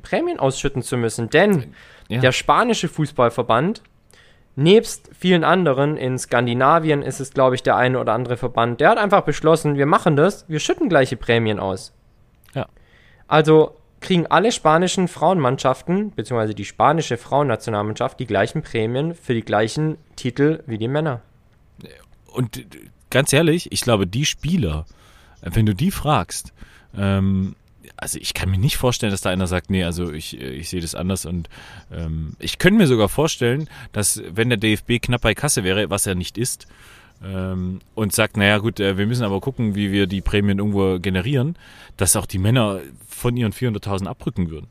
Prämien 0.02 0.38
ausschütten 0.38 0.82
zu 0.82 0.96
müssen. 0.96 1.30
Denn 1.30 1.74
ja. 2.08 2.20
der 2.20 2.32
spanische 2.32 2.88
Fußballverband 2.88 3.82
nebst 4.56 5.10
vielen 5.16 5.44
anderen 5.44 5.96
in 5.96 6.18
Skandinavien 6.18 7.02
ist 7.02 7.20
es, 7.20 7.32
glaube 7.32 7.54
ich, 7.54 7.62
der 7.62 7.76
eine 7.76 8.00
oder 8.00 8.12
andere 8.12 8.36
Verband, 8.36 8.80
der 8.80 8.90
hat 8.90 8.98
einfach 8.98 9.22
beschlossen, 9.22 9.76
wir 9.76 9.86
machen 9.86 10.16
das, 10.16 10.48
wir 10.48 10.58
schütten 10.58 10.88
gleiche 10.88 11.16
Prämien 11.16 11.60
aus. 11.60 11.94
Ja. 12.54 12.66
Also 13.28 13.76
kriegen 14.00 14.26
alle 14.26 14.50
spanischen 14.50 15.06
Frauenmannschaften, 15.06 16.10
beziehungsweise 16.10 16.54
die 16.54 16.64
spanische 16.64 17.16
Frauennationalmannschaft, 17.16 18.18
die 18.18 18.26
gleichen 18.26 18.62
Prämien 18.62 19.14
für 19.14 19.34
die 19.34 19.42
gleichen 19.42 19.96
Titel 20.16 20.62
wie 20.66 20.78
die 20.78 20.88
Männer. 20.88 21.20
Und 22.32 22.66
ganz 23.10 23.32
ehrlich, 23.32 23.72
ich 23.72 23.80
glaube, 23.80 24.06
die 24.06 24.24
Spieler, 24.24 24.86
wenn 25.40 25.66
du 25.66 25.74
die 25.74 25.90
fragst, 25.90 26.52
ähm, 26.96 27.54
also 27.98 28.18
ich 28.20 28.32
kann 28.32 28.50
mir 28.50 28.58
nicht 28.58 28.76
vorstellen, 28.76 29.10
dass 29.10 29.20
da 29.20 29.30
einer 29.30 29.46
sagt, 29.46 29.70
nee, 29.70 29.84
also 29.84 30.12
ich, 30.12 30.40
ich 30.40 30.68
sehe 30.70 30.80
das 30.80 30.94
anders 30.94 31.26
und 31.26 31.48
ähm, 31.92 32.34
ich 32.38 32.58
könnte 32.58 32.78
mir 32.78 32.86
sogar 32.86 33.08
vorstellen, 33.08 33.68
dass 33.92 34.22
wenn 34.30 34.48
der 34.48 34.58
DFB 34.58 35.02
knapp 35.02 35.22
bei 35.22 35.34
Kasse 35.34 35.64
wäre, 35.64 35.90
was 35.90 36.06
er 36.06 36.14
nicht 36.14 36.38
ist, 36.38 36.66
ähm, 37.24 37.80
und 37.94 38.12
sagt, 38.12 38.36
naja 38.36 38.58
gut, 38.58 38.78
äh, 38.78 38.96
wir 38.96 39.06
müssen 39.06 39.24
aber 39.24 39.40
gucken, 39.40 39.74
wie 39.74 39.90
wir 39.90 40.06
die 40.06 40.20
Prämien 40.20 40.58
irgendwo 40.58 41.00
generieren, 41.00 41.56
dass 41.96 42.14
auch 42.14 42.26
die 42.26 42.38
Männer 42.38 42.80
von 43.08 43.36
ihren 43.36 43.52
400.000 43.52 44.06
abrücken 44.06 44.50
würden. 44.50 44.68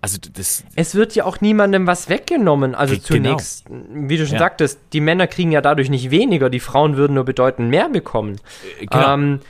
Also 0.00 0.18
das 0.18 0.64
es 0.74 0.94
wird 0.94 1.14
ja 1.14 1.24
auch 1.24 1.40
niemandem 1.40 1.86
was 1.86 2.10
weggenommen. 2.10 2.74
Also 2.74 2.94
genau. 2.94 3.06
zunächst, 3.06 3.64
wie 3.70 4.18
du 4.18 4.26
schon 4.26 4.34
ja. 4.34 4.40
sagtest, 4.40 4.78
die 4.92 5.00
Männer 5.00 5.26
kriegen 5.26 5.50
ja 5.50 5.62
dadurch 5.62 5.88
nicht 5.88 6.10
weniger, 6.10 6.50
die 6.50 6.60
Frauen 6.60 6.96
würden 6.96 7.14
nur 7.14 7.24
bedeutend 7.24 7.70
mehr 7.70 7.88
bekommen. 7.88 8.38
Äh, 8.80 8.86
genau. 8.86 9.14
Ähm, 9.14 9.40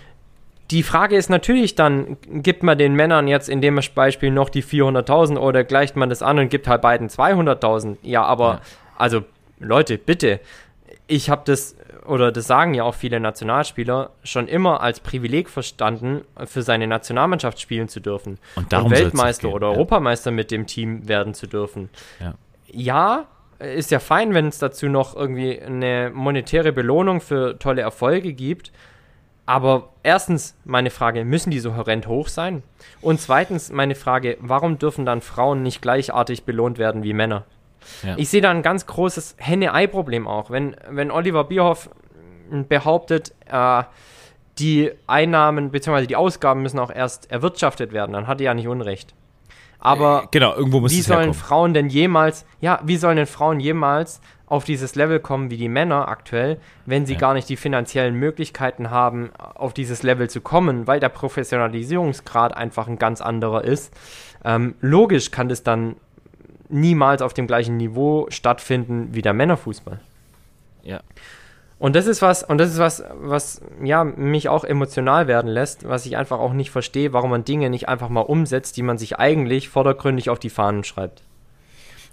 die 0.71 0.83
Frage 0.83 1.17
ist 1.17 1.29
natürlich 1.29 1.75
dann, 1.75 2.17
gibt 2.27 2.63
man 2.63 2.79
den 2.79 2.95
Männern 2.95 3.29
jetzt 3.29 3.49
in 3.49 3.61
dem 3.61 3.79
Beispiel 3.95 4.31
noch 4.31 4.49
die 4.49 4.63
400.000 4.63 5.37
oder 5.39 5.65
gleicht 5.65 5.97
man 5.97 6.09
das 6.09 6.23
an 6.23 6.39
und 6.39 6.49
gibt 6.49 6.69
halt 6.69 6.83
beiden 6.83 7.09
200.000? 7.09 7.97
Ja, 8.03 8.25
aber, 8.25 8.47
ja. 8.47 8.61
also 8.97 9.23
Leute, 9.59 9.99
bitte, 9.99 10.41
ich 11.07 11.29
habe 11.29 11.43
das, 11.45 11.77
oder 12.07 12.33
das 12.33 12.47
sagen 12.47 12.73
ja 12.75 12.85
auch 12.85 12.95
viele 12.95 13.21
Nationalspieler, 13.21 14.11
schon 14.23 14.49
immer 14.49 14.81
als 14.81 15.01
Privileg 15.01 15.51
verstanden, 15.51 16.23
für 16.47 16.63
seine 16.63 16.87
Nationalmannschaft 16.87 17.61
spielen 17.61 17.89
zu 17.89 18.01
dürfen. 18.01 18.39
Und, 18.57 18.73
darum 18.73 18.87
und 18.87 18.99
Weltmeister 18.99 19.51
oder 19.51 19.69
ja. 19.69 19.73
Europameister 19.75 20.31
mit 20.31 20.51
dem 20.51 20.67
Team 20.67 21.07
werden 21.09 21.35
zu 21.35 21.47
dürfen. 21.47 21.91
Ja, 22.21 22.35
ja 22.73 23.27
ist 23.59 23.91
ja 23.91 23.99
fein, 23.99 24.35
wenn 24.35 24.49
es 24.49 24.59
dazu 24.59 24.89
noch 24.89 25.15
irgendwie 25.15 25.61
eine 25.61 26.11
monetäre 26.13 26.73
Belohnung 26.73 27.21
für 27.21 27.59
tolle 27.59 27.83
Erfolge 27.83 28.33
gibt. 28.33 28.73
Aber 29.47 29.91
erstens 30.03 30.57
meine 30.65 30.91
Frage, 30.91 31.25
müssen 31.25 31.51
die 31.51 31.59
so 31.61 31.77
horrend 31.77 32.07
hoch 32.07 32.29
sein? 32.29 32.63
Und 33.03 33.21
zweitens 33.21 33.71
meine 33.71 33.95
Frage, 33.95 34.39
warum 34.41 34.79
dürfen 34.79 35.05
dann 35.05 35.21
Frauen 35.21 35.63
nicht 35.63 35.83
gleichartig 35.83 36.45
belohnt 36.45 36.79
werden 36.79 37.03
wie 37.03 37.13
Männer? 37.13 37.45
Ja. 38.03 38.15
Ich 38.17 38.31
sehe 38.31 38.41
da 38.41 38.51
ein 38.51 38.63
ganz 38.63 38.87
großes 38.87 39.37
Henne-Ei-Problem 39.39 40.27
auch. 40.27 40.51
Wenn, 40.51 40.77
wenn 40.89 41.11
Oliver 41.11 41.45
Bierhoff 41.45 41.91
behauptet, 42.69 43.35
äh, 43.47 43.83
die 44.59 44.93
Einnahmen 45.07 45.71
bzw. 45.71 46.07
die 46.07 46.17
Ausgaben 46.17 46.63
müssen 46.63 46.79
auch 46.79 46.91
erst 46.91 47.31
erwirtschaftet 47.31 47.93
werden, 47.93 48.13
dann 48.13 48.27
hat 48.27 48.41
er 48.41 48.47
ja 48.47 48.55
nicht 48.55 48.69
Unrecht. 48.69 49.15
Aber 49.85 50.29
genau, 50.31 50.55
irgendwo 50.55 50.81
muss 50.81 50.93
wie 50.93 51.03
sollen 51.03 51.19
herkommen. 51.19 51.35
Frauen 51.35 51.75
denn 51.75 51.89
jemals, 51.89 52.47
ja, 52.61 52.81
wie 52.85 52.97
sollen 52.97 53.17
denn 53.17 53.27
Frauen 53.27 53.61
jemals 53.61 54.21
auf 54.47 54.65
dieses 54.65 54.95
Level 54.95 55.21
kommen 55.21 55.51
wie 55.51 55.59
die 55.59 55.69
Männer 55.69 56.09
aktuell, 56.09 56.59
wenn 56.87 57.05
sie 57.05 57.13
ja. 57.13 57.19
gar 57.19 57.35
nicht 57.35 57.49
die 57.51 57.57
finanziellen 57.57 58.15
Möglichkeiten 58.15 58.91
haben, 58.91 59.31
auf 59.37 59.75
dieses 59.75 60.03
Level 60.03 60.31
zu 60.31 60.41
kommen, 60.41 60.87
weil 60.87 61.01
der 61.01 61.11
Professionalisierungsgrad 61.11 62.57
einfach 62.57 62.89
ein 62.89 62.99
ganz 62.99 63.21
anderer 63.21 63.63
ist. 63.63 63.93
Ähm, 64.43 64.75
logisch 64.81 65.31
kann 65.31 65.51
das 65.51 65.63
dann 65.63 65.97
niemals 66.71 67.21
auf 67.21 67.35
dem 67.35 67.47
gleichen 67.47 67.77
Niveau 67.77 68.27
stattfinden 68.31 69.09
wie 69.13 69.23
der 69.23 69.35
Männerfußball. 69.35 70.01
Ja. 70.83 71.01
Und 71.79 71.97
das 71.97 72.07
ist 72.07 72.23
was, 72.23 72.43
und 72.43 72.59
das 72.59 72.71
ist 72.71 72.79
was, 72.79 73.03
was 73.15 73.61
ja 73.83 74.05
mich 74.05 74.49
auch 74.49 74.65
emotional 74.65 75.27
werden 75.27 75.51
lässt, 75.51 75.89
was 75.89 76.07
ich 76.07 76.17
einfach 76.17 76.39
auch 76.39 76.53
nicht 76.53 76.71
verstehe, 76.71 77.13
warum 77.13 77.31
man 77.31 77.45
Dinge 77.45 77.69
nicht 77.69 77.89
einfach 77.89 78.09
mal 78.09 78.21
umsetzt, 78.21 78.77
die 78.77 78.83
man 78.83 78.97
sich 78.97 79.19
eigentlich 79.19 79.69
vordergründig 79.69 80.31
auf 80.31 80.39
die 80.39 80.51
Fahnen 80.51 80.85
schreibt. 80.85 81.23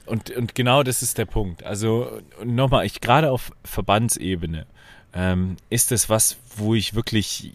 Und, 0.06 0.32
und 0.32 0.56
genau 0.56 0.84
das 0.84 1.04
ist 1.04 1.18
der 1.18 1.26
Punkt. 1.26 1.64
Also 1.64 2.22
nochmal, 2.44 2.86
ich 2.86 3.02
gerade 3.02 3.32
auf 3.32 3.52
Verbandsebene 3.64 4.66
ähm, 5.14 5.58
ist 5.70 5.92
das 5.92 6.10
was, 6.10 6.38
wo 6.58 6.74
ich 6.74 6.96
wirklich, 6.96 7.54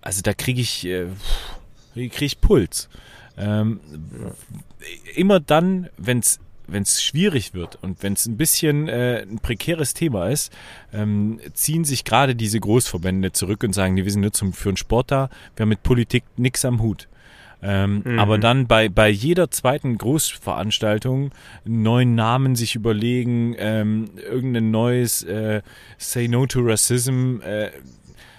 also 0.00 0.22
da 0.22 0.32
kriege 0.32 0.60
ich, 0.60 0.86
äh, 0.86 1.06
kriege 1.94 2.24
ich 2.24 2.40
Puls. 2.40 2.88
Ähm, 3.36 3.80
immer 5.14 5.40
dann, 5.40 5.90
wenn 5.98 6.20
es 6.20 6.40
wenn 6.68 6.82
es 6.82 7.02
schwierig 7.02 7.54
wird 7.54 7.78
und 7.82 8.02
wenn 8.02 8.14
es 8.14 8.26
ein 8.26 8.36
bisschen 8.36 8.88
äh, 8.88 9.22
ein 9.22 9.38
prekäres 9.38 9.94
Thema 9.94 10.28
ist, 10.28 10.52
ähm, 10.92 11.40
ziehen 11.52 11.84
sich 11.84 12.04
gerade 12.04 12.34
diese 12.34 12.60
Großverbände 12.60 13.32
zurück 13.32 13.62
und 13.62 13.72
sagen, 13.72 13.94
nee, 13.94 14.04
wir 14.04 14.10
sind 14.12 14.22
nur 14.22 14.32
zum, 14.32 14.52
für 14.52 14.70
einen 14.70 14.76
Sport 14.76 15.10
da, 15.10 15.30
wir 15.54 15.62
haben 15.62 15.68
mit 15.68 15.82
Politik 15.82 16.24
nichts 16.36 16.64
am 16.64 16.80
Hut. 16.82 17.08
Ähm, 17.62 18.02
mhm. 18.04 18.18
Aber 18.18 18.38
dann 18.38 18.66
bei, 18.66 18.88
bei 18.88 19.08
jeder 19.08 19.50
zweiten 19.50 19.96
Großveranstaltung 19.96 21.30
einen 21.64 21.82
neuen 21.82 22.14
Namen 22.14 22.54
sich 22.54 22.74
überlegen, 22.74 23.56
ähm, 23.58 24.10
irgendein 24.16 24.70
neues 24.70 25.22
äh, 25.22 25.62
Say 25.96 26.28
No 26.28 26.46
to 26.46 26.60
Racism 26.60 27.40
äh, 27.40 27.70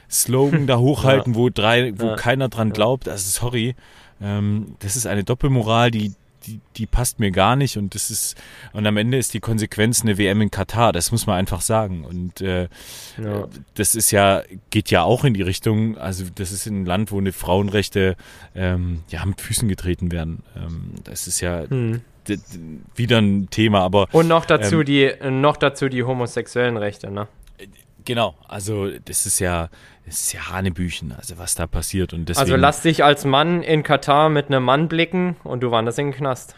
Slogan 0.10 0.68
da 0.68 0.78
hochhalten, 0.80 1.34
ja. 1.34 1.40
wo 1.40 1.50
drei, 1.50 1.94
wo 2.00 2.08
ja. 2.08 2.16
keiner 2.16 2.48
dran 2.50 2.72
glaubt. 2.72 3.10
Also 3.10 3.30
sorry, 3.30 3.76
ähm, 4.22 4.76
das 4.80 4.96
ist 4.96 5.08
eine 5.08 5.24
Doppelmoral, 5.24 5.92
die 5.92 6.14
die, 6.46 6.60
die 6.76 6.86
passt 6.86 7.20
mir 7.20 7.32
gar 7.32 7.56
nicht 7.56 7.78
und 7.78 7.96
das 7.96 8.10
ist 8.10 8.36
und 8.74 8.86
am 8.86 8.98
Ende 8.98 9.18
ist 9.18 9.34
die 9.34 9.40
Konsequenz 9.40 10.02
eine 10.02 10.18
WM 10.18 10.42
in 10.42 10.52
Katar, 10.52 10.94
das 10.94 11.12
muss 11.12 11.28
man 11.28 11.38
einfach 11.38 11.62
sagen 11.62 12.06
und 12.06 12.42
äh, 12.42 12.68
ja. 13.22 13.48
das 13.76 13.96
ist 13.96 14.12
ja 14.12 14.44
geht 14.70 14.92
ja 14.92 15.04
auch 15.04 15.24
in 15.24 15.34
die 15.34 15.42
Richtung, 15.42 15.98
also 15.98 16.26
das 16.34 16.52
ist 16.52 16.66
ein 16.66 16.86
Land, 16.86 17.12
wo 17.12 17.18
eine 17.18 17.34
Frauenrechte 17.34 18.16
ähm, 18.56 19.04
ja 19.10 19.26
mit 19.26 19.42
Füßen 19.42 19.68
getreten 19.68 20.12
werden. 20.12 20.44
Ähm, 20.56 20.96
das 21.04 21.28
ist 21.28 21.42
ja 21.42 21.64
hm. 21.68 22.02
wieder 22.96 23.18
ein 23.20 23.50
Thema, 23.50 23.82
aber 23.82 24.08
und 24.12 24.28
noch 24.28 24.46
dazu 24.46 24.80
ähm, 24.80 24.86
die 24.86 25.12
noch 25.30 25.58
dazu 25.58 25.90
die 25.90 26.04
homosexuellen 26.04 26.78
Rechte, 26.78 27.12
ne? 27.12 27.28
Genau, 28.08 28.36
also 28.48 28.90
das 29.04 29.26
ist 29.26 29.40
ja, 29.40 29.68
das 30.06 30.22
ist 30.22 30.32
ja 30.32 30.50
Hanebüchen, 30.50 31.12
also 31.12 31.38
was 31.38 31.56
da 31.56 31.68
passiert. 31.68 32.14
Und 32.14 32.30
deswegen, 32.30 32.40
also 32.40 32.56
lass 32.56 32.82
dich 32.82 33.04
als 33.04 33.26
Mann 33.26 33.64
in 33.64 33.84
Katar 33.84 34.30
mit 34.30 34.48
einem 34.48 34.64
Mann 34.64 34.88
blicken 34.88 35.36
und 35.44 35.62
du 35.62 35.72
wanderst 35.72 36.00
in 36.00 36.12
den 36.12 36.14
Knast. 36.14 36.56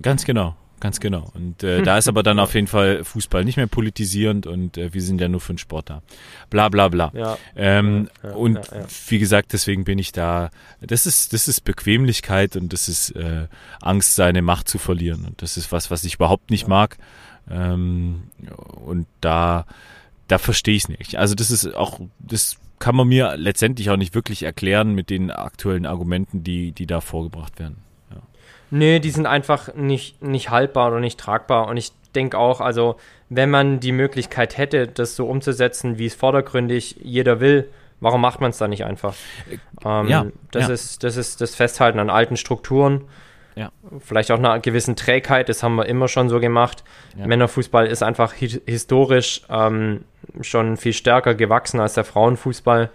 Ganz 0.00 0.24
genau, 0.24 0.54
ganz 0.78 1.00
genau. 1.00 1.28
Und 1.34 1.64
äh, 1.64 1.82
da 1.82 1.98
ist 1.98 2.06
aber 2.06 2.22
dann 2.22 2.38
auf 2.38 2.54
jeden 2.54 2.68
Fall 2.68 3.02
Fußball 3.02 3.44
nicht 3.44 3.56
mehr 3.56 3.66
politisierend 3.66 4.46
und 4.46 4.78
äh, 4.78 4.94
wir 4.94 5.02
sind 5.02 5.20
ja 5.20 5.26
nur 5.26 5.40
für 5.40 5.54
den 5.54 5.58
Sport 5.58 5.90
da. 5.90 6.02
Bla 6.50 6.68
bla 6.68 6.86
bla. 6.86 7.10
Ja. 7.14 7.36
Ähm, 7.56 8.08
ja, 8.22 8.28
ja, 8.28 8.36
und 8.36 8.60
wie 9.08 9.18
gesagt, 9.18 9.54
deswegen 9.54 9.82
bin 9.82 9.98
ich 9.98 10.12
da. 10.12 10.50
Das 10.80 11.04
ist, 11.04 11.32
das 11.32 11.48
ist 11.48 11.62
Bequemlichkeit 11.62 12.54
und 12.54 12.72
das 12.72 12.88
ist 12.88 13.10
äh, 13.16 13.48
Angst, 13.80 14.14
seine 14.14 14.40
Macht 14.40 14.68
zu 14.68 14.78
verlieren. 14.78 15.24
Und 15.24 15.42
das 15.42 15.56
ist 15.56 15.72
was, 15.72 15.90
was 15.90 16.04
ich 16.04 16.14
überhaupt 16.14 16.52
nicht 16.52 16.68
mag. 16.68 16.96
Ähm, 17.50 18.30
und 18.86 19.08
da 19.20 19.66
da 20.32 20.38
verstehe 20.38 20.74
ich 20.74 20.84
es 20.84 20.88
nicht. 20.88 21.18
Also 21.18 21.34
das 21.34 21.50
ist 21.50 21.74
auch, 21.74 22.00
das 22.18 22.56
kann 22.78 22.96
man 22.96 23.06
mir 23.06 23.36
letztendlich 23.36 23.90
auch 23.90 23.98
nicht 23.98 24.14
wirklich 24.14 24.44
erklären 24.44 24.94
mit 24.94 25.10
den 25.10 25.30
aktuellen 25.30 25.84
Argumenten, 25.84 26.42
die, 26.42 26.72
die 26.72 26.86
da 26.86 27.02
vorgebracht 27.02 27.58
werden. 27.58 27.76
Ja. 28.10 28.16
Nee, 28.70 28.98
die 28.98 29.10
sind 29.10 29.26
einfach 29.26 29.74
nicht, 29.74 30.22
nicht 30.22 30.48
haltbar 30.48 30.88
oder 30.88 31.00
nicht 31.00 31.20
tragbar. 31.20 31.68
Und 31.68 31.76
ich 31.76 31.92
denke 32.14 32.38
auch, 32.38 32.62
also 32.62 32.96
wenn 33.28 33.50
man 33.50 33.78
die 33.78 33.92
Möglichkeit 33.92 34.56
hätte, 34.56 34.88
das 34.88 35.16
so 35.16 35.26
umzusetzen, 35.26 35.98
wie 35.98 36.06
es 36.06 36.14
vordergründig 36.14 36.96
jeder 37.02 37.40
will, 37.40 37.68
warum 38.00 38.22
macht 38.22 38.40
man 38.40 38.52
es 38.52 38.56
dann 38.56 38.70
nicht 38.70 38.86
einfach? 38.86 39.14
Ähm, 39.84 40.08
ja, 40.08 40.26
das, 40.50 40.68
ja. 40.68 40.74
Ist, 40.74 41.04
das 41.04 41.18
ist 41.18 41.42
das 41.42 41.54
Festhalten 41.54 41.98
an 41.98 42.08
alten 42.08 42.38
Strukturen. 42.38 43.02
Ja. 43.54 43.70
Vielleicht 43.98 44.30
auch 44.30 44.38
einer 44.38 44.58
gewissen 44.60 44.96
Trägheit, 44.96 45.48
das 45.48 45.62
haben 45.62 45.74
wir 45.76 45.86
immer 45.86 46.08
schon 46.08 46.28
so 46.28 46.40
gemacht. 46.40 46.84
Ja. 47.16 47.26
Männerfußball 47.26 47.86
ist 47.86 48.02
einfach 48.02 48.34
hi 48.40 48.48
historisch 48.66 49.42
ähm, 49.48 50.04
schon 50.40 50.76
viel 50.76 50.92
stärker 50.92 51.34
gewachsen 51.34 51.80
als 51.80 51.94
der 51.94 52.04
Frauenfußball. 52.04 52.90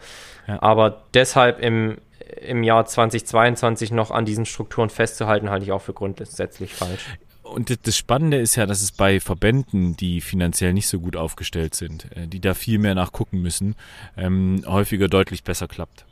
Ja. 0.47 0.61
Aber 0.61 1.03
deshalb 1.13 1.59
im, 1.59 1.97
im 2.41 2.63
Jahr 2.63 2.85
2022 2.85 3.91
noch 3.91 4.11
an 4.11 4.25
diesen 4.25 4.45
Strukturen 4.45 4.89
festzuhalten, 4.89 5.49
halte 5.49 5.65
ich 5.65 5.71
auch 5.71 5.81
für 5.81 5.93
grundsätzlich 5.93 6.73
falsch. 6.73 7.05
Und 7.43 7.87
das 7.87 7.95
Spannende 7.95 8.37
ist 8.37 8.55
ja, 8.55 8.65
dass 8.65 8.81
es 8.81 8.91
bei 8.91 9.19
Verbänden, 9.19 9.95
die 9.95 10.21
finanziell 10.21 10.73
nicht 10.73 10.87
so 10.87 10.99
gut 10.99 11.15
aufgestellt 11.15 11.75
sind, 11.75 12.07
äh, 12.15 12.27
die 12.27 12.41
da 12.41 12.53
viel 12.53 12.79
mehr 12.79 12.95
nachgucken 12.95 13.41
müssen, 13.41 13.75
ähm, 14.17 14.63
häufiger 14.65 15.07
deutlich 15.07 15.43
besser 15.43 15.67
klappt. 15.67 16.06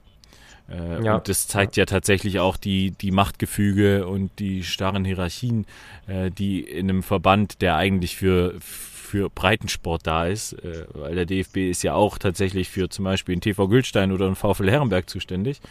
Äh, 0.70 1.04
ja. 1.04 1.16
Und 1.16 1.28
das 1.28 1.48
zeigt 1.48 1.78
ja. 1.78 1.86
tatsächlich 1.86 2.40
auch 2.40 2.58
die, 2.58 2.92
die 2.92 3.12
Machtgefüge 3.12 4.08
und 4.08 4.32
die 4.40 4.64
starren 4.64 5.06
Hierarchien, 5.06 5.66
äh, 6.08 6.32
die 6.32 6.62
in 6.62 6.90
einem 6.90 7.04
Verband, 7.04 7.62
der 7.62 7.76
eigentlich 7.76 8.16
für, 8.16 8.56
für 8.60 9.30
Breitensport 9.30 10.08
da 10.08 10.26
ist, 10.26 10.54
äh, 10.54 10.86
weil 10.94 11.16
der 11.16 11.26
DFB 11.26 11.58
ist 11.70 11.84
ja 11.84 11.94
auch 11.94 12.18
tatsächlich 12.18 12.70
für 12.70 12.90
zum 12.90 13.06
Beispiel 13.06 13.34
einen 13.34 13.42
TV 13.42 13.68
Gülstein 13.68 14.12
oder 14.12 14.26
einen 14.26 14.36
VfL 14.36 14.70
Herrenberg 14.70 15.10
zuständig. 15.10 15.62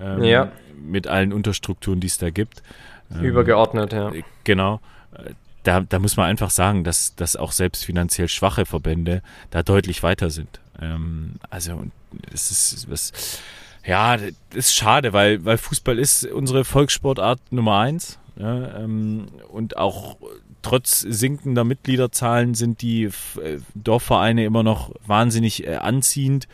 Ähm, 0.00 0.22
ja. 0.22 0.52
Mit 0.80 1.08
allen 1.08 1.32
Unterstrukturen, 1.32 1.98
die 1.98 2.06
es 2.06 2.18
da 2.18 2.30
gibt. 2.30 2.62
Ähm, 3.10 3.24
Übergeordnet, 3.24 3.92
ja. 3.92 4.12
Genau. 4.44 4.80
Da, 5.64 5.80
da 5.80 5.98
muss 5.98 6.16
man 6.16 6.26
einfach 6.26 6.50
sagen, 6.50 6.84
dass, 6.84 7.16
dass 7.16 7.34
auch 7.34 7.50
selbst 7.50 7.84
finanziell 7.84 8.28
schwache 8.28 8.64
Verbände 8.64 9.22
da 9.50 9.64
deutlich 9.64 10.04
weiter 10.04 10.30
sind. 10.30 10.60
Ähm, 10.80 11.34
also, 11.50 11.84
es 12.32 12.50
ist 12.52 12.90
was 12.90 13.12
ja, 13.84 14.16
das 14.16 14.32
ist 14.52 14.74
schade, 14.74 15.12
weil, 15.12 15.44
weil 15.44 15.58
Fußball 15.58 15.98
ist 15.98 16.26
unsere 16.26 16.64
Volkssportart 16.64 17.40
Nummer 17.50 17.78
eins. 17.78 18.18
Ja, 18.36 18.78
ähm, 18.78 19.26
und 19.48 19.76
auch 19.76 20.16
trotz 20.62 21.00
sinkender 21.00 21.64
Mitgliederzahlen 21.64 22.54
sind 22.54 22.82
die 22.82 23.04
äh, 23.04 23.10
Dorfvereine 23.74 24.44
immer 24.44 24.62
noch 24.62 24.92
wahnsinnig 25.06 25.66
äh, 25.66 25.76
anziehend. 25.76 26.46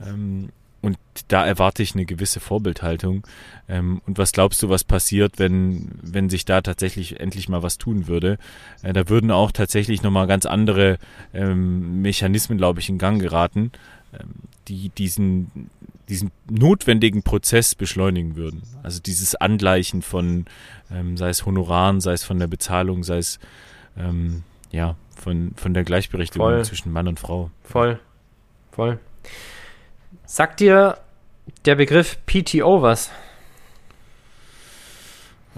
Ähm, 0.00 0.50
und 0.84 0.98
da 1.28 1.46
erwarte 1.46 1.82
ich 1.82 1.94
eine 1.94 2.04
gewisse 2.04 2.40
Vorbildhaltung. 2.40 3.26
Ähm, 3.68 4.02
und 4.06 4.18
was 4.18 4.32
glaubst 4.32 4.62
du, 4.62 4.68
was 4.68 4.84
passiert, 4.84 5.38
wenn, 5.38 5.92
wenn 6.02 6.28
sich 6.28 6.44
da 6.44 6.60
tatsächlich 6.60 7.20
endlich 7.20 7.48
mal 7.48 7.62
was 7.62 7.78
tun 7.78 8.06
würde? 8.06 8.36
Äh, 8.82 8.92
da 8.92 9.08
würden 9.08 9.30
auch 9.30 9.50
tatsächlich 9.50 10.02
nochmal 10.02 10.26
ganz 10.26 10.44
andere 10.44 10.98
ähm, 11.32 12.02
Mechanismen, 12.02 12.58
glaube 12.58 12.80
ich, 12.80 12.90
in 12.90 12.98
Gang 12.98 13.18
geraten, 13.18 13.72
ähm, 14.12 14.34
die 14.68 14.88
diesen, 14.90 15.70
diesen 16.08 16.30
notwendigen 16.48 17.22
Prozess 17.22 17.74
beschleunigen 17.74 18.36
würden. 18.36 18.62
Also 18.82 19.00
dieses 19.00 19.34
Angleichen 19.34 20.02
von, 20.02 20.46
ähm, 20.90 21.16
sei 21.16 21.28
es 21.28 21.46
Honoraren, 21.46 22.00
sei 22.00 22.12
es 22.12 22.24
von 22.24 22.38
der 22.38 22.46
Bezahlung, 22.46 23.02
sei 23.04 23.18
es 23.18 23.38
ähm, 23.96 24.42
ja 24.70 24.96
von, 25.16 25.52
von 25.56 25.74
der 25.74 25.84
Gleichberechtigung 25.84 26.46
Voll. 26.46 26.64
zwischen 26.64 26.92
Mann 26.92 27.08
und 27.08 27.20
Frau. 27.20 27.50
Voll. 27.62 27.98
Voll. 28.72 28.98
Sagt 30.26 30.60
dir 30.60 30.98
der 31.64 31.76
Begriff 31.76 32.18
PTO 32.26 32.82
was? 32.82 33.10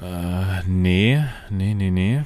Äh, 0.00 0.62
nee, 0.66 1.24
nee, 1.50 1.74
nee, 1.74 1.90
nee. 1.90 2.22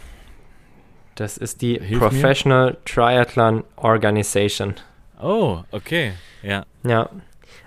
Das 1.15 1.37
ist 1.37 1.63
die 1.63 1.79
Hilf 1.79 2.01
Professional 2.01 2.73
mir. 2.73 2.85
Triathlon 2.85 3.65
Organization. 3.77 4.75
Oh, 5.21 5.63
okay. 5.71 6.15
Ja. 6.43 6.65
Ja. 6.83 7.11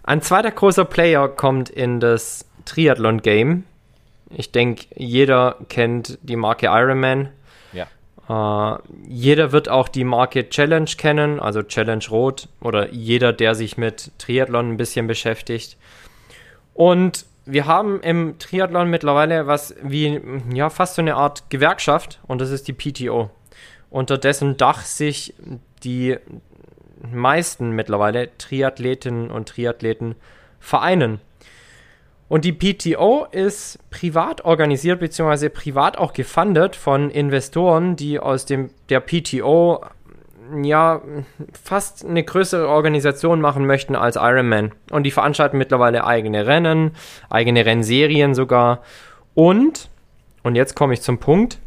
Ein 0.03 0.21
zweiter 0.21 0.51
großer 0.51 0.85
Player 0.85 1.27
kommt 1.27 1.69
in 1.69 1.99
das 1.99 2.45
Triathlon-Game. 2.65 3.63
Ich 4.29 4.51
denke, 4.51 4.85
jeder 4.95 5.57
kennt 5.69 6.17
die 6.21 6.35
Marke 6.35 6.67
Ironman. 6.67 7.29
Ja. 7.71 8.75
Äh, 8.75 8.79
jeder 9.07 9.51
wird 9.51 9.69
auch 9.69 9.87
die 9.87 10.03
Marke 10.03 10.49
Challenge 10.49 10.89
kennen, 10.97 11.39
also 11.39 11.61
Challenge 11.61 12.03
Rot 12.09 12.47
oder 12.61 12.91
jeder, 12.91 13.31
der 13.33 13.55
sich 13.55 13.77
mit 13.77 14.11
Triathlon 14.17 14.71
ein 14.71 14.77
bisschen 14.77 15.07
beschäftigt. 15.07 15.77
Und 16.73 17.25
wir 17.45 17.65
haben 17.65 18.01
im 18.01 18.39
Triathlon 18.39 18.89
mittlerweile 18.89 19.47
was 19.47 19.75
wie, 19.83 20.19
ja, 20.53 20.69
fast 20.69 20.95
so 20.95 21.01
eine 21.01 21.15
Art 21.15 21.49
Gewerkschaft 21.49 22.19
und 22.25 22.39
das 22.41 22.49
ist 22.49 22.67
die 22.67 22.73
PTO. 22.73 23.29
Unter 23.89 24.17
dessen 24.17 24.57
Dach 24.57 24.81
sich 24.81 25.35
die 25.83 26.17
meisten 27.11 27.71
mittlerweile 27.71 28.29
Triathletinnen 28.37 29.31
und 29.31 29.49
Triathleten 29.49 30.15
vereinen. 30.59 31.19
Und 32.29 32.45
die 32.45 32.53
PTO 32.53 33.27
ist 33.31 33.77
privat 33.89 34.45
organisiert 34.45 34.99
bzw. 34.99 35.49
privat 35.49 35.97
auch 35.97 36.13
gefundet 36.13 36.75
von 36.75 37.09
Investoren, 37.09 37.95
die 37.95 38.19
aus 38.19 38.45
dem 38.45 38.69
der 38.89 39.01
PTO 39.01 39.83
ja 40.61 41.01
fast 41.63 42.05
eine 42.05 42.23
größere 42.23 42.67
Organisation 42.67 43.41
machen 43.41 43.65
möchten 43.65 43.95
als 43.95 44.15
Ironman. 44.15 44.71
Und 44.91 45.03
die 45.03 45.11
veranstalten 45.11 45.57
mittlerweile 45.57 46.05
eigene 46.05 46.47
Rennen, 46.47 46.95
eigene 47.29 47.65
Rennserien 47.65 48.33
sogar. 48.33 48.81
Und, 49.33 49.89
und 50.43 50.55
jetzt 50.55 50.75
komme 50.75 50.93
ich 50.93 51.01
zum 51.01 51.19
Punkt, 51.19 51.59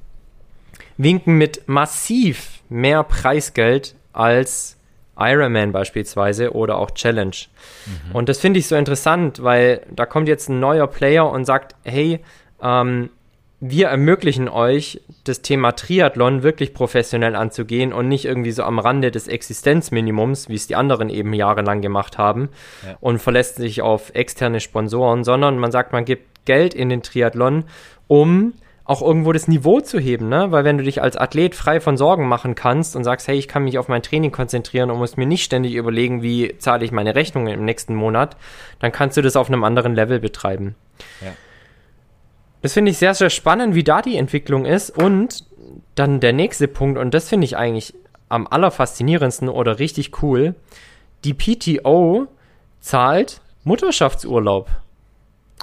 winken 0.96 1.38
mit 1.38 1.68
massiv 1.68 2.60
mehr 2.68 3.02
Preisgeld 3.02 3.94
als 4.12 4.75
Ironman 5.18 5.72
beispielsweise 5.72 6.52
oder 6.54 6.78
auch 6.78 6.90
Challenge. 6.92 7.36
Mhm. 7.86 8.14
Und 8.14 8.28
das 8.28 8.38
finde 8.38 8.58
ich 8.58 8.66
so 8.66 8.76
interessant, 8.76 9.42
weil 9.42 9.82
da 9.90 10.06
kommt 10.06 10.28
jetzt 10.28 10.48
ein 10.48 10.60
neuer 10.60 10.86
Player 10.86 11.30
und 11.30 11.44
sagt, 11.44 11.74
hey, 11.84 12.20
ähm, 12.62 13.10
wir 13.60 13.88
ermöglichen 13.88 14.48
euch, 14.48 15.00
das 15.24 15.40
Thema 15.40 15.72
Triathlon 15.72 16.42
wirklich 16.42 16.74
professionell 16.74 17.34
anzugehen 17.34 17.92
und 17.92 18.06
nicht 18.06 18.26
irgendwie 18.26 18.50
so 18.52 18.62
am 18.62 18.78
Rande 18.78 19.10
des 19.10 19.28
Existenzminimums, 19.28 20.48
wie 20.50 20.54
es 20.54 20.66
die 20.66 20.76
anderen 20.76 21.08
eben 21.08 21.32
jahrelang 21.32 21.80
gemacht 21.80 22.18
haben 22.18 22.50
ja. 22.86 22.96
und 23.00 23.18
verlässt 23.18 23.56
sich 23.56 23.80
auf 23.80 24.14
externe 24.14 24.60
Sponsoren, 24.60 25.24
sondern 25.24 25.58
man 25.58 25.72
sagt, 25.72 25.92
man 25.92 26.04
gibt 26.04 26.44
Geld 26.44 26.74
in 26.74 26.90
den 26.90 27.02
Triathlon, 27.02 27.64
um 28.08 28.52
auch 28.86 29.02
irgendwo 29.02 29.32
das 29.32 29.48
Niveau 29.48 29.80
zu 29.80 29.98
heben, 29.98 30.28
ne? 30.28 30.52
Weil 30.52 30.64
wenn 30.64 30.78
du 30.78 30.84
dich 30.84 31.02
als 31.02 31.16
Athlet 31.16 31.56
frei 31.56 31.80
von 31.80 31.96
Sorgen 31.96 32.28
machen 32.28 32.54
kannst 32.54 32.94
und 32.94 33.02
sagst, 33.02 33.26
hey, 33.26 33.36
ich 33.36 33.48
kann 33.48 33.64
mich 33.64 33.78
auf 33.78 33.88
mein 33.88 34.02
Training 34.02 34.30
konzentrieren 34.30 34.90
und 34.90 34.98
muss 34.98 35.16
mir 35.16 35.26
nicht 35.26 35.42
ständig 35.42 35.74
überlegen, 35.74 36.22
wie 36.22 36.56
zahle 36.58 36.84
ich 36.84 36.92
meine 36.92 37.16
Rechnungen 37.16 37.52
im 37.52 37.64
nächsten 37.64 37.96
Monat, 37.96 38.36
dann 38.78 38.92
kannst 38.92 39.16
du 39.16 39.22
das 39.22 39.34
auf 39.34 39.48
einem 39.48 39.64
anderen 39.64 39.94
Level 39.94 40.20
betreiben. 40.20 40.76
Ja. 41.20 41.32
Das 42.62 42.74
finde 42.74 42.92
ich 42.92 42.98
sehr, 42.98 43.14
sehr 43.14 43.30
spannend, 43.30 43.74
wie 43.74 43.84
da 43.84 44.02
die 44.02 44.16
Entwicklung 44.16 44.64
ist. 44.64 44.90
Und 44.90 45.44
dann 45.96 46.20
der 46.20 46.32
nächste 46.32 46.68
Punkt, 46.68 46.98
und 46.98 47.12
das 47.12 47.28
finde 47.28 47.44
ich 47.44 47.56
eigentlich 47.56 47.94
am 48.28 48.46
allerfaszinierendsten 48.46 49.48
oder 49.48 49.80
richtig 49.80 50.22
cool, 50.22 50.54
die 51.24 51.34
PTO 51.34 52.28
zahlt 52.80 53.40
Mutterschaftsurlaub. 53.64 54.68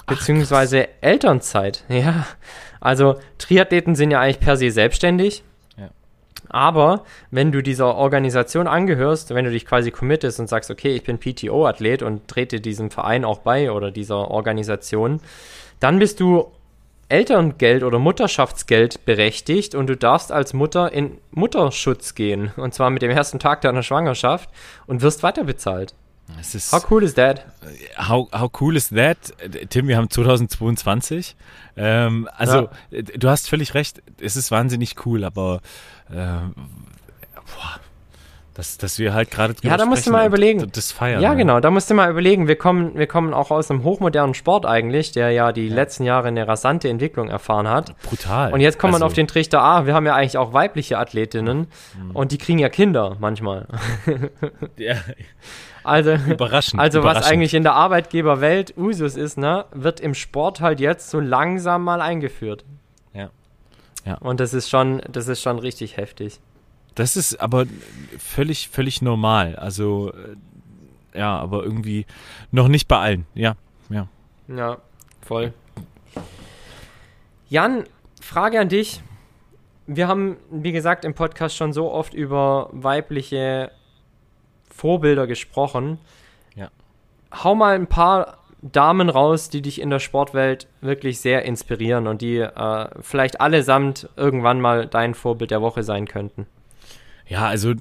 Beziehungsweise 0.06 0.88
Ach, 0.88 0.94
Elternzeit. 1.00 1.84
Ja, 1.88 2.26
also 2.84 3.16
Triathleten 3.38 3.94
sind 3.94 4.10
ja 4.10 4.20
eigentlich 4.20 4.40
per 4.40 4.56
se 4.56 4.70
selbstständig. 4.70 5.42
Ja. 5.76 5.88
Aber 6.50 7.04
wenn 7.30 7.50
du 7.50 7.62
dieser 7.62 7.96
Organisation 7.96 8.68
angehörst, 8.68 9.34
wenn 9.34 9.46
du 9.46 9.50
dich 9.50 9.64
quasi 9.64 9.90
committest 9.90 10.38
und 10.38 10.48
sagst, 10.48 10.70
okay, 10.70 10.94
ich 10.94 11.02
bin 11.02 11.18
PTO-Athlet 11.18 12.02
und 12.02 12.28
trete 12.28 12.60
diesem 12.60 12.90
Verein 12.90 13.24
auch 13.24 13.38
bei 13.38 13.72
oder 13.72 13.90
dieser 13.90 14.30
Organisation, 14.30 15.20
dann 15.80 15.98
bist 15.98 16.20
du 16.20 16.52
Elterngeld 17.08 17.82
oder 17.84 17.98
Mutterschaftsgeld 17.98 19.06
berechtigt 19.06 19.74
und 19.74 19.86
du 19.86 19.96
darfst 19.96 20.30
als 20.30 20.52
Mutter 20.52 20.92
in 20.92 21.18
Mutterschutz 21.30 22.14
gehen. 22.14 22.52
Und 22.56 22.74
zwar 22.74 22.90
mit 22.90 23.00
dem 23.00 23.10
ersten 23.10 23.38
Tag 23.38 23.62
deiner 23.62 23.82
Schwangerschaft 23.82 24.50
und 24.86 25.00
wirst 25.00 25.22
weiterbezahlt. 25.22 25.94
Ist, 26.40 26.72
how 26.72 26.90
cool 26.90 27.02
is 27.02 27.14
that? 27.14 27.44
How, 27.96 28.28
how 28.32 28.50
cool 28.60 28.76
is 28.76 28.88
that? 28.90 29.18
Tim, 29.70 29.88
wir 29.88 29.96
haben 29.96 30.08
2022. 30.10 31.36
Ähm, 31.76 32.28
also, 32.36 32.68
ja. 32.90 33.02
du 33.02 33.28
hast 33.28 33.48
völlig 33.48 33.74
recht. 33.74 34.02
Es 34.20 34.36
ist 34.36 34.50
wahnsinnig 34.50 35.06
cool, 35.06 35.24
aber 35.24 35.60
äh, 36.10 36.14
boah, 36.14 37.80
Dass, 38.54 38.78
dass 38.78 38.98
wir 38.98 39.12
halt 39.12 39.30
gerade 39.30 39.54
Ja, 39.62 39.76
da 39.76 39.84
musst 39.84 40.06
du 40.06 40.12
mal 40.12 40.26
überlegen. 40.26 40.70
Das 40.72 40.92
feiern. 40.92 41.20
Ja, 41.20 41.30
ne? 41.30 41.38
genau, 41.38 41.60
da 41.60 41.70
musst 41.70 41.90
du 41.90 41.94
mal 41.94 42.10
überlegen. 42.10 42.46
Wir 42.46 42.56
kommen, 42.56 42.94
wir 42.96 43.06
kommen 43.08 43.34
auch 43.34 43.50
aus 43.50 43.70
einem 43.70 43.82
hochmodernen 43.82 44.34
Sport 44.34 44.64
eigentlich, 44.64 45.12
der 45.12 45.30
ja 45.30 45.50
die 45.50 45.68
letzten 45.68 46.04
Jahre 46.04 46.28
eine 46.28 46.46
rasante 46.46 46.88
Entwicklung 46.88 47.28
erfahren 47.28 47.68
hat. 47.68 48.00
Brutal. 48.02 48.52
Und 48.52 48.60
jetzt 48.60 48.78
kommt 48.78 48.92
man 48.92 49.02
Also, 49.02 49.06
auf 49.06 49.14
den 49.14 49.26
Trichter, 49.26 49.60
ah, 49.60 49.86
wir 49.86 49.94
haben 49.94 50.06
ja 50.06 50.14
eigentlich 50.14 50.38
auch 50.38 50.52
weibliche 50.52 50.98
Athletinnen 50.98 51.66
und 52.12 52.32
die 52.32 52.38
kriegen 52.38 52.60
ja 52.60 52.68
Kinder 52.68 53.16
manchmal. 53.18 53.66
Ja, 54.76 54.96
Also, 55.84 56.14
überraschend. 56.14 56.80
also 56.80 56.98
was 56.98 57.04
überraschend. 57.04 57.32
eigentlich 57.32 57.54
in 57.54 57.62
der 57.62 57.74
Arbeitgeberwelt 57.74 58.76
Usus 58.76 59.16
ist, 59.16 59.38
ne, 59.38 59.66
wird 59.72 60.00
im 60.00 60.14
Sport 60.14 60.60
halt 60.60 60.80
jetzt 60.80 61.10
so 61.10 61.20
langsam 61.20 61.84
mal 61.84 62.00
eingeführt. 62.00 62.64
Ja. 63.12 63.30
Ja. 64.04 64.16
Und 64.18 64.40
das 64.40 64.54
ist 64.54 64.68
schon, 64.68 65.02
das 65.08 65.28
ist 65.28 65.42
schon 65.42 65.58
richtig 65.58 65.96
heftig. 65.96 66.40
Das 66.94 67.16
ist 67.16 67.40
aber 67.40 67.66
völlig, 68.18 68.68
völlig 68.68 69.02
normal. 69.02 69.56
Also, 69.56 70.12
äh, 70.12 71.18
ja, 71.18 71.36
aber 71.38 71.62
irgendwie 71.62 72.06
noch 72.50 72.68
nicht 72.68 72.88
bei 72.88 72.98
allen. 72.98 73.26
Ja, 73.34 73.56
ja. 73.90 74.08
Ja, 74.48 74.78
voll. 75.22 75.52
Jan, 77.48 77.84
Frage 78.20 78.60
an 78.60 78.68
dich. 78.68 79.02
Wir 79.86 80.08
haben, 80.08 80.36
wie 80.50 80.72
gesagt, 80.72 81.04
im 81.04 81.14
Podcast 81.14 81.56
schon 81.56 81.72
so 81.72 81.92
oft 81.92 82.14
über 82.14 82.70
weibliche 82.72 83.70
Vorbilder 84.74 85.26
gesprochen. 85.26 85.98
Ja. 86.54 86.68
Hau 87.32 87.54
mal 87.54 87.74
ein 87.74 87.86
paar 87.86 88.38
Damen 88.60 89.10
raus, 89.10 89.50
die 89.50 89.60
dich 89.60 89.80
in 89.80 89.90
der 89.90 89.98
Sportwelt 89.98 90.66
wirklich 90.80 91.20
sehr 91.20 91.44
inspirieren 91.44 92.06
und 92.06 92.22
die 92.22 92.38
äh, 92.38 92.88
vielleicht 93.00 93.40
allesamt 93.40 94.08
irgendwann 94.16 94.60
mal 94.60 94.86
dein 94.86 95.14
Vorbild 95.14 95.50
der 95.50 95.60
Woche 95.60 95.82
sein 95.82 96.08
könnten. 96.08 96.46
Ja, 97.26 97.46
also 97.46 97.74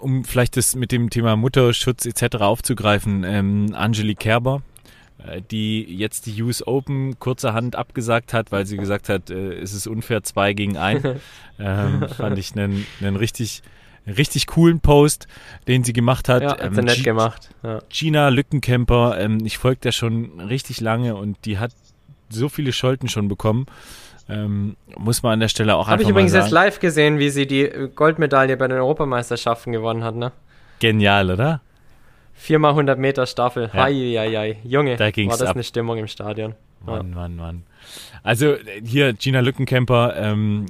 um 0.00 0.24
vielleicht 0.24 0.56
das 0.56 0.74
mit 0.74 0.92
dem 0.92 1.10
Thema 1.10 1.36
Mutterschutz 1.36 2.06
etc. 2.06 2.36
aufzugreifen, 2.36 3.24
ähm, 3.24 3.74
Angelique 3.74 4.18
Kerber, 4.18 4.62
äh, 5.26 5.42
die 5.50 5.84
jetzt 5.84 6.26
die 6.26 6.42
US 6.42 6.66
Open 6.66 7.18
kurzerhand 7.18 7.76
abgesagt 7.76 8.32
hat, 8.32 8.52
weil 8.52 8.66
sie 8.66 8.76
gesagt 8.76 9.08
hat, 9.08 9.30
äh, 9.30 9.54
es 9.54 9.74
ist 9.74 9.86
unfair, 9.86 10.22
zwei 10.22 10.52
gegen 10.52 10.76
ein. 10.76 11.20
ähm, 11.58 12.08
fand 12.08 12.38
ich 12.38 12.52
einen, 12.52 12.86
einen 13.00 13.16
richtig, 13.16 13.62
richtig 14.06 14.46
coolen 14.46 14.80
Post, 14.80 15.28
den 15.68 15.84
sie 15.84 15.92
gemacht 15.92 16.28
hat. 16.28 16.42
Ja, 16.42 16.50
hat 16.52 16.62
Ähm, 16.62 16.74
sie 16.74 16.82
nett 16.82 16.96
G- 16.96 17.02
gemacht. 17.02 17.50
Ja. 17.62 17.80
Gina 17.88 18.28
Lückenkämper, 18.28 19.18
ähm, 19.20 19.38
ich 19.44 19.58
folge 19.58 19.80
der 19.82 19.92
schon 19.92 20.40
richtig 20.40 20.80
lange 20.80 21.16
und 21.16 21.36
die 21.44 21.58
hat 21.58 21.72
so 22.28 22.48
viele 22.48 22.72
Scholten 22.72 23.08
schon 23.08 23.28
bekommen. 23.28 23.66
Ähm, 24.28 24.76
muss 24.96 25.22
man 25.24 25.32
an 25.32 25.40
der 25.40 25.48
Stelle 25.48 25.74
auch 25.74 25.86
Habe 25.86 25.94
einfach 25.94 26.04
ich 26.04 26.10
übrigens 26.10 26.32
jetzt 26.34 26.52
live 26.52 26.78
gesehen, 26.78 27.18
wie 27.18 27.30
sie 27.30 27.46
die 27.48 27.62
äh, 27.62 27.88
Goldmedaille 27.94 28.56
bei 28.56 28.68
den 28.68 28.78
Europameisterschaften 28.78 29.72
gewonnen 29.72 30.04
hat, 30.04 30.14
ne? 30.14 30.30
Genial, 30.78 31.30
oder? 31.32 31.60
Viermal 32.34 32.70
100 32.70 32.98
Meter 32.98 33.26
Staffel. 33.26 33.70
Ja. 33.74 33.82
Hei, 33.84 33.92
hei, 34.16 34.32
hei. 34.36 34.56
Junge, 34.62 34.96
Da 34.96 35.10
ging's 35.10 35.32
war 35.32 35.38
das 35.38 35.48
ab. 35.48 35.56
eine 35.56 35.64
Stimmung 35.64 35.98
im 35.98 36.06
Stadion. 36.06 36.54
Ja. 36.86 36.92
Mann, 36.94 37.10
Mann, 37.12 37.36
Mann. 37.36 37.62
Also 38.22 38.52
äh, 38.52 38.58
hier 38.84 39.12
Gina 39.14 39.40
Lückenkämper, 39.40 40.14
ähm, 40.16 40.66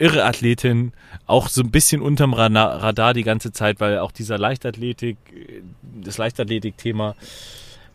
irre 0.00 0.24
Athletin, 0.24 0.92
auch 1.26 1.48
so 1.48 1.62
ein 1.62 1.70
bisschen 1.70 2.00
unterm 2.00 2.34
Radar 2.34 3.14
die 3.14 3.22
ganze 3.22 3.52
Zeit, 3.52 3.80
weil 3.80 3.98
auch 3.98 4.12
dieser 4.12 4.38
Leichtathletik, 4.38 5.18
äh, 5.32 5.62
das 5.82 6.18
Leichtathletik-Thema, 6.18 7.14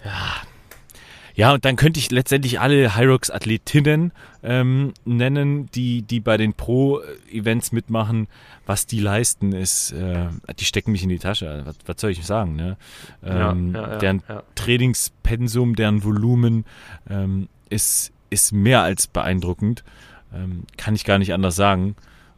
ja. 0.04 0.36
Ja, 1.36 1.54
und 1.54 1.66
dann 1.66 1.76
könnte 1.76 2.00
ich 2.00 2.12
letztendlich 2.12 2.62
alle 2.62 2.96
Hyrox-Athletinnen 2.96 4.14
ähm, 4.42 4.94
nennen, 5.04 5.70
die, 5.72 6.02
die 6.02 6.22
bei 6.22 6.38
den 6.38 6.54
Pro-Events 6.54 7.74
mitmachen. 7.74 8.28
Was 8.66 8.88
die 8.88 9.02
leisten, 9.02 9.52
ist, 9.52 9.92
äh, 9.92 10.28
die 10.58 10.64
stecken 10.64 10.94
mich 10.94 11.04
in 11.04 11.10
die 11.10 11.20
Tasche. 11.20 11.64
Was, 11.66 11.76
was 11.86 12.00
soll 12.00 12.12
ich 12.12 12.26
sagen? 12.26 12.56
Ne? 12.56 12.78
Ähm, 13.22 13.74
ja, 13.76 13.82
ja, 13.82 13.98
deren 13.98 14.24
ja. 14.30 14.44
Trainingspensum, 14.56 15.76
deren 15.76 16.06
Volumen 16.06 16.64
ähm, 17.10 17.50
ist, 17.70 18.14
ist 18.30 18.54
mehr 18.54 18.84
als 18.84 19.08
beeindruckend. 19.08 19.84
Ähm, 20.34 20.64
kann 20.78 20.96
ich 20.96 21.06
gar 21.06 21.18
nicht 21.18 21.34
anders 21.34 21.56
sagen. 21.56 21.96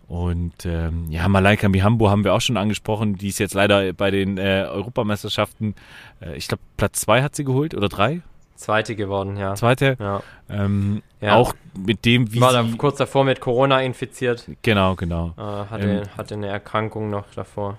Und 0.08 0.66
ähm, 0.66 1.08
ja, 1.10 1.28
Malaika 1.28 1.68
Mihambo 1.68 2.10
haben 2.10 2.24
wir 2.24 2.34
auch 2.34 2.40
schon 2.42 2.56
angesprochen. 2.58 3.16
Die 3.18 3.28
ist 3.28 3.40
jetzt 3.40 3.54
leider 3.54 3.92
bei 3.94 4.10
den 4.10 4.38
äh, 4.38 4.66
Europameisterschaften, 4.70 5.76
äh, 6.22 6.36
ich 6.38 6.48
glaube, 6.48 6.64
Platz 6.78 7.02
zwei 7.02 7.22
hat 7.24 7.36
sie 7.36 7.44
geholt 7.44 7.76
oder 7.76 7.90
drei? 7.90 8.22
Zweite 8.56 8.96
geworden, 8.96 9.38
ja. 9.38 9.54
Zweite. 9.56 9.98
ja. 10.00 10.24
Ähm, 10.50 11.04
Ja. 11.22 11.36
Auch 11.36 11.54
mit 11.78 12.06
dem, 12.06 12.34
wie 12.34 12.40
War 12.42 12.52
sie... 12.52 12.56
dann 12.58 12.78
kurz 12.78 12.98
davor 12.98 13.24
mit 13.24 13.40
Corona 13.42 13.82
infiziert, 13.82 14.48
Genau, 14.62 14.96
genau. 14.96 15.34
äh, 15.38 15.42
hatte, 15.42 16.04
hatte 16.18 16.36
eine 16.36 16.48
Erkrankung 16.48 17.10
noch 17.10 17.26
davor. 17.36 17.78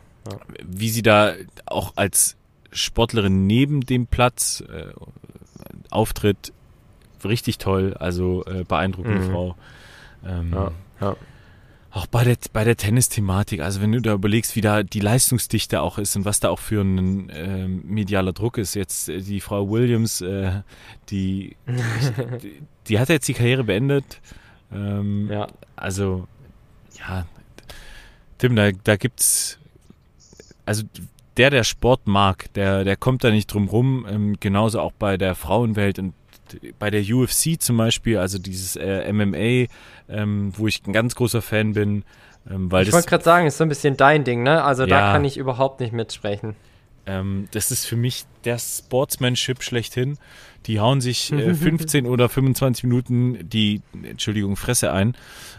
wie 0.63 0.91
sie 0.91 1.03
da 1.03 1.33
auch 1.67 1.95
als 1.97 2.37
Sportlerin 2.71 3.47
neben 3.47 3.81
dem 3.81 4.07
Platz 4.07 4.63
äh, 4.71 4.93
auftritt, 5.91 6.53
richtig 7.25 7.59
toll, 7.59 7.95
also 7.99 8.45
äh, 8.45 8.65
beeindruckende 8.65 9.21
Mhm. 9.21 9.31
Frau. 9.33 9.57
Ähm, 10.29 10.53
Ja, 10.53 10.73
ja. 11.01 11.17
Auch 11.91 12.07
bei 12.07 12.23
der, 12.23 12.37
bei 12.53 12.65
der 12.65 12.77
Tennis-Thematik, 12.77 13.61
also 13.61 13.81
wenn 13.81 13.93
du 13.93 14.03
da 14.03 14.13
überlegst, 14.13 14.55
wie 14.57 14.61
da 14.61 14.83
die 14.83 15.01
Leistungsdichte 15.01 15.81
auch 15.81 15.97
ist 15.97 16.15
und 16.17 16.27
was 16.27 16.39
da 16.39 16.51
auch 16.51 16.59
für 16.59 16.83
ein 16.83 17.33
ähm, 17.35 17.83
medialer 17.87 18.35
Druck 18.35 18.59
ist. 18.59 18.75
Jetzt 18.75 19.09
äh, 19.09 19.23
die 19.23 19.41
Frau 19.41 19.71
Williams, 19.71 20.21
äh, 20.21 20.63
die, 21.09 21.57
die, 22.43 22.63
die 22.87 22.99
hat 22.99 23.09
jetzt 23.09 23.27
die 23.27 23.35
Karriere 23.35 23.65
beendet. 23.65 24.21
Ähm, 24.71 25.31
Ja. 25.31 25.47
Also, 25.77 26.29
ja, 26.99 27.27
Tim, 28.37 28.55
da, 28.55 28.71
da 28.71 28.97
gibt's, 28.97 29.59
also 30.67 30.85
der, 31.39 31.51
der 31.51 31.65
Sport 31.65 32.07
mag, 32.07 32.53
der, 32.55 32.85
der 32.85 32.97
kommt 32.97 33.25
da 33.25 33.31
nicht 33.31 33.47
drum 33.47 33.69
rum, 33.69 34.07
ähm, 34.09 34.37
genauso 34.41 34.81
auch 34.81 34.93
bei 34.93 35.17
der 35.17 35.35
Frauenwelt 35.35 35.99
und 35.99 36.13
bei 36.79 36.91
der 36.91 37.03
UFC 37.03 37.61
zum 37.61 37.77
Beispiel, 37.77 38.19
also 38.19 38.39
dieses 38.39 38.77
äh, 38.77 39.13
MMA, 39.13 39.69
ähm, 40.09 40.53
wo 40.57 40.67
ich 40.67 40.83
ein 40.87 40.93
ganz 40.93 41.15
großer 41.15 41.43
Fan 41.43 41.73
bin, 41.75 42.05
ähm, 42.51 42.71
weil 42.73 42.87
Ich 42.87 42.93
wollte 42.93 43.09
gerade 43.09 43.25
sagen, 43.25 43.47
ist 43.47 43.59
so 43.59 43.65
ein 43.65 43.69
bisschen 43.69 43.97
dein 43.97 44.25
Ding, 44.25 44.43
ne? 44.43 44.63
Also 44.65 44.87
da 44.87 44.99
Ja. 45.01 45.13
kann 45.13 45.25
ich 45.25 45.37
überhaupt 45.37 45.81
nicht 45.81 45.93
mitsprechen. 45.93 46.55
ähm, 47.07 47.49
das 47.53 47.71
ist 47.71 47.87
für 47.87 47.97
mich 47.97 48.25
der 48.45 48.59
Sportsmanship 48.59 49.63
schlechthin. 49.63 50.19
Die 50.67 50.79
hauen 50.81 51.01
sich 51.01 51.33
äh, 51.33 51.55
15 51.55 52.07
oder 52.07 52.29
25 52.29 52.85
Minuten 52.85 53.49
die, 53.49 53.81
Entschuldigung, 54.03 54.57
Fresse 54.57 54.93
ein. 54.93 55.15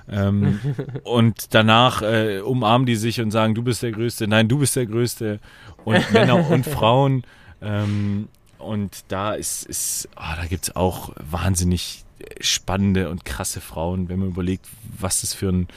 Ähm, 0.09 0.59
und 1.03 1.53
danach 1.55 2.01
äh, 2.03 2.39
umarmen 2.41 2.85
die 2.85 2.95
sich 2.95 3.19
und 3.21 3.31
sagen, 3.31 3.55
du 3.55 3.63
bist 3.63 3.81
der 3.81 3.91
Größte, 3.91 4.27
nein, 4.27 4.47
du 4.47 4.59
bist 4.59 4.75
der 4.75 4.85
Größte. 4.85 5.39
Und 5.85 6.11
Männer 6.11 6.49
und 6.51 6.65
Frauen. 6.65 7.23
Ähm, 7.61 8.27
und 8.59 9.03
da 9.07 9.33
ist, 9.33 9.63
ist 9.65 10.07
ah, 10.15 10.35
da 10.35 10.45
gibt's 10.45 10.75
auch 10.75 11.11
wahnsinnig 11.17 12.03
spannende 12.41 13.09
und 13.09 13.23
krasse 13.25 13.61
Frauen, 13.61 14.09
wenn 14.09 14.19
man 14.19 14.27
überlegt, 14.29 14.67
was 14.99 15.21
das 15.21 15.33
für 15.33 15.49
ein 15.49 15.67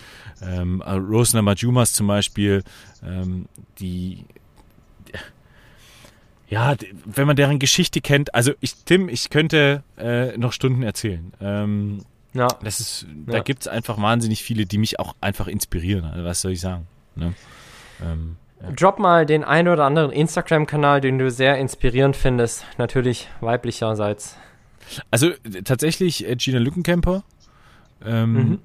ähm, 0.43 0.83
Rosna 0.83 1.41
Majumas 1.41 1.93
zum 1.93 2.09
Beispiel, 2.09 2.65
ähm, 3.05 3.47
die 3.79 4.25
ja, 6.49 6.75
wenn 7.07 7.27
man 7.27 7.37
deren 7.37 7.59
Geschichte 7.59 8.01
kennt, 8.03 8.35
also 8.35 8.53
ich, 8.61 8.75
Tim, 8.85 9.09
ich 9.09 9.31
könnte 9.31 9.83
äh, 9.97 10.37
noch 10.37 10.53
Stunden 10.53 10.83
erzählen. 10.83 11.33
Ähm, 11.41 12.05
Ja. 12.35 12.49
das 12.63 12.81
ist, 12.81 13.07
da 13.27 13.39
Ja. 13.39 13.43
gibt's 13.43 13.67
einfach 13.69 13.97
wahnsinnig 14.01 14.43
viele, 14.43 14.67
die 14.67 14.77
mich 14.79 14.99
auch 14.99 15.15
einfach 15.21 15.47
inspirieren. 15.49 16.05
Also 16.05 16.25
was 16.25 16.41
soll 16.43 16.53
ich 16.53 16.61
sagen? 16.61 16.87
Ne? 17.15 17.33
Ähm, 18.03 18.37
Drop 18.77 18.99
mal 18.99 19.27
den 19.27 19.45
einen 19.45 19.69
oder 19.69 19.85
anderen 19.85 20.13
Instagram-Kanal, 20.13 21.01
den 21.01 21.19
du 21.19 21.31
sehr 21.31 21.59
inspirierend 21.59 22.17
findest. 22.17 22.65
Natürlich 22.79 23.29
weiblicherseits. 23.41 24.37
also 25.11 25.31
tatsächlich 25.65 26.29
äh, 26.29 26.37
Gina 26.37 26.59
Lückenkämper 26.59 27.23
ähm, 28.05 28.33
Mhm. 28.35 28.59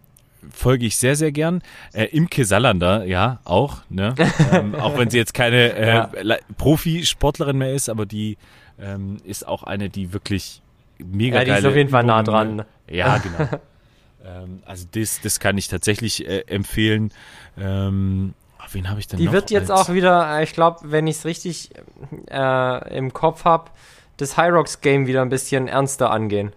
folge 0.51 0.85
ich 0.85 0.97
sehr, 0.97 1.15
sehr 1.15 1.31
gern. 1.31 1.61
Äh, 1.93 2.05
Imke 2.05 2.45
Salander, 2.45 3.05
ja, 3.05 3.39
auch. 3.43 3.77
Ne? 3.89 4.13
ähm, 4.51 4.75
auch 4.75 4.97
wenn 4.97 5.09
sie 5.09 5.17
jetzt 5.17 5.33
keine 5.33 5.73
äh, 5.75 5.87
Ja. 5.87 6.11
Le- 6.21 6.39
Profisportlerin 6.57 7.57
mehr 7.57 7.73
ist, 7.73 7.89
aber 7.89 8.05
die 8.05 8.37
ähm, 8.79 9.17
ist 9.23 9.47
auch 9.47 9.63
eine, 9.63 9.89
die 9.89 10.13
wirklich 10.13 10.61
mega 10.99 11.37
Ja, 11.39 11.43
die 11.43 11.49
geile 11.51 11.59
ist 11.59 11.65
auf 11.65 11.75
jeden 11.75 11.89
Fall 11.89 12.03
nah 12.03 12.23
dran. 12.23 12.63
Ja, 12.89 13.17
genau. 13.19 13.49
ähm, 14.25 14.59
also 14.65 14.85
das, 14.91 15.21
das 15.21 15.39
kann 15.39 15.57
ich 15.57 15.67
tatsächlich 15.67 16.27
äh, 16.27 16.41
empfehlen. 16.47 17.11
Ähm, 17.59 18.33
ach, 18.67 18.73
wen 18.73 18.89
habe 18.89 18.99
ich 18.99 19.07
denn 19.07 19.17
Die 19.19 19.25
noch 19.25 19.33
wird 19.33 19.49
jetzt 19.51 19.71
als- 19.71 19.89
auch 19.89 19.93
wieder, 19.93 20.37
äh, 20.39 20.43
ich 20.43 20.53
glaube, 20.53 20.79
wenn 20.83 21.07
ich 21.07 21.17
es 21.17 21.25
richtig 21.25 21.71
äh, 22.29 22.97
im 22.97 23.13
Kopf 23.13 23.45
habe, 23.45 23.71
das 24.17 24.35
High 24.35 24.51
Rocks 24.51 24.81
Game 24.81 25.05
wieder 25.07 25.21
ein 25.21 25.29
bisschen 25.29 25.67
ernster 25.67 26.09
angehen. 26.11 26.51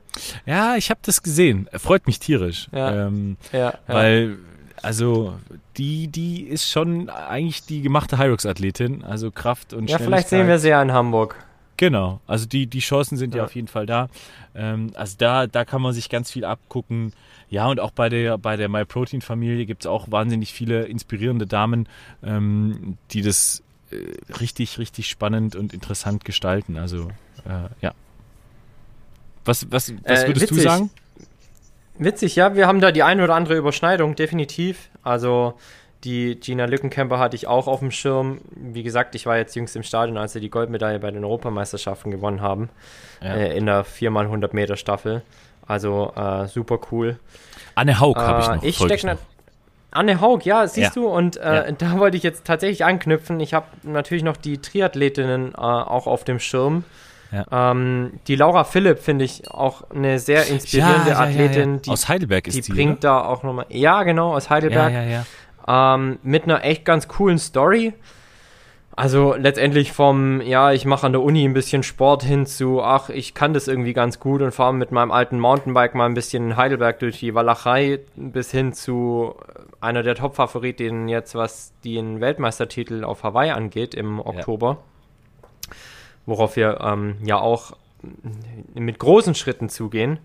Ja, 0.47 0.77
ich 0.77 0.91
habe 0.91 1.01
das 1.05 1.23
gesehen. 1.23 1.69
Freut 1.75 2.07
mich 2.07 2.19
tierisch. 2.19 2.69
Ja. 2.73 3.07
Ähm, 3.07 3.37
Ja, 3.53 3.59
ja. 3.59 3.75
Weil, 3.87 4.39
also, 4.83 5.35
die, 5.77 6.09
die 6.09 6.45
ist 6.45 6.71
schon 6.71 7.11
eigentlich 7.11 7.65
die 7.67 7.83
gemachte 7.83 8.17
Hyrox-Athletin. 8.19 9.05
Also 9.05 9.31
Kraft 9.31 9.75
und 9.75 9.91
ja 9.91 9.99
vielleicht 9.99 10.29
sehen 10.31 10.49
wir 10.49 10.59
sie 10.59 10.71
ja 10.71 10.81
in 10.81 10.93
Hamburg. 10.93 11.37
Genau, 11.81 12.21
also 12.27 12.45
die, 12.45 12.67
die 12.67 12.81
Chancen 12.81 13.17
sind 13.17 13.35
ja, 13.35 13.39
ja 13.39 13.45
auf 13.47 13.55
jeden 13.55 13.67
Fall 13.67 13.87
da. 13.87 14.09
Ähm, 14.55 14.91
also 14.97 15.15
da, 15.17 15.47
da 15.47 15.65
kann 15.65 15.81
man 15.81 15.95
sich 15.95 16.11
ganz 16.11 16.31
viel 16.31 16.45
abgucken. 16.45 17.15
Ja, 17.49 17.69
und 17.69 17.81
auch 17.81 17.91
bei 17.91 18.11
der, 18.11 18.37
bei 18.37 18.59
der 18.59 18.69
MyProtein-Familie 18.69 19.65
gibt 19.65 19.85
es 19.85 19.87
auch 19.87 20.11
wahnsinnig 20.11 20.53
viele 20.53 20.85
inspirierende 20.85 21.47
Damen, 21.47 21.89
ähm, 22.23 22.99
die 23.13 23.23
das 23.23 23.63
äh, 23.93 23.97
richtig, 24.39 24.79
richtig 24.79 25.09
spannend 25.09 25.57
und 25.57 25.73
interessant 25.73 26.27
gestalten. 26.27 26.77
Also 26.77 27.09
äh, 27.47 27.71
ja. 27.81 27.95
Was, 29.47 29.73
was, 29.73 29.95
was 30.05 30.25
äh, 30.25 30.27
würdest 30.27 30.53
äh, 30.53 30.55
du 30.55 30.61
sagen? 30.61 30.91
Witzig, 31.97 32.37
ja, 32.37 32.55
wir 32.57 32.67
haben 32.67 32.83
da 32.83 32.93
die 32.93 33.05
eine 33.05 33.25
oder 33.25 33.35
andere 33.35 33.57
Überschneidung, 33.57 34.17
definitiv. 34.17 34.91
Also 35.03 35.55
die 36.05 36.39
Gina 36.41 36.65
Lückenkämper 36.65 37.19
hatte 37.19 37.37
ich 37.37 37.47
auch 37.47 37.67
auf 37.67 37.81
dem 37.81 37.91
Schirm. 37.91 38.41
Wie 38.55 38.83
gesagt, 38.83 39.15
ich 39.15 39.27
war 39.27 39.37
jetzt 39.37 39.55
jüngst 39.55 39.77
im 39.77 39.83
Stadion, 39.83 40.17
als 40.17 40.33
sie 40.33 40.41
die 40.41 40.51
Goldmedaille 40.51 40.99
bei 40.99 41.11
den 41.11 41.25
Europameisterschaften 41.25 42.11
gewonnen 42.11 42.41
haben. 42.41 42.71
Ja. 43.23 43.35
Äh, 43.35 43.57
in 43.57 43.67
der 43.67 43.85
4x100 43.85 44.55
Meter 44.55 44.77
Staffel. 44.77 45.23
Also 45.67 46.13
äh, 46.17 46.47
super 46.47 46.81
cool. 46.91 47.19
Anne 47.75 48.01
Haug 48.01 48.17
habe 48.17 48.41
ich 48.41 48.49
äh, 48.49 48.57
noch. 48.57 48.63
Ich 48.63 48.77
stecke 48.77 49.19
Anne 49.93 50.21
Haug, 50.21 50.45
ja, 50.45 50.67
siehst 50.69 50.95
ja. 50.95 51.03
du, 51.03 51.09
und 51.09 51.37
äh, 51.37 51.67
ja. 51.67 51.73
da 51.73 51.99
wollte 51.99 52.17
ich 52.17 52.23
jetzt 52.23 52.45
tatsächlich 52.45 52.85
anknüpfen. 52.85 53.41
Ich 53.41 53.55
habe 53.55 53.67
natürlich 53.83 54.23
noch 54.23 54.37
die 54.37 54.59
Triathletinnen 54.59 55.53
äh, 55.53 55.57
auch 55.57 56.07
auf 56.07 56.23
dem 56.25 56.39
Schirm. 56.39 56.85
Ja. 57.33 57.71
Ähm, 57.71 58.13
die 58.27 58.37
Laura 58.37 58.65
Philipp 58.65 58.99
finde 58.99 59.25
ich 59.25 59.51
auch 59.51 59.89
eine 59.91 60.19
sehr 60.19 60.47
inspirierende 60.47 61.17
Athletin. 61.17 61.83
Die, 61.83 61.91
aus 61.91 62.09
Heidelberg 62.09 62.47
ist 62.49 62.57
die. 62.57 62.63
Die 62.63 62.73
bringt 62.73 62.99
oder? 62.99 63.01
da 63.01 63.25
auch 63.25 63.43
nochmal. 63.43 63.67
Ja, 63.69 64.03
genau, 64.03 64.35
aus 64.35 64.51
Heidelberg. 64.51 64.93
Ähm, 65.71 66.19
mit 66.25 66.45
einer 66.45 66.65
echt 66.65 66.85
ganz 66.85 67.07
coolen 67.07 67.39
Story. 67.39 67.93
Also 68.97 69.35
letztendlich 69.35 69.93
vom, 69.93 70.41
ja, 70.41 70.73
ich 70.73 70.85
mache 70.85 71.07
an 71.07 71.13
der 71.13 71.23
Uni 71.23 71.45
ein 71.45 71.55
bisschen 71.55 71.85
Sport 71.85 72.25
hin 72.25 72.45
zu, 72.45 72.83
ach, 72.83 73.09
ich 73.09 73.35
kann 73.35 73.55
das 73.55 73.69
irgendwie 73.69 73.93
ganz 73.93 74.19
gut 74.19 74.43
und 74.43 74.53
fahre 74.53 74.75
mit 74.75 74.91
meinem 74.91 75.13
alten 75.13 75.39
Mountainbike 75.39 75.95
mal 75.95 76.07
ein 76.07 76.15
bisschen 76.15 76.51
in 76.51 76.57
Heidelberg 76.57 76.99
durch 76.99 77.21
die 77.21 77.35
Walachei 77.35 78.01
bis 78.17 78.51
hin 78.51 78.73
zu 78.73 79.37
einer 79.81 80.03
der 80.03 80.17
Top-Favoritinnen 80.17 81.09
jetzt, 81.09 81.37
was 81.37 81.73
den 81.85 82.21
Weltmeistertitel 82.21 83.05
auf 83.05 83.23
Hawaii 83.23 83.53
angeht 83.53 83.95
im 83.95 84.19
Oktober. 84.19 84.79
Ja. 84.79 85.77
Worauf 86.27 86.57
wir 86.57 86.81
ähm, 86.81 87.17
ja 87.25 87.39
auch 87.39 87.77
mit 88.75 88.99
großen 88.99 89.37
Schritten 89.37 89.69
zugehen. 89.69 90.19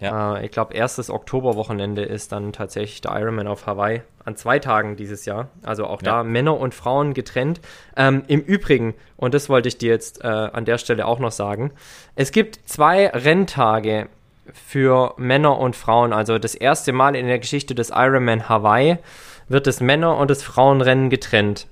Ja. 0.00 0.36
Äh, 0.36 0.46
ich 0.46 0.50
glaube, 0.50 0.74
erstes 0.74 1.10
Oktoberwochenende 1.10 2.02
ist 2.02 2.32
dann 2.32 2.52
tatsächlich 2.52 3.00
der 3.00 3.12
Ironman 3.12 3.46
auf 3.46 3.66
Hawaii 3.66 4.02
an 4.24 4.36
zwei 4.36 4.58
Tagen 4.58 4.96
dieses 4.96 5.24
Jahr. 5.24 5.48
Also 5.62 5.86
auch 5.86 6.02
ja. 6.02 6.18
da 6.18 6.24
Männer 6.24 6.58
und 6.58 6.74
Frauen 6.74 7.14
getrennt. 7.14 7.60
Ähm, 7.96 8.22
Im 8.28 8.40
Übrigen, 8.40 8.94
und 9.16 9.34
das 9.34 9.48
wollte 9.48 9.68
ich 9.68 9.78
dir 9.78 9.90
jetzt 9.90 10.22
äh, 10.22 10.28
an 10.28 10.64
der 10.64 10.78
Stelle 10.78 11.06
auch 11.06 11.18
noch 11.18 11.32
sagen, 11.32 11.72
es 12.14 12.30
gibt 12.30 12.60
zwei 12.68 13.08
Renntage 13.08 14.08
für 14.52 15.14
Männer 15.16 15.58
und 15.58 15.76
Frauen. 15.76 16.12
Also 16.12 16.38
das 16.38 16.54
erste 16.54 16.92
Mal 16.92 17.16
in 17.16 17.26
der 17.26 17.38
Geschichte 17.38 17.74
des 17.74 17.90
Ironman 17.90 18.48
Hawaii 18.48 18.98
wird 19.48 19.66
das 19.66 19.80
Männer- 19.80 20.16
und 20.16 20.30
das 20.30 20.42
Frauenrennen 20.42 21.10
getrennt. 21.10 21.66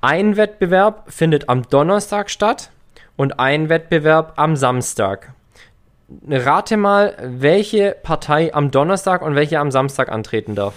Ein 0.00 0.36
Wettbewerb 0.36 1.10
findet 1.10 1.48
am 1.48 1.68
Donnerstag 1.68 2.30
statt 2.30 2.70
und 3.16 3.40
ein 3.40 3.68
Wettbewerb 3.68 4.34
am 4.36 4.56
Samstag. 4.56 5.32
Rate 6.28 6.76
mal, 6.76 7.16
welche 7.20 7.96
Partei 8.02 8.54
am 8.54 8.70
Donnerstag 8.70 9.22
und 9.22 9.34
welche 9.34 9.58
am 9.58 9.70
Samstag 9.70 10.10
antreten 10.10 10.54
darf. 10.54 10.74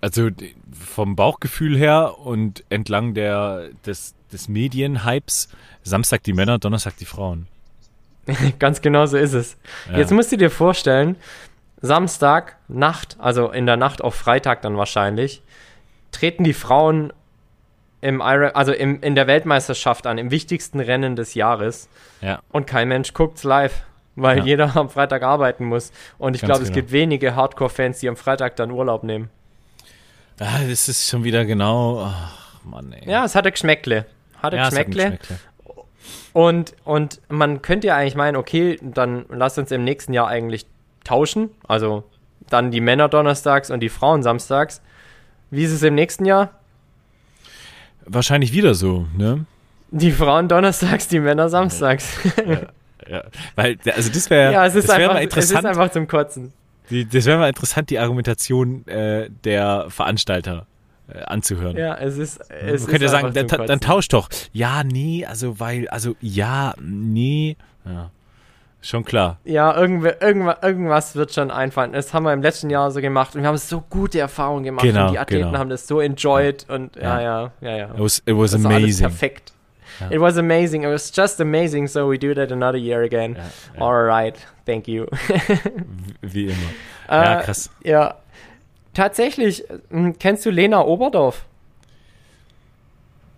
Also 0.00 0.30
vom 0.72 1.16
Bauchgefühl 1.16 1.76
her 1.76 2.18
und 2.18 2.64
entlang 2.70 3.14
der, 3.14 3.70
des, 3.84 4.14
des 4.32 4.48
Medienhypes, 4.48 5.48
Samstag 5.82 6.22
die 6.22 6.32
Männer, 6.32 6.58
Donnerstag 6.58 6.96
die 6.96 7.04
Frauen. 7.04 7.48
Ganz 8.58 8.80
genau 8.80 9.06
so 9.06 9.16
ist 9.16 9.34
es. 9.34 9.56
Ja. 9.90 9.98
Jetzt 9.98 10.12
musst 10.12 10.32
du 10.32 10.36
dir 10.36 10.50
vorstellen, 10.50 11.16
Samstag, 11.82 12.56
Nacht, 12.68 13.16
also 13.18 13.50
in 13.50 13.66
der 13.66 13.76
Nacht 13.76 14.02
auf 14.02 14.14
Freitag 14.14 14.62
dann 14.62 14.76
wahrscheinlich, 14.76 15.42
treten 16.12 16.44
die 16.44 16.52
Frauen 16.52 17.12
im 18.00 18.20
Iron, 18.24 18.50
also 18.52 18.72
im, 18.72 19.00
in 19.02 19.14
der 19.14 19.26
Weltmeisterschaft 19.26 20.06
an, 20.06 20.18
im 20.18 20.30
wichtigsten 20.30 20.80
Rennen 20.80 21.16
des 21.16 21.34
Jahres. 21.34 21.88
Ja. 22.20 22.40
Und 22.50 22.66
kein 22.66 22.88
Mensch 22.88 23.12
guckt's 23.12 23.44
live, 23.44 23.82
weil 24.16 24.38
ja. 24.38 24.44
jeder 24.44 24.76
am 24.76 24.88
Freitag 24.88 25.22
arbeiten 25.22 25.64
muss. 25.64 25.92
Und 26.18 26.34
ich 26.34 26.40
glaube, 26.40 26.60
genau. 26.60 26.68
es 26.68 26.74
gibt 26.74 26.92
wenige 26.92 27.36
Hardcore-Fans, 27.36 28.00
die 28.00 28.08
am 28.08 28.16
Freitag 28.16 28.56
dann 28.56 28.70
Urlaub 28.70 29.02
nehmen. 29.02 29.30
Ah, 30.38 30.60
das 30.68 30.88
ist 30.88 31.08
schon 31.08 31.24
wieder 31.24 31.44
genau. 31.44 32.02
Ach, 32.02 32.64
Mann, 32.64 32.92
ey. 32.92 33.08
Ja, 33.08 33.24
es 33.24 33.34
hatte 33.34 33.50
Geschmäckle. 33.50 34.06
Hatte 34.42 34.56
ja, 34.56 34.64
Geschmäckle. 34.64 35.04
Hat 35.04 35.20
Geschmäckle. 35.20 35.50
Und, 36.32 36.74
und 36.84 37.20
man 37.28 37.60
könnte 37.60 37.88
ja 37.88 37.96
eigentlich 37.96 38.14
meinen, 38.14 38.36
okay, 38.36 38.78
dann 38.80 39.26
lass 39.28 39.58
uns 39.58 39.70
im 39.70 39.84
nächsten 39.84 40.12
Jahr 40.12 40.28
eigentlich 40.28 40.64
tauschen. 41.04 41.50
Also 41.66 42.04
dann 42.48 42.70
die 42.70 42.80
Männer 42.80 43.08
donnerstags 43.08 43.70
und 43.70 43.80
die 43.80 43.88
Frauen 43.88 44.22
samstags. 44.22 44.80
Wie 45.50 45.64
ist 45.64 45.72
es 45.72 45.82
im 45.82 45.94
nächsten 45.94 46.24
Jahr? 46.24 46.59
Wahrscheinlich 48.12 48.52
wieder 48.52 48.74
so, 48.74 49.06
ne? 49.16 49.44
Die 49.92 50.10
Frauen 50.12 50.48
donnerstags, 50.48 51.08
die 51.08 51.20
Männer 51.20 51.48
samstags. 51.48 52.18
Ja, 52.36 52.60
ja. 53.08 53.24
Weil, 53.56 53.76
also 53.94 54.10
das 54.12 54.30
wäre 54.30 54.52
ja, 54.52 54.66
es 54.66 54.74
ist, 54.74 54.90
einfach, 54.90 55.14
mal 55.14 55.22
interessant. 55.22 55.52
es 55.52 55.58
ist 55.58 55.64
einfach 55.64 55.90
zum 55.90 56.06
Kotzen. 56.06 56.52
Die, 56.90 57.08
das 57.08 57.24
wäre 57.24 57.38
mal 57.38 57.48
interessant, 57.48 57.90
die 57.90 57.98
Argumentation 57.98 58.86
äh, 58.86 59.30
der 59.44 59.86
Veranstalter 59.88 60.66
äh, 61.08 61.22
anzuhören. 61.22 61.76
Ja, 61.76 61.96
es 61.96 62.18
ist. 62.18 62.40
Es 62.50 62.82
Man 62.82 62.90
könnte 62.90 63.04
ja 63.06 63.10
sagen, 63.10 63.32
dann, 63.32 63.66
dann 63.66 63.80
tausch 63.80 64.08
doch. 64.08 64.28
Ja, 64.52 64.84
nee, 64.84 65.24
also 65.24 65.58
weil, 65.60 65.88
also 65.88 66.16
ja, 66.20 66.74
nee. 66.80 67.56
Ja. 67.84 68.10
Schon 68.82 69.04
klar. 69.04 69.38
Ja, 69.44 69.76
irgendwas, 69.76 70.14
irgendwas 70.62 71.14
wird 71.14 71.34
schon 71.34 71.50
einfallen. 71.50 71.92
Das 71.92 72.14
haben 72.14 72.24
wir 72.24 72.32
im 72.32 72.40
letzten 72.40 72.70
Jahr 72.70 72.90
so 72.90 73.00
gemacht 73.00 73.36
und 73.36 73.42
wir 73.42 73.48
haben 73.48 73.58
so 73.58 73.82
gute 73.82 74.18
Erfahrungen 74.18 74.64
gemacht 74.64 74.84
genau, 74.84 75.06
und 75.06 75.12
die 75.12 75.18
Athleten 75.18 75.48
genau. 75.48 75.58
haben 75.58 75.68
das 75.68 75.86
so 75.86 76.00
enjoyed 76.00 76.66
ja. 76.66 76.74
und 76.74 76.96
ja, 76.96 77.20
ja, 77.20 77.52
ja, 77.60 77.76
ja. 77.76 77.94
It 77.94 78.00
was, 78.00 78.22
it 78.24 78.36
was 78.36 78.54
amazing. 78.54 79.06
perfekt. 79.06 79.52
Ja. 80.00 80.10
It 80.10 80.20
was 80.20 80.38
amazing. 80.38 80.84
It 80.84 80.88
was 80.88 81.12
just 81.14 81.40
amazing. 81.40 81.88
So 81.88 82.10
we 82.10 82.18
do 82.18 82.34
that 82.34 82.50
another 82.50 82.78
year 82.78 83.02
again. 83.02 83.34
Ja, 83.34 83.42
ja. 83.74 83.80
All 83.80 84.06
right. 84.06 84.34
Thank 84.64 84.88
you. 84.88 85.06
Wie 86.22 86.46
immer. 86.46 86.56
Ja, 87.08 87.40
äh, 87.40 87.42
krass. 87.42 87.70
ja. 87.82 88.14
Tatsächlich, 88.94 89.64
hm, 89.90 90.16
kennst 90.20 90.46
du 90.46 90.50
Lena 90.50 90.82
Oberdorf? 90.82 91.44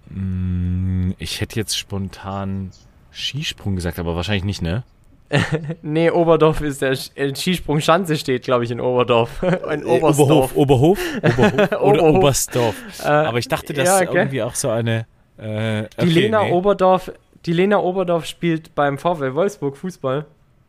Hm, 0.08 1.14
ich 1.18 1.40
hätte 1.40 1.56
jetzt 1.58 1.78
spontan 1.78 2.70
Skisprung 3.12 3.74
gesagt, 3.74 3.98
aber 3.98 4.14
wahrscheinlich 4.14 4.44
nicht, 4.44 4.60
ne? 4.60 4.84
nee, 5.82 6.10
Oberdorf 6.10 6.60
ist 6.60 6.82
der 6.82 6.92
äh, 7.14 7.34
Skisprung 7.34 7.80
Schanze 7.80 8.16
steht, 8.16 8.42
glaube 8.44 8.64
ich, 8.64 8.70
in 8.70 8.80
Oberdorf. 8.80 9.42
in 9.70 9.84
Oberhof, 9.84 10.54
Oberhof, 10.54 11.00
Oberhof 11.22 11.72
oder 11.80 12.04
Oberstdorf. 12.04 12.74
Äh, 13.02 13.08
Aber 13.08 13.38
ich 13.38 13.48
dachte, 13.48 13.72
das 13.72 13.86
ja, 13.86 13.96
okay. 13.96 14.04
ist 14.04 14.14
irgendwie 14.14 14.42
auch 14.42 14.54
so 14.54 14.70
eine. 14.70 15.06
Äh, 15.38 15.80
okay, 15.80 15.88
die 16.00 16.06
Lena 16.06 16.44
nee. 16.44 16.52
Oberdorf, 16.52 17.12
die 17.46 17.52
Lena 17.52 17.78
Oberdorf 17.78 18.26
spielt 18.26 18.74
beim 18.74 18.98
VfL 18.98 19.34
Wolfsburg 19.34 19.76
Fußball. 19.76 20.26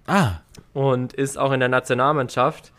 Ah. 0.08 0.40
Und 0.74 1.14
ist 1.14 1.38
auch 1.38 1.52
in 1.52 1.60
der 1.60 1.70
Nationalmannschaft. 1.70 2.72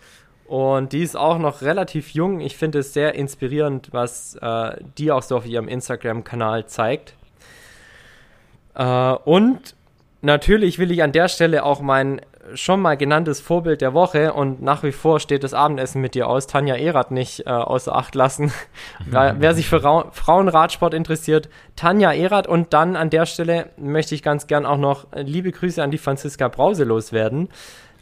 Und 0.47 0.93
die 0.93 1.03
ist 1.03 1.17
auch 1.17 1.39
noch 1.39 1.63
relativ 1.63 2.11
jung. 2.11 2.41
Ich 2.41 2.57
finde 2.57 2.81
es 2.81 2.93
sehr 2.93 3.15
inspirierend, 3.15 3.89
was 3.93 4.37
äh, 4.37 4.77
die 4.99 5.11
auch 5.11 5.23
so 5.23 5.37
auf 5.37 5.47
ihrem 5.47 5.69
Instagram-Kanal 5.69 6.67
zeigt. 6.67 7.15
Äh, 8.75 8.85
und 9.25 9.75
natürlich 10.25 10.79
will 10.79 10.91
ich 10.91 11.03
an 11.03 11.13
der 11.13 11.29
Stelle 11.29 11.65
auch 11.65 11.81
mein 11.81 12.21
schon 12.55 12.81
mal 12.81 12.97
genanntes 12.97 13.41
Vorbild 13.41 13.81
der 13.81 13.95
Woche 13.95 14.33
und 14.35 14.61
nach 14.63 14.83
wie 14.83 14.93
vor 14.93 15.19
steht 15.19 15.45
das 15.45 15.55
Abendessen 15.55 16.01
mit 16.01 16.15
dir 16.15 16.29
aus, 16.29 16.47
Tanja 16.47 16.75
Erath 16.75 17.11
nicht 17.11 17.47
äh, 17.47 17.51
außer 17.51 17.95
Acht 17.95 18.15
lassen. 18.15 18.53
wer, 19.07 19.37
wer 19.39 19.55
sich 19.55 19.69
für 19.69 19.83
Ra 19.83 20.07
Frauenradsport 20.11 20.95
interessiert, 20.95 21.49
Tanja 21.77 22.13
Erath. 22.13 22.47
Und 22.47 22.73
dann 22.73 22.97
an 22.97 23.11
der 23.11 23.27
Stelle 23.27 23.71
möchte 23.77 24.15
ich 24.15 24.23
ganz 24.23 24.47
gern 24.47 24.67
auch 24.67 24.77
noch 24.77 25.07
liebe 25.15 25.53
Grüße 25.53 25.83
an 25.83 25.91
die 25.91 25.99
Franziska 25.99 26.49
Brause 26.49 26.85
loswerden, 26.85 27.49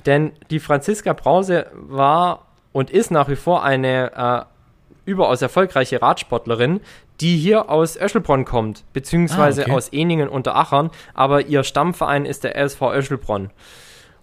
denn 0.06 0.32
die 0.50 0.60
Franziska 0.60 1.12
Brause 1.12 1.66
war 1.74 2.46
und 2.72 2.90
ist 2.90 3.10
nach 3.10 3.28
wie 3.28 3.36
vor 3.36 3.62
eine 3.62 4.46
äh, 5.06 5.10
überaus 5.10 5.42
erfolgreiche 5.42 6.00
Radsportlerin, 6.00 6.80
die 7.22 7.36
hier 7.36 7.70
aus 7.70 7.96
Öschelbronn 7.96 8.44
kommt, 8.44 8.84
beziehungsweise 8.92 9.62
ah, 9.62 9.64
okay. 9.66 9.74
aus 9.74 9.88
Eningen 9.90 10.28
unter 10.28 10.56
Achern, 10.56 10.90
aber 11.14 11.46
ihr 11.46 11.62
Stammverein 11.62 12.26
ist 12.26 12.42
der 12.42 12.56
SV 12.56 12.92
Öschelbronn. 12.92 13.50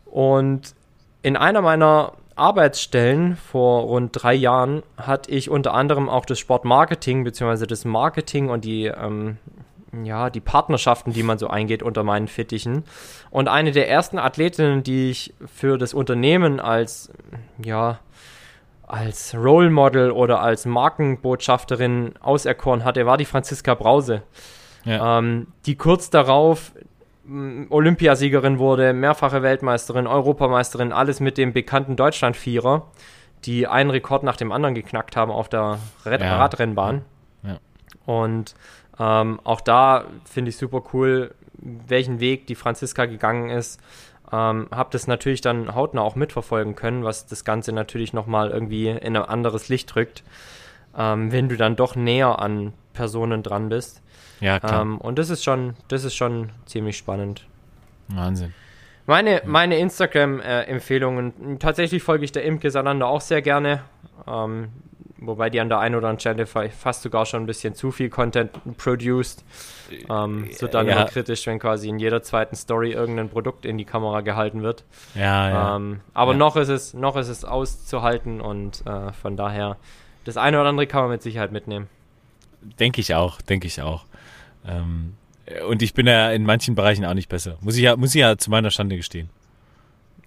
Und 0.05 0.75
in 1.21 1.37
einer 1.37 1.61
meiner 1.61 2.13
Arbeitsstellen 2.35 3.37
vor 3.37 3.83
rund 3.83 4.11
drei 4.13 4.33
Jahren 4.33 4.83
hatte 4.97 5.31
ich 5.31 5.49
unter 5.49 5.73
anderem 5.73 6.09
auch 6.09 6.25
das 6.25 6.39
Sportmarketing 6.39 7.23
beziehungsweise 7.23 7.67
das 7.67 7.85
Marketing 7.85 8.49
und 8.49 8.65
die, 8.65 8.85
ähm, 8.85 9.37
ja, 10.03 10.29
die 10.29 10.39
Partnerschaften, 10.39 11.13
die 11.13 11.23
man 11.23 11.37
so 11.37 11.47
eingeht, 11.47 11.83
unter 11.83 12.03
meinen 12.03 12.27
Fittichen. 12.27 12.83
Und 13.29 13.47
eine 13.47 13.71
der 13.71 13.89
ersten 13.89 14.19
Athletinnen, 14.19 14.83
die 14.83 15.09
ich 15.09 15.33
für 15.45 15.77
das 15.77 15.93
Unternehmen 15.93 16.59
als, 16.59 17.11
ja, 17.63 17.99
als 18.89 19.35
Role 19.35 19.69
Model 19.69 20.11
oder 20.11 20.41
als 20.41 20.65
Markenbotschafterin 20.65 22.15
auserkoren 22.21 22.83
hatte, 22.83 23.05
war 23.05 23.17
die 23.17 23.25
Franziska 23.25 23.75
Brause. 23.75 24.23
ja. 24.83 25.19
ähm, 25.19 25.47
die 25.65 25.75
kurz 25.75 26.09
darauf 26.09 26.73
Olympiasiegerin 27.69 28.57
wurde, 28.57 28.93
mehrfache 28.93 29.43
Weltmeisterin, 29.43 30.07
Europameisterin, 30.07 30.91
alles 30.91 31.19
mit 31.19 31.37
dem 31.37 31.53
bekannten 31.53 31.95
Deutschland-Vierer, 31.95 32.87
die 33.45 33.67
einen 33.67 33.91
Rekord 33.91 34.23
nach 34.23 34.37
dem 34.37 34.51
anderen 34.51 34.73
geknackt 34.73 35.15
haben 35.15 35.31
auf 35.31 35.47
der 35.49 35.77
Rad 36.03 36.21
ja. 36.21 36.37
Radrennbahn. 36.37 37.03
Ja. 37.43 37.59
Und 38.07 38.55
ähm, 38.99 39.39
auch 39.43 39.61
da 39.61 40.05
finde 40.25 40.49
ich 40.49 40.57
super 40.57 40.81
cool, 40.93 41.35
welchen 41.53 42.19
Weg 42.19 42.47
die 42.47 42.55
Franziska 42.55 43.05
gegangen 43.05 43.51
ist. 43.51 43.79
Ähm, 44.31 44.67
habe 44.71 44.89
das 44.91 45.07
natürlich 45.07 45.41
dann 45.41 45.73
hautnah 45.73 46.01
auch 46.01 46.15
mitverfolgen 46.15 46.75
können, 46.75 47.03
was 47.03 47.25
das 47.25 47.43
Ganze 47.43 47.71
natürlich 47.71 48.13
nochmal 48.13 48.51
irgendwie 48.51 48.87
in 48.89 49.17
ein 49.17 49.23
anderes 49.23 49.69
Licht 49.69 49.93
drückt, 49.93 50.23
ähm, 50.97 51.31
wenn 51.31 51.49
du 51.49 51.57
dann 51.57 51.75
doch 51.75 51.95
näher 51.95 52.39
an 52.39 52.73
Personen 52.93 53.43
dran 53.43 53.69
bist. 53.69 54.01
Ja, 54.39 54.59
klar. 54.59 54.81
Ähm, 54.81 54.97
und 54.99 55.19
das 55.19 55.29
ist 55.29 55.43
schon, 55.43 55.75
das 55.87 56.03
ist 56.03 56.15
schon 56.15 56.51
ziemlich 56.65 56.97
spannend. 56.97 57.45
Wahnsinn. 58.07 58.53
Meine, 59.09 59.41
meine 59.43 59.79
Instagram-Empfehlungen, 59.79 61.57
tatsächlich 61.57 62.03
folge 62.03 62.25
ich 62.25 62.31
der 62.31 62.43
Imke 62.43 62.69
Salander 62.69 63.07
auch 63.07 63.21
sehr 63.21 63.41
gerne. 63.41 63.81
Ähm, 64.27 64.69
wobei 65.17 65.49
die 65.49 65.59
an 65.59 65.67
der 65.67 65.79
einen 65.79 65.95
oder 65.95 66.09
anderen 66.09 66.19
Stelle 66.19 66.69
fast 66.69 67.01
sogar 67.01 67.25
schon 67.25 67.41
ein 67.41 67.45
bisschen 67.47 67.73
zu 67.73 67.89
viel 67.89 68.11
Content 68.11 68.51
produced. 68.77 69.43
Ähm, 70.07 70.47
es 70.51 70.61
wird 70.61 70.75
dann 70.75 70.85
ja. 70.85 70.93
immer 70.93 71.05
kritisch, 71.05 71.47
wenn 71.47 71.57
quasi 71.57 71.89
in 71.89 71.97
jeder 71.97 72.21
zweiten 72.21 72.55
Story 72.55 72.91
irgendein 72.91 73.29
Produkt 73.29 73.65
in 73.65 73.79
die 73.79 73.85
Kamera 73.85 74.21
gehalten 74.21 74.61
wird. 74.61 74.83
Ja, 75.15 75.49
ja. 75.49 75.75
Ähm, 75.75 76.01
aber 76.13 76.33
ja. 76.33 76.37
noch 76.37 76.55
ist 76.55 76.69
es, 76.69 76.93
noch 76.93 77.15
ist 77.15 77.29
es 77.29 77.43
auszuhalten 77.43 78.39
und 78.41 78.85
äh, 78.85 79.11
von 79.13 79.35
daher, 79.35 79.77
das 80.23 80.37
eine 80.37 80.59
oder 80.59 80.69
andere 80.69 80.85
kann 80.85 81.01
man 81.01 81.09
mit 81.09 81.23
Sicherheit 81.23 81.51
mitnehmen. 81.51 81.89
Denke 82.79 83.01
ich 83.01 83.15
auch, 83.15 83.41
denke 83.41 83.65
ich 83.65 83.81
auch. 83.81 84.05
Ähm, 84.67 85.15
und 85.67 85.81
ich 85.81 85.93
bin 85.93 86.07
ja 86.07 86.31
in 86.31 86.43
manchen 86.43 86.75
Bereichen 86.75 87.05
auch 87.05 87.13
nicht 87.13 87.29
besser. 87.29 87.57
Muss 87.61 87.75
ich 87.75 87.83
ja, 87.83 87.95
muss 87.95 88.15
ich 88.15 88.21
ja 88.21 88.37
zu 88.37 88.49
meiner 88.49 88.71
Schande 88.71 88.97
gestehen. 88.97 89.29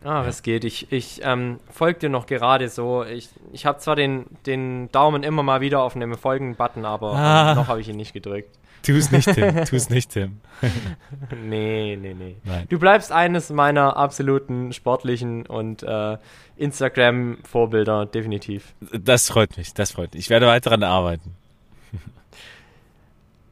Ah, 0.05 0.27
was 0.27 0.43
geht. 0.43 0.65
Ich, 0.65 0.91
ich 0.91 1.21
ähm, 1.23 1.61
folge 1.71 2.01
dir 2.01 2.09
noch 2.09 2.27
gerade 2.27 2.69
so. 2.69 3.05
Ich, 3.05 3.29
ich 3.53 3.67
habe 3.67 3.79
zwar 3.79 3.95
den, 3.95 4.27
den 4.47 4.91
Daumen 4.91 5.23
immer 5.23 5.43
mal 5.43 5.61
wieder 5.61 5.83
auf 5.83 5.95
einem 5.95 6.17
Folgen-Button, 6.17 6.85
aber 6.85 7.15
ah. 7.15 7.55
noch 7.55 7.69
habe 7.69 7.81
ich 7.81 7.89
ihn 7.89 7.97
nicht 7.97 8.13
gedrückt. 8.13 8.59
Tu 8.83 8.97
es 8.97 9.13
nicht, 9.13 9.33
Tim. 9.33 9.65
Tu 9.65 9.77
es 9.77 9.91
nicht, 9.91 10.11
Tim. 10.11 10.41
nee, 11.45 11.97
nee, 12.01 12.15
nee. 12.15 12.37
Nein. 12.43 12.67
Du 12.69 12.81
bleibst 12.81 13.13
eines 13.13 13.51
meiner 13.51 13.97
absoluten 13.97 14.73
sportlichen 14.73 15.47
und 15.47 15.85
äh, 15.85 16.19
Instagram-Vorbilder, 16.57 18.07
definitiv. 18.07 18.75
Das 18.93 19.29
freut 19.29 19.57
mich, 19.57 19.73
das 19.73 19.93
freut 19.93 20.15
mich. 20.15 20.25
Ich 20.25 20.31
werde 20.31 20.47
weiter 20.47 20.71
daran 20.71 20.83
arbeiten. 20.83 21.37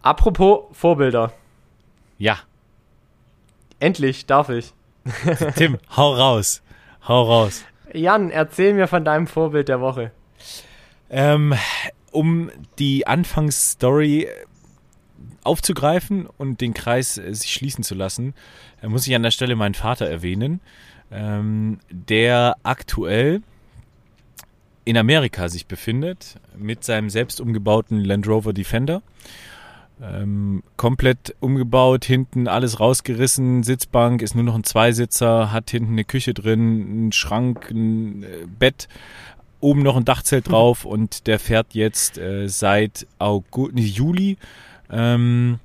Apropos 0.02 0.64
Vorbilder. 0.72 1.32
Ja. 2.20 2.38
Endlich 3.80 4.26
darf 4.26 4.50
ich. 4.50 4.74
Tim, 5.56 5.78
hau 5.96 6.12
raus. 6.14 6.62
Hau 7.08 7.22
raus. 7.22 7.64
Jan, 7.94 8.30
erzähl 8.30 8.74
mir 8.74 8.86
von 8.86 9.06
deinem 9.06 9.26
Vorbild 9.26 9.68
der 9.68 9.80
Woche. 9.80 10.12
Ähm, 11.08 11.54
um 12.12 12.50
die 12.78 13.06
Anfangsstory 13.06 14.28
aufzugreifen 15.44 16.26
und 16.26 16.60
den 16.60 16.74
Kreis 16.74 17.16
äh, 17.16 17.34
sich 17.34 17.54
schließen 17.54 17.82
zu 17.82 17.94
lassen, 17.94 18.34
äh, 18.82 18.88
muss 18.88 19.06
ich 19.06 19.14
an 19.14 19.22
der 19.22 19.30
Stelle 19.30 19.56
meinen 19.56 19.74
Vater 19.74 20.06
erwähnen, 20.06 20.60
ähm, 21.10 21.78
der 21.90 22.56
aktuell 22.62 23.40
in 24.84 24.98
Amerika 24.98 25.48
sich 25.48 25.66
befindet 25.66 26.38
mit 26.54 26.84
seinem 26.84 27.08
selbst 27.08 27.40
umgebauten 27.40 28.04
Land 28.04 28.28
Rover 28.28 28.52
Defender 28.52 29.02
ähm, 30.02 30.62
komplett 30.76 31.34
umgebaut, 31.40 32.04
hinten 32.04 32.48
alles 32.48 32.80
rausgerissen, 32.80 33.62
Sitzbank 33.62 34.22
ist 34.22 34.34
nur 34.34 34.44
noch 34.44 34.54
ein 34.54 34.64
Zweisitzer, 34.64 35.52
hat 35.52 35.70
hinten 35.70 35.92
eine 35.92 36.04
Küche 36.04 36.34
drin, 36.34 36.86
einen 36.90 37.12
Schrank, 37.12 37.70
ein 37.70 38.22
äh, 38.22 38.26
Bett, 38.58 38.88
oben 39.60 39.82
noch 39.82 39.96
ein 39.96 40.04
Dachzelt 40.04 40.46
mhm. 40.46 40.52
drauf 40.52 40.84
und 40.84 41.26
der 41.26 41.38
fährt 41.38 41.74
jetzt 41.74 42.18
äh, 42.18 42.48
seit 42.48 43.06
August, 43.18 43.74
nee, 43.74 43.82
Juli 43.82 44.38
ähm, 44.90 45.58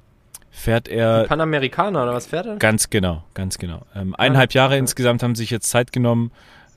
fährt 0.52 0.88
er. 0.88 1.22
Ein 1.22 1.28
Panamerikaner 1.28 2.04
oder 2.04 2.14
was 2.14 2.28
fährt 2.28 2.46
er? 2.46 2.58
Ganz 2.58 2.90
genau, 2.90 3.24
ganz 3.34 3.58
genau. 3.58 3.86
Ähm, 3.96 4.16
eineinhalb 4.16 4.54
Jahre 4.54 4.78
insgesamt 4.78 5.24
haben 5.24 5.36
sich 5.36 5.50
jetzt 5.50 5.70
Zeit 5.70 5.92
genommen 5.92 6.32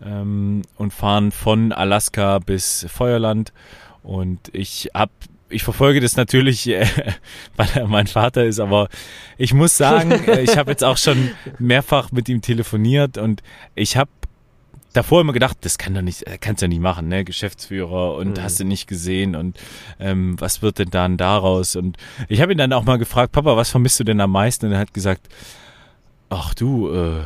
ähm, 0.04 0.62
und 0.76 0.92
fahren 0.92 1.32
von 1.32 1.72
Alaska 1.72 2.38
bis 2.38 2.86
Feuerland. 2.88 3.52
Und 4.02 4.40
ich 4.52 4.90
habe 4.94 5.12
ich 5.50 5.62
verfolge 5.62 6.00
das 6.00 6.16
natürlich, 6.16 6.68
äh, 6.68 6.86
weil 7.56 7.68
er 7.74 7.86
mein 7.86 8.06
Vater 8.06 8.44
ist, 8.44 8.60
aber 8.60 8.88
ich 9.36 9.54
muss 9.54 9.76
sagen, 9.76 10.10
äh, 10.26 10.42
ich 10.42 10.56
habe 10.56 10.70
jetzt 10.70 10.84
auch 10.84 10.96
schon 10.96 11.30
mehrfach 11.58 12.12
mit 12.12 12.28
ihm 12.28 12.42
telefoniert 12.42 13.18
und 13.18 13.42
ich 13.74 13.96
habe 13.96 14.10
davor 14.92 15.20
immer 15.20 15.32
gedacht, 15.32 15.58
das 15.62 15.78
kann 15.78 15.94
doch 15.94 16.02
nicht, 16.02 16.26
äh, 16.26 16.38
kannst 16.38 16.62
du 16.62 16.66
ja 16.66 16.68
nicht 16.68 16.80
machen, 16.80 17.08
ne? 17.08 17.24
Geschäftsführer 17.24 18.16
und 18.16 18.38
mhm. 18.38 18.42
hast 18.42 18.60
du 18.60 18.64
nicht 18.64 18.86
gesehen 18.86 19.36
und 19.36 19.58
ähm, 20.00 20.40
was 20.40 20.62
wird 20.62 20.78
denn 20.78 20.90
dann 20.90 21.16
daraus? 21.16 21.76
Und 21.76 21.96
ich 22.28 22.40
habe 22.40 22.52
ihn 22.52 22.58
dann 22.58 22.72
auch 22.72 22.84
mal 22.84 22.98
gefragt, 22.98 23.32
Papa, 23.32 23.56
was 23.56 23.70
vermisst 23.70 24.00
du 24.00 24.04
denn 24.04 24.20
am 24.20 24.32
meisten? 24.32 24.66
Und 24.66 24.72
er 24.72 24.78
hat 24.78 24.94
gesagt, 24.94 25.28
ach 26.30 26.54
du, 26.54 26.90
äh, 26.92 27.20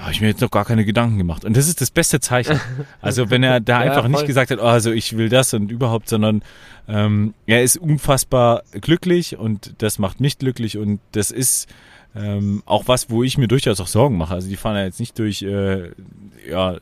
da 0.00 0.04
habe 0.04 0.14
ich 0.14 0.22
mir 0.22 0.28
jetzt 0.28 0.40
noch 0.40 0.50
gar 0.50 0.64
keine 0.64 0.86
Gedanken 0.86 1.18
gemacht. 1.18 1.44
Und 1.44 1.54
das 1.58 1.68
ist 1.68 1.82
das 1.82 1.90
beste 1.90 2.20
Zeichen. 2.20 2.58
Also 3.02 3.28
wenn 3.28 3.42
er 3.42 3.60
da 3.60 3.84
ja, 3.84 3.90
einfach 3.90 4.02
voll. 4.02 4.10
nicht 4.10 4.26
gesagt 4.26 4.50
hat, 4.50 4.58
oh, 4.58 4.64
also 4.64 4.92
ich 4.92 5.16
will 5.16 5.28
das 5.28 5.52
und 5.52 5.70
überhaupt, 5.70 6.08
sondern 6.08 6.42
ähm, 6.88 7.34
er 7.46 7.62
ist 7.62 7.76
unfassbar 7.76 8.62
glücklich 8.72 9.36
und 9.36 9.74
das 9.78 9.98
macht 9.98 10.20
mich 10.20 10.38
glücklich 10.38 10.78
und 10.78 11.00
das 11.12 11.30
ist 11.30 11.68
ähm, 12.14 12.62
auch 12.64 12.88
was, 12.88 13.10
wo 13.10 13.22
ich 13.22 13.36
mir 13.36 13.48
durchaus 13.48 13.78
auch 13.80 13.86
Sorgen 13.86 14.16
mache. 14.16 14.34
Also 14.34 14.48
die 14.48 14.56
fahren 14.56 14.76
ja 14.76 14.84
jetzt 14.84 15.00
nicht 15.00 15.18
durch 15.18 15.42
äh, 15.42 15.90
ja, 16.48 16.76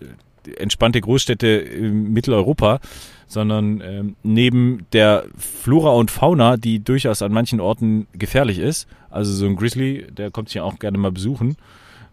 entspannte 0.57 1.01
Großstädte 1.01 1.47
in 1.47 2.13
Mitteleuropa, 2.13 2.79
sondern 3.27 3.81
ähm, 3.81 4.17
neben 4.23 4.87
der 4.93 5.25
Flora 5.37 5.91
und 5.91 6.13
Fauna, 6.13 6.57
die 6.57 6.85
durchaus 6.85 7.23
an 7.23 7.33
manchen 7.33 7.61
Orten 7.61 8.07
gefährlich 8.13 8.59
ist, 8.59 8.87
also 9.11 9.33
so 9.33 9.47
ein 9.47 9.57
Grizzly, 9.57 10.07
der 10.11 10.31
kommt 10.31 10.49
sich 10.51 10.57
ja 10.57 10.63
auch 10.63 10.79
gerne 10.79 10.99
mal 10.99 11.13
besuchen. 11.13 11.57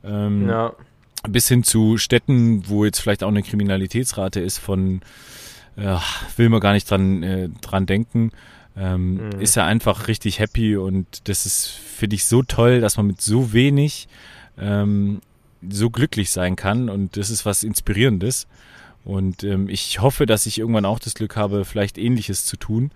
Ähm, 0.03 0.49
ja 0.49 0.73
bis 1.27 1.47
hin 1.47 1.63
zu 1.63 1.97
Städten, 1.97 2.67
wo 2.67 2.85
jetzt 2.85 2.99
vielleicht 2.99 3.23
auch 3.23 3.29
eine 3.29 3.43
Kriminalitätsrate 3.43 4.39
ist 4.39 4.57
von, 4.57 5.01
äh, 5.75 5.97
will 6.37 6.49
man 6.49 6.59
gar 6.59 6.73
nicht 6.73 6.89
dran, 6.89 7.23
äh, 7.23 7.49
dran 7.61 7.85
denken, 7.85 8.31
ähm, 8.77 9.29
mhm. 9.29 9.41
ist 9.41 9.57
er 9.57 9.65
einfach 9.65 10.07
richtig 10.07 10.39
happy 10.39 10.77
und 10.77 11.27
das 11.29 11.45
ist, 11.45 11.67
finde 11.67 12.15
ich, 12.15 12.25
so 12.25 12.43
toll, 12.43 12.81
dass 12.81 12.97
man 12.97 13.07
mit 13.07 13.21
so 13.21 13.53
wenig 13.53 14.07
ähm, 14.57 15.21
so 15.67 15.89
glücklich 15.89 16.29
sein 16.29 16.55
kann 16.55 16.89
und 16.89 17.17
das 17.17 17.29
ist 17.29 17.45
was 17.45 17.63
Inspirierendes. 17.63 18.47
Und 19.03 19.43
ähm, 19.43 19.69
ich 19.69 20.01
hoffe, 20.01 20.25
dass 20.25 20.47
ich 20.47 20.57
irgendwann 20.57 20.85
auch 20.85 20.97
das 20.97 21.13
Glück 21.13 21.35
habe, 21.35 21.63
vielleicht 21.63 21.99
Ähnliches 21.99 22.45
zu 22.45 22.57
tun. 22.57 22.91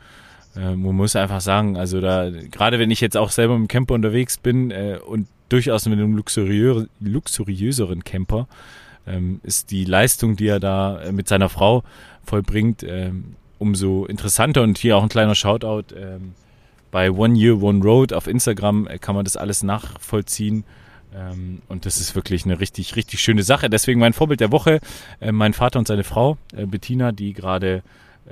Äh, 0.56 0.76
man 0.76 0.96
muss 0.96 1.16
einfach 1.16 1.40
sagen, 1.40 1.78
also 1.78 2.02
da, 2.02 2.30
gerade 2.30 2.80
wenn 2.80 2.90
ich 2.90 3.00
jetzt 3.00 3.16
auch 3.16 3.30
selber 3.30 3.56
im 3.56 3.68
Camper 3.68 3.94
unterwegs 3.94 4.38
bin 4.38 4.72
äh, 4.72 5.00
und 5.06 5.28
durchaus 5.50 5.86
mit 5.88 6.00
einem 6.00 6.16
luxuriö 6.16 6.86
luxuriöseren 7.00 8.04
Camper 8.04 8.48
ähm, 9.08 9.40
ist 9.44 9.72
die 9.72 9.86
Leistung, 9.86 10.36
die 10.36 10.48
er 10.48 10.60
da 10.60 11.02
äh, 11.02 11.12
mit 11.12 11.28
seiner 11.28 11.50
Frau 11.50 11.84
vollbringt, 12.24 12.84
ähm, 12.84 13.36
umso 13.58 14.06
interessanter. 14.06 14.62
Und 14.62 14.78
hier 14.78 14.98
auch 14.98 15.04
ein 15.04 15.10
kleiner 15.10 15.36
Shoutout. 15.36 15.96
Ähm, 15.96 16.34
bei 16.92 17.12
One 17.12 17.38
Year, 17.38 17.62
One 17.62 17.84
Road 17.84 18.14
auf 18.14 18.28
Instagram 18.28 18.88
äh, 18.88 18.98
kann 18.98 19.16
man 19.16 19.26
das 19.26 19.38
alles 19.38 19.64
nachvollziehen. 19.64 20.64
Ähm, 21.14 21.62
und 21.68 21.86
das 21.86 22.00
ist 22.00 22.16
wirklich 22.16 22.46
eine 22.46 22.60
richtig, 22.60 22.96
richtig 22.96 23.20
schöne 23.22 23.44
Sache. 23.44 23.70
Deswegen 23.70 24.00
mein 24.00 24.14
Vorbild 24.14 24.40
der 24.40 24.52
Woche, 24.52 24.80
äh, 25.20 25.32
mein 25.32 25.54
Vater 25.54 25.80
und 25.80 25.88
seine 25.88 26.04
Frau, 26.04 26.38
äh, 26.56 26.66
Bettina, 26.66 27.12
die 27.12 27.34
gerade 27.34 27.84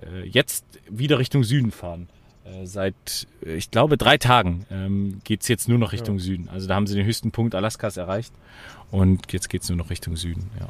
äh, 0.02 0.28
jetzt 0.28 0.66
wieder 0.90 1.20
Richtung 1.20 1.44
Süden 1.44 1.72
fahren. 1.72 2.08
Äh, 2.48 2.66
seit, 2.66 3.28
äh, 3.46 3.56
ich 3.56 3.72
glaube, 3.72 3.98
drei 3.98 4.18
Tagen 4.18 4.66
ähm, 4.72 5.22
geht 5.24 5.42
es 5.42 5.48
jetzt 5.48 5.68
nur 5.68 5.78
noch 5.78 5.92
Richtung 5.92 6.18
ja. 6.18 6.24
Süden. 6.24 6.50
Also 6.52 6.68
da 6.68 6.76
haben 6.76 6.88
sie 6.88 6.96
den 6.96 7.06
höchsten 7.06 7.32
Punkt 7.32 7.56
Alaskas 7.56 7.98
erreicht 7.98 8.34
und 8.92 9.32
jetzt 9.32 9.50
geht 9.50 9.64
es 9.64 9.70
nur 9.70 9.78
noch 9.78 9.90
Richtung 9.90 10.16
Süden, 10.16 10.50
ja. 10.60 10.68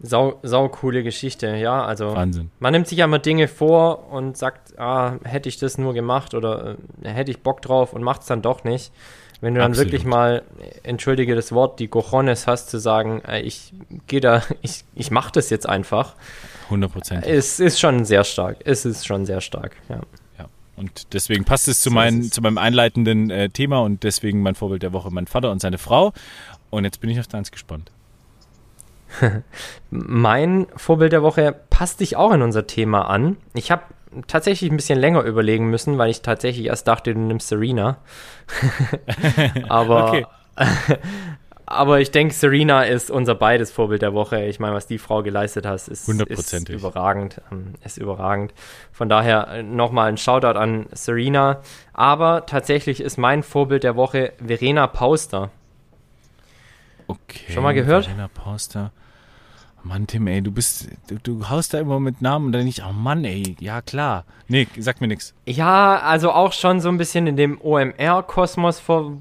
Sau, 0.00 0.38
sau 0.44 0.68
coole 0.68 1.02
Geschichte, 1.02 1.56
ja. 1.56 1.84
Also 1.84 2.14
Wahnsinn. 2.14 2.50
man 2.60 2.72
nimmt 2.72 2.86
sich 2.86 2.98
ja 2.98 3.06
mal 3.08 3.18
Dinge 3.18 3.48
vor 3.48 4.12
und 4.12 4.36
sagt, 4.36 4.78
ah, 4.78 5.16
hätte 5.24 5.48
ich 5.48 5.58
das 5.58 5.76
nur 5.76 5.92
gemacht 5.92 6.34
oder 6.34 6.76
äh, 7.02 7.08
hätte 7.08 7.32
ich 7.32 7.42
Bock 7.42 7.62
drauf 7.62 7.92
und 7.92 8.02
macht 8.02 8.20
es 8.20 8.28
dann 8.28 8.40
doch 8.40 8.62
nicht. 8.62 8.92
Wenn 9.40 9.54
du 9.54 9.60
dann 9.60 9.70
Absolut. 9.70 9.92
wirklich 9.92 10.04
mal, 10.04 10.42
entschuldige 10.82 11.36
das 11.36 11.52
Wort, 11.52 11.78
die 11.78 11.86
Cojones 11.86 12.48
hast 12.48 12.70
zu 12.70 12.78
sagen, 12.78 13.22
äh, 13.22 13.40
ich 13.40 13.72
gehe 14.06 14.20
da, 14.20 14.42
ich, 14.62 14.84
ich 14.94 15.10
mache 15.10 15.32
das 15.32 15.50
jetzt 15.50 15.68
einfach. 15.68 16.14
100 16.64 16.92
Prozent. 16.92 17.26
Es 17.26 17.58
ist 17.60 17.80
schon 17.80 18.04
sehr 18.04 18.24
stark. 18.24 18.58
Es 18.64 18.84
ist 18.84 19.06
schon 19.06 19.26
sehr 19.26 19.40
stark, 19.40 19.76
ja. 19.88 20.00
Und 20.78 21.12
deswegen 21.12 21.44
passt 21.44 21.68
es 21.68 21.80
zu, 21.80 21.90
mein, 21.90 22.22
zu 22.22 22.40
meinem 22.40 22.58
einleitenden 22.58 23.30
äh, 23.30 23.48
Thema 23.50 23.80
und 23.80 24.04
deswegen 24.04 24.42
mein 24.42 24.54
Vorbild 24.54 24.82
der 24.82 24.92
Woche, 24.92 25.10
mein 25.10 25.26
Vater 25.26 25.50
und 25.50 25.60
seine 25.60 25.78
Frau. 25.78 26.12
Und 26.70 26.84
jetzt 26.84 27.00
bin 27.00 27.10
ich 27.10 27.18
auf 27.18 27.26
deins 27.26 27.50
gespannt. 27.50 27.90
mein 29.90 30.66
Vorbild 30.76 31.12
der 31.12 31.22
Woche 31.22 31.54
passt 31.70 31.98
sich 31.98 32.16
auch 32.16 32.32
in 32.32 32.42
unser 32.42 32.66
Thema 32.66 33.08
an. 33.08 33.36
Ich 33.54 33.70
habe 33.70 33.82
tatsächlich 34.26 34.70
ein 34.70 34.76
bisschen 34.76 34.98
länger 34.98 35.22
überlegen 35.22 35.68
müssen, 35.70 35.98
weil 35.98 36.10
ich 36.10 36.22
tatsächlich 36.22 36.66
erst 36.66 36.88
dachte, 36.88 37.12
du 37.12 37.20
nimmst 37.20 37.48
Serena. 37.48 37.98
aber, 39.68 40.28
aber 41.70 42.00
ich 42.00 42.10
denke, 42.10 42.32
Serena 42.32 42.84
ist 42.84 43.10
unser 43.10 43.34
beides 43.34 43.70
Vorbild 43.70 44.00
der 44.00 44.14
Woche. 44.14 44.44
Ich 44.46 44.58
meine, 44.58 44.74
was 44.74 44.86
die 44.86 44.96
Frau 44.96 45.22
geleistet 45.22 45.66
hat, 45.66 45.76
ist, 45.76 45.88
ist 45.88 46.06
überragend. 46.70 47.42
Ähm, 47.52 47.74
ist 47.84 47.98
überragend. 47.98 48.54
Von 48.90 49.10
daher 49.10 49.48
äh, 49.48 49.62
nochmal 49.62 50.08
ein 50.08 50.16
Shoutout 50.16 50.58
an 50.58 50.86
Serena. 50.92 51.60
Aber 51.92 52.46
tatsächlich 52.46 53.02
ist 53.02 53.18
mein 53.18 53.42
Vorbild 53.42 53.84
der 53.84 53.96
Woche 53.96 54.32
Verena 54.38 54.86
Pauster. 54.86 55.50
Okay. 57.06 57.52
Schon 57.52 57.62
mal 57.62 57.74
gehört? 57.74 58.06
Verena 58.06 58.28
Pauster. 58.28 58.90
Mann, 59.82 60.06
Tim, 60.06 60.26
ey, 60.26 60.42
du 60.42 60.50
bist, 60.50 60.88
du, 61.08 61.18
du 61.22 61.48
haust 61.48 61.72
da 61.72 61.78
immer 61.78 62.00
mit 62.00 62.20
Namen 62.20 62.46
und 62.46 62.52
dann 62.52 62.64
nicht, 62.64 62.82
oh 62.88 62.92
Mann, 62.92 63.24
ey, 63.24 63.56
ja 63.60 63.80
klar. 63.80 64.24
Nee, 64.48 64.66
sag 64.78 65.00
mir 65.00 65.08
nichts. 65.08 65.34
Ja, 65.46 65.98
also 66.00 66.32
auch 66.32 66.52
schon 66.52 66.80
so 66.80 66.88
ein 66.88 66.98
bisschen 66.98 67.26
in 67.26 67.36
dem 67.36 67.60
OMR-Kosmos 67.60 68.80
vor, 68.80 69.12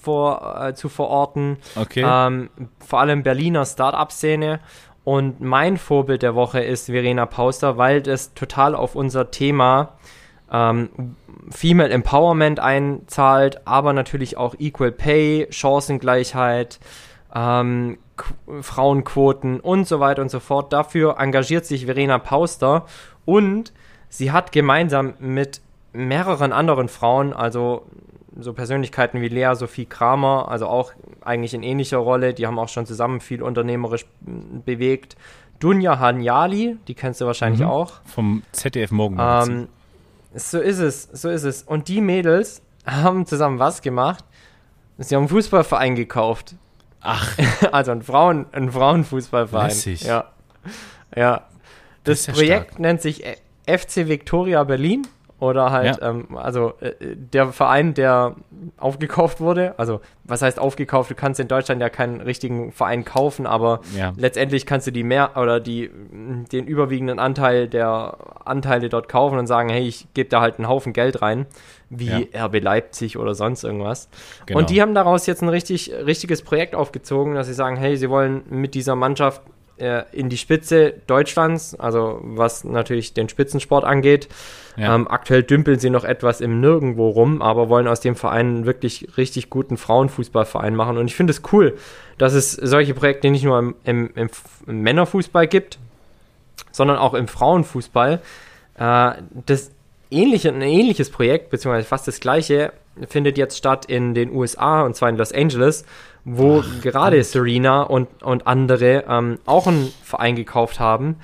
vor, 0.00 0.60
äh, 0.62 0.74
zu 0.74 0.88
verorten. 0.88 1.58
Okay. 1.76 2.04
Ähm, 2.06 2.50
vor 2.78 3.00
allem 3.00 3.22
Berliner 3.22 3.66
Start-up-Szene. 3.66 4.60
Und 5.04 5.40
mein 5.40 5.76
Vorbild 5.76 6.22
der 6.22 6.34
Woche 6.34 6.60
ist 6.60 6.86
Verena 6.86 7.26
Pauster, 7.26 7.78
weil 7.78 8.02
das 8.02 8.34
total 8.34 8.74
auf 8.74 8.94
unser 8.94 9.30
Thema 9.30 9.94
ähm, 10.52 11.16
Female 11.50 11.90
Empowerment 11.90 12.60
einzahlt, 12.60 13.66
aber 13.66 13.92
natürlich 13.92 14.36
auch 14.36 14.54
Equal 14.58 14.92
Pay, 14.92 15.48
Chancengleichheit, 15.50 16.80
ähm, 17.34 17.98
Frauenquoten 18.60 19.60
und 19.60 19.86
so 19.86 20.00
weiter 20.00 20.22
und 20.22 20.30
so 20.30 20.40
fort. 20.40 20.72
Dafür 20.72 21.16
engagiert 21.18 21.66
sich 21.66 21.86
Verena 21.86 22.18
Pauster 22.18 22.86
und 23.24 23.72
sie 24.08 24.32
hat 24.32 24.52
gemeinsam 24.52 25.14
mit 25.18 25.60
mehreren 25.92 26.52
anderen 26.52 26.88
Frauen, 26.88 27.32
also 27.32 27.86
so 28.38 28.52
Persönlichkeiten 28.52 29.20
wie 29.20 29.28
Lea 29.28 29.54
Sophie 29.54 29.86
Kramer, 29.86 30.48
also 30.48 30.66
auch 30.66 30.92
eigentlich 31.20 31.54
in 31.54 31.62
ähnlicher 31.62 31.98
Rolle, 31.98 32.32
die 32.32 32.46
haben 32.46 32.58
auch 32.58 32.68
schon 32.68 32.86
zusammen 32.86 33.20
viel 33.20 33.42
unternehmerisch 33.42 34.06
bewegt. 34.20 35.16
Dunja 35.58 35.98
Hanjali, 35.98 36.78
die 36.88 36.94
kennst 36.94 37.20
du 37.20 37.26
wahrscheinlich 37.26 37.60
mhm. 37.60 37.68
auch. 37.68 38.00
Vom 38.04 38.42
ZDF 38.52 38.92
Morgen. 38.92 39.18
Ähm, 39.20 39.68
so 40.34 40.58
ist 40.58 40.78
es, 40.78 41.02
so 41.12 41.28
ist 41.28 41.44
es. 41.44 41.62
Und 41.62 41.88
die 41.88 42.00
Mädels 42.00 42.62
haben 42.86 43.26
zusammen 43.26 43.58
was 43.58 43.82
gemacht? 43.82 44.24
Sie 44.98 45.14
haben 45.14 45.22
einen 45.22 45.28
Fußballverein 45.28 45.96
gekauft. 45.96 46.54
Ach. 47.00 47.36
Also 47.72 47.92
ein, 47.92 48.02
Frauen, 48.02 48.46
ein 48.52 48.72
Frauenfußballverein. 48.72 49.68
Lässig. 49.68 50.02
Ja. 50.02 50.26
Ja. 51.14 51.42
Das, 52.04 52.24
das 52.24 52.34
Projekt 52.34 52.68
stark. 52.68 52.78
nennt 52.80 53.00
sich 53.02 53.24
FC 53.66 54.08
Victoria 54.08 54.64
Berlin 54.64 55.06
oder 55.40 55.70
halt, 55.70 56.00
ja. 56.00 56.10
ähm, 56.10 56.36
also 56.36 56.74
äh, 56.80 57.16
der 57.16 57.52
Verein, 57.52 57.94
der 57.94 58.36
aufgekauft 58.76 59.40
wurde, 59.40 59.74
also 59.78 60.00
was 60.24 60.42
heißt 60.42 60.58
aufgekauft? 60.58 61.10
Du 61.10 61.14
kannst 61.14 61.40
in 61.40 61.48
Deutschland 61.48 61.80
ja 61.80 61.88
keinen 61.88 62.20
richtigen 62.20 62.72
Verein 62.72 63.06
kaufen, 63.06 63.46
aber 63.46 63.80
ja. 63.96 64.12
letztendlich 64.16 64.66
kannst 64.66 64.86
du 64.86 64.90
die 64.90 65.02
mehr 65.02 65.36
oder 65.36 65.58
die 65.58 65.90
den 66.52 66.66
überwiegenden 66.66 67.18
Anteil 67.18 67.68
der 67.68 68.18
Anteile 68.44 68.90
dort 68.90 69.08
kaufen 69.08 69.38
und 69.38 69.46
sagen, 69.46 69.70
hey, 69.70 69.88
ich 69.88 70.08
gebe 70.12 70.28
da 70.28 70.42
halt 70.42 70.58
einen 70.58 70.68
Haufen 70.68 70.92
Geld 70.92 71.22
rein, 71.22 71.46
wie 71.90 72.28
ja. 72.32 72.46
RB 72.46 72.62
Leipzig 72.62 73.18
oder 73.18 73.34
sonst 73.34 73.64
irgendwas. 73.64 74.08
Genau. 74.46 74.60
Und 74.60 74.70
die 74.70 74.80
haben 74.80 74.94
daraus 74.94 75.26
jetzt 75.26 75.42
ein 75.42 75.48
richtig 75.48 75.92
richtiges 75.92 76.42
Projekt 76.42 76.74
aufgezogen, 76.74 77.34
dass 77.34 77.48
sie 77.48 77.54
sagen, 77.54 77.76
hey, 77.76 77.96
sie 77.96 78.08
wollen 78.08 78.42
mit 78.48 78.74
dieser 78.74 78.94
Mannschaft 78.94 79.42
äh, 79.80 80.04
in 80.12 80.28
die 80.28 80.36
Spitze 80.36 80.94
Deutschlands, 81.06 81.74
also 81.74 82.20
was 82.22 82.64
natürlich 82.64 83.12
den 83.12 83.28
Spitzensport 83.28 83.84
angeht. 83.84 84.28
Ja. 84.76 84.94
Ähm, 84.94 85.08
aktuell 85.08 85.42
dümpeln 85.42 85.80
sie 85.80 85.90
noch 85.90 86.04
etwas 86.04 86.40
im 86.40 86.60
Nirgendwo 86.60 87.08
rum, 87.08 87.42
aber 87.42 87.68
wollen 87.68 87.88
aus 87.88 88.00
dem 88.00 88.14
Verein 88.14 88.46
einen 88.46 88.66
wirklich 88.66 89.08
richtig 89.16 89.50
guten 89.50 89.76
Frauenfußballverein 89.76 90.76
machen. 90.76 90.96
Und 90.96 91.06
ich 91.08 91.16
finde 91.16 91.32
es 91.32 91.42
cool, 91.52 91.76
dass 92.18 92.34
es 92.34 92.52
solche 92.52 92.94
Projekte 92.94 93.30
nicht 93.30 93.44
nur 93.44 93.58
im, 93.58 93.74
im, 93.84 94.10
im, 94.14 94.30
im 94.66 94.80
Männerfußball 94.82 95.48
gibt, 95.48 95.78
sondern 96.70 96.98
auch 96.98 97.14
im 97.14 97.26
Frauenfußball. 97.26 98.20
Äh, 98.78 99.12
das 99.46 99.72
ähnliche, 100.10 100.48
ein 100.50 100.62
ähnliches 100.62 101.10
Projekt, 101.10 101.50
beziehungsweise 101.50 101.86
fast 101.86 102.08
das 102.08 102.20
gleiche, 102.20 102.72
findet 103.08 103.38
jetzt 103.38 103.56
statt 103.56 103.86
in 103.86 104.14
den 104.14 104.32
USA 104.32 104.82
und 104.82 104.96
zwar 104.96 105.08
in 105.08 105.16
Los 105.16 105.32
Angeles 105.32 105.84
wo 106.24 106.62
Ach, 106.64 106.80
gerade 106.82 107.18
Gott. 107.18 107.26
Serena 107.26 107.82
und, 107.82 108.22
und 108.22 108.46
andere 108.46 109.04
ähm, 109.08 109.38
auch 109.46 109.66
einen 109.66 109.92
Verein 110.02 110.36
gekauft 110.36 110.80
haben 110.80 111.16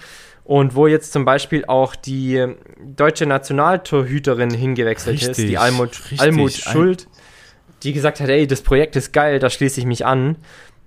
und 0.44 0.74
wo 0.74 0.86
jetzt 0.86 1.12
zum 1.12 1.24
Beispiel 1.24 1.64
auch 1.66 1.96
die 1.96 2.46
deutsche 2.82 3.26
Nationaltorhüterin 3.26 4.50
hingewechselt 4.50 5.14
richtig, 5.14 5.30
ist, 5.30 5.48
die 5.48 5.58
Almut, 5.58 5.90
richtig. 6.10 6.20
Almut 6.20 6.52
Schuld, 6.52 7.08
die 7.82 7.92
gesagt 7.92 8.20
hat, 8.20 8.28
ey, 8.28 8.46
das 8.46 8.62
Projekt 8.62 8.96
ist 8.96 9.12
geil, 9.12 9.38
da 9.38 9.50
schließe 9.50 9.80
ich 9.80 9.86
mich 9.86 10.06
an. 10.06 10.36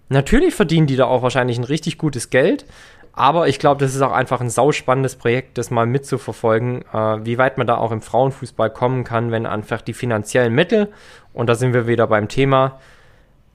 Natürlich 0.07 0.55
verdienen 0.55 0.87
die 0.87 0.95
da 0.95 1.05
auch 1.05 1.21
wahrscheinlich 1.21 1.57
ein 1.59 1.63
richtig 1.63 1.99
gutes 1.99 2.31
Geld, 2.31 2.65
aber 3.13 3.47
ich 3.47 3.59
glaube, 3.59 3.83
das 3.83 3.95
ist 3.95 4.01
auch 4.01 4.11
einfach 4.11 4.41
ein 4.41 4.49
sauspannendes 4.49 5.15
Projekt, 5.15 5.57
das 5.57 5.71
mal 5.71 5.85
mitzuverfolgen, 5.85 6.83
äh, 6.93 7.25
wie 7.25 7.37
weit 7.37 7.57
man 7.57 7.67
da 7.67 7.77
auch 7.77 7.91
im 7.91 8.01
Frauenfußball 8.01 8.69
kommen 8.69 9.03
kann, 9.03 9.31
wenn 9.31 9.45
einfach 9.45 9.81
die 9.81 9.93
finanziellen 9.93 10.53
Mittel, 10.53 10.89
und 11.33 11.47
da 11.47 11.55
sind 11.55 11.73
wir 11.73 11.87
wieder 11.87 12.07
beim 12.07 12.27
Thema, 12.27 12.79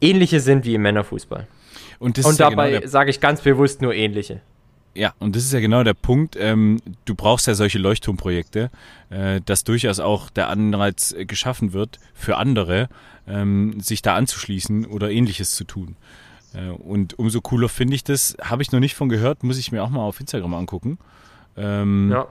ähnliche 0.01 0.41
sind 0.41 0.65
wie 0.65 0.75
im 0.75 0.83
Männerfußball. 0.83 1.47
Und, 1.99 2.25
und 2.25 2.41
dabei 2.41 2.71
ja 2.71 2.79
genau 2.81 2.91
sage 2.91 3.11
ich 3.11 3.21
ganz 3.21 3.41
bewusst 3.41 3.81
nur 3.81 3.95
ähnliche. 3.95 4.41
Ja, 4.95 5.13
und 5.19 5.35
das 5.35 5.45
ist 5.45 5.53
ja 5.53 5.61
genau 5.61 5.83
der 5.83 5.95
Punkt. 5.95 6.37
Ähm, 6.39 6.81
du 7.05 7.15
brauchst 7.15 7.47
ja 7.47 7.55
solche 7.55 7.79
Leuchtturmprojekte, 7.79 8.71
äh, 9.11 9.41
dass 9.45 9.65
durchaus 9.65 9.99
auch 9.99 10.31
der 10.31 10.49
Anreiz 10.49 11.13
äh, 11.13 11.25
geschaffen 11.25 11.73
wird 11.73 11.99
für 12.15 12.37
andere, 12.37 12.89
ähm, 13.27 13.81
sich 13.81 14.03
da 14.03 14.15
anzuschließen 14.15 14.87
oder 14.87 15.11
ähnliches 15.11 15.53
zu 15.53 15.65
tun. 15.65 15.97
Äh, 16.55 16.69
und 16.69 17.19
umso 17.19 17.41
cooler 17.41 17.69
finde 17.69 17.95
ich 17.95 18.05
das. 18.05 18.37
Habe 18.41 18.63
ich 18.63 18.73
noch 18.73 18.81
nicht 18.81 18.95
von 18.95 19.09
gehört, 19.09 19.43
muss 19.43 19.59
ich 19.59 19.73
mir 19.73 19.83
auch 19.83 19.91
mal 19.91 20.03
auf 20.03 20.21
Instagram 20.21 20.55
angucken. 20.55 20.99
Ähm, 21.57 22.11
ja. 22.13 22.27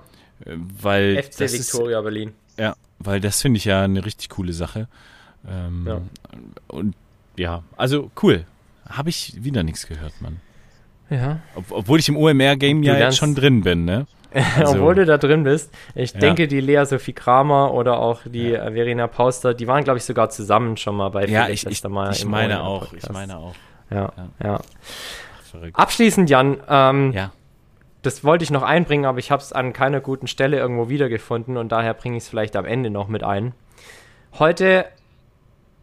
Äh, 0.46 0.58
weil 0.82 1.22
FC 1.22 1.52
Victoria 1.52 2.00
ist, 2.00 2.04
Berlin. 2.04 2.34
Ja, 2.58 2.76
weil 3.00 3.20
das 3.20 3.42
finde 3.42 3.58
ich 3.58 3.66
ja 3.66 3.84
eine 3.84 4.06
richtig 4.06 4.30
coole 4.30 4.54
Sache. 4.54 4.88
Ähm, 5.48 5.86
ja. 5.88 6.02
Und 6.68 6.96
ja, 7.38 7.64
also 7.78 8.12
cool. 8.22 8.46
Habe 8.88 9.10
ich 9.10 9.44
wieder 9.44 9.64
nichts 9.64 9.88
gehört, 9.88 10.14
Mann. 10.22 10.40
Ja. 11.10 11.40
Ob, 11.56 11.72
obwohl 11.72 12.00
ich 12.00 12.10
im 12.10 12.18
OMR-Game 12.18 12.84
ja 12.84 12.98
jetzt 12.98 13.18
schon 13.18 13.36
drin 13.36 13.62
bin, 13.62 13.86
ne? 13.86 14.08
Also. 14.58 14.78
Obwohl 14.78 14.96
du 14.96 15.06
da 15.06 15.20
drin 15.20 15.44
bist. 15.44 15.72
Ich 15.94 16.14
ja. 16.14 16.20
denke, 16.20 16.48
die 16.48 16.60
Lea 16.60 16.86
Sophie 16.86 17.14
Kramer 17.14 17.72
oder 17.72 18.00
auch 18.00 18.22
die 18.26 18.50
ja. 18.50 18.72
Verena 18.72 19.06
Pauster, 19.06 19.54
die 19.54 19.68
waren, 19.68 19.84
glaube 19.84 20.00
ich, 20.00 20.06
sogar 20.06 20.32
zusammen 20.32 20.76
schon 20.76 20.96
mal 20.96 21.10
bei 21.10 21.28
Ja, 21.28 21.50
ich, 21.50 21.68
ich, 21.68 21.84
mal 21.84 22.12
ich 22.12 22.26
meine 22.26 22.64
auch. 22.64 22.92
Ich 22.94 23.08
meine 23.10 23.38
auch. 23.38 23.54
Ja, 23.90 24.12
ja. 24.18 24.30
ja. 24.44 24.62
Abschließend, 25.74 26.30
Jan, 26.30 26.58
ähm, 26.68 27.12
ja. 27.12 27.32
das 28.02 28.24
wollte 28.24 28.44
ich 28.44 28.50
noch 28.50 28.64
einbringen, 28.64 29.06
aber 29.06 29.20
ich 29.20 29.30
habe 29.30 29.42
es 29.42 29.54
an 29.54 29.72
keiner 29.72 30.02
guten 30.02 30.28
Stelle 30.28 30.58
irgendwo 30.58 30.90
wiedergefunden 30.90 31.58
und 31.58 31.72
daher 31.72 31.94
bringe 31.94 32.18
ich 32.18 32.24
es 32.24 32.30
vielleicht 32.30 32.56
am 32.56 32.66
Ende 32.66 32.90
noch 32.90 33.08
mit 33.08 33.24
ein. 33.24 33.54
Heute 34.40 34.86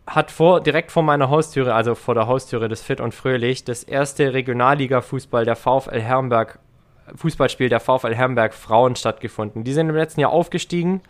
hat 0.06 0.32
vor, 0.32 0.60
direkt 0.60 0.90
vor 0.90 1.04
meiner 1.04 1.30
Haustüre, 1.30 1.72
also 1.74 1.94
vor 1.94 2.14
der 2.14 2.26
Haustüre 2.26 2.68
des 2.68 2.82
Fit 2.82 3.00
und 3.00 3.14
Fröhlich, 3.14 3.62
das 3.62 3.84
erste 3.84 4.32
Regionalliga-Fußball 4.34 5.44
der 5.44 5.54
VfL 5.54 6.00
Herrenberg, 6.00 6.58
Fußballspiel 7.14 7.68
der 7.68 7.78
VfL 7.78 8.14
Herrenberg 8.14 8.54
Frauen 8.54 8.96
stattgefunden. 8.96 9.62
Die 9.62 9.72
sind 9.72 9.88
im 9.88 9.94
letzten 9.94 10.20
Jahr 10.20 10.32
aufgestiegen 10.32 11.00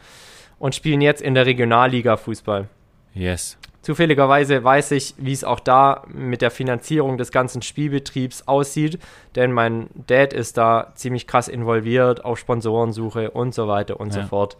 und 0.58 0.74
spielen 0.74 1.00
jetzt 1.00 1.22
in 1.22 1.34
der 1.34 1.46
Regionalliga 1.46 2.18
Fußball. 2.18 2.68
Yes. 3.14 3.56
Zufälligerweise 3.82 4.62
weiß 4.62 4.90
ich, 4.92 5.14
wie 5.16 5.32
es 5.32 5.42
auch 5.42 5.60
da 5.60 6.04
mit 6.08 6.42
der 6.42 6.50
Finanzierung 6.50 7.16
des 7.16 7.32
ganzen 7.32 7.62
Spielbetriebs 7.62 8.46
aussieht, 8.46 8.98
denn 9.36 9.52
mein 9.52 9.88
Dad 10.06 10.32
ist 10.32 10.58
da 10.58 10.92
ziemlich 10.94 11.26
krass 11.26 11.48
involviert 11.48 12.24
auf 12.24 12.38
Sponsorensuche 12.38 13.30
und 13.30 13.54
so 13.54 13.68
weiter 13.68 13.98
und 13.98 14.14
ja. 14.14 14.22
so 14.22 14.28
fort. 14.28 14.56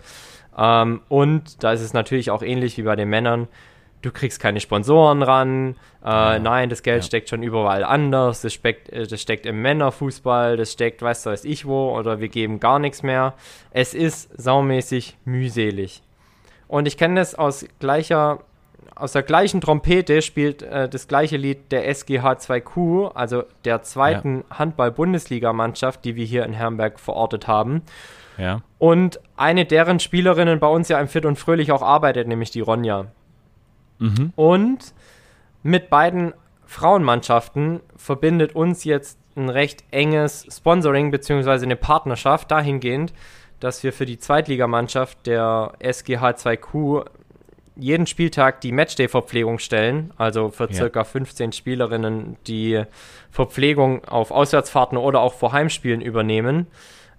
Ähm, 0.57 1.03
und 1.09 1.63
da 1.63 1.73
ist 1.73 1.83
es 1.83 1.93
natürlich 1.93 2.31
auch 2.31 2.43
ähnlich 2.43 2.79
wie 2.79 2.83
bei 2.83 2.97
den 2.97 3.09
Männern 3.09 3.49
du 4.03 4.11
kriegst 4.11 4.41
keine 4.41 4.61
Sponsoren 4.61 5.23
ran, 5.23 5.77
äh, 6.03 6.09
ja. 6.09 6.39
nein, 6.39 6.71
das 6.71 6.83
Geld 6.83 7.03
ja. 7.03 7.07
steckt 7.07 7.29
schon 7.29 7.43
überall 7.43 7.85
anders, 7.85 8.43
das 8.43 8.55
steckt, 8.55 8.89
äh, 8.91 9.07
das 9.07 9.21
steckt 9.21 9.47
im 9.47 9.61
Männerfußball, 9.63 10.57
das 10.57 10.73
steckt, 10.73 11.03
weißt 11.03 11.27
du, 11.27 11.31
weiß 11.31 11.45
ich 11.45 11.67
wo, 11.67 11.97
oder 11.97 12.21
wir 12.21 12.29
geben 12.29 12.61
gar 12.61 12.79
nichts 12.79 13.03
mehr. 13.03 13.35
Es 13.71 13.95
ist 13.95 14.31
saumäßig 14.41 15.19
mühselig. 15.25 16.03
Und 16.69 16.87
ich 16.87 16.97
kenne 16.97 17.21
das 17.21 17.35
aus 17.35 17.67
gleicher, 17.79 18.41
aus 19.01 19.13
der 19.13 19.23
gleichen 19.23 19.61
Trompete 19.61 20.23
spielt 20.23 20.63
äh, 20.63 20.89
das 20.89 21.09
gleiche 21.09 21.37
Lied 21.37 21.73
der 21.73 21.89
SGH 21.89 22.33
2Q, 22.33 23.13
also 23.15 23.45
der 23.65 23.83
zweiten 23.83 24.45
ja. 24.49 24.59
Handball-Bundesligamannschaft, 24.59 26.05
die 26.05 26.17
wir 26.17 26.25
hier 26.25 26.45
in 26.45 26.53
Herrenberg 26.53 27.01
verortet 27.01 27.49
haben. 27.49 27.83
Ja. 28.37 28.61
Und 28.79 29.21
eine 29.37 29.65
deren 29.65 30.01
Spielerinnen 30.01 30.61
bei 30.61 30.69
uns 30.69 30.89
ja 30.89 31.01
im 31.01 31.09
Fit 31.09 31.25
und 31.25 31.39
Fröhlich 31.39 31.73
auch 31.73 31.83
arbeitet, 31.83 32.29
nämlich 32.29 32.51
die 32.51 32.61
Ronja. 32.61 33.07
Mhm. 33.99 34.33
Und 34.37 34.95
mit 35.63 35.91
beiden 35.91 36.33
Frauenmannschaften 36.67 37.81
verbindet 37.97 38.55
uns 38.55 38.85
jetzt 38.85 39.19
ein 39.37 39.49
recht 39.49 39.85
enges 39.91 40.47
Sponsoring 40.51 41.11
bzw. 41.11 41.51
eine 41.65 41.77
Partnerschaft 41.77 42.51
dahingehend, 42.51 43.13
dass 43.61 43.83
wir 43.83 43.93
für 43.93 44.07
die 44.07 44.19
Zweitligamannschaft 44.19 45.27
der 45.27 45.73
SGH2Q 45.81 47.07
jeden 47.81 48.07
Spieltag 48.07 48.61
die 48.61 48.73
Matchday-Verpflegung 48.73 49.59
stellen, 49.59 50.13
also 50.17 50.51
für 50.51 50.73
circa 50.73 51.01
ja. 51.01 51.05
15 51.05 51.53
Spielerinnen 51.53 52.37
die 52.47 52.83
Verpflegung 53.31 54.05
auf 54.05 54.31
Auswärtsfahrten 54.31 54.99
oder 54.99 55.21
auch 55.21 55.35
vor 55.35 55.53
Heimspielen 55.53 56.01
übernehmen, 56.01 56.67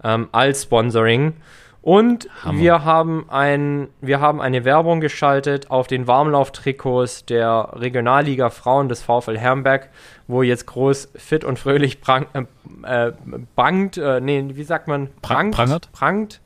ähm, 0.03 0.29
als 0.31 0.63
Sponsoring. 0.63 1.33
Und 1.81 2.29
Hammer. 2.43 2.59
wir 2.59 2.85
haben, 2.85 3.25
ein, 3.29 3.87
wir 4.01 4.19
haben 4.19 4.39
eine 4.39 4.65
Werbung 4.65 5.01
geschaltet 5.01 5.71
auf 5.71 5.87
den 5.87 6.05
Warmlauftrikots 6.05 7.25
der 7.25 7.69
Regionalliga 7.73 8.51
Frauen 8.51 8.87
des 8.87 9.01
VfL 9.01 9.37
Herrenberg, 9.37 9.89
wo 10.27 10.43
jetzt 10.43 10.67
groß 10.67 11.09
fit 11.15 11.43
und 11.43 11.57
fröhlich 11.57 11.99
prang, 11.99 12.27
äh, 12.33 13.07
äh, 13.07 13.13
bangt, 13.55 13.97
äh, 13.97 14.21
nee, 14.21 14.45
wie 14.53 14.63
sagt 14.63 14.87
man? 14.87 15.09
Prangt, 15.23 15.55
prangert? 15.55 15.91
Prangt. 15.91 16.39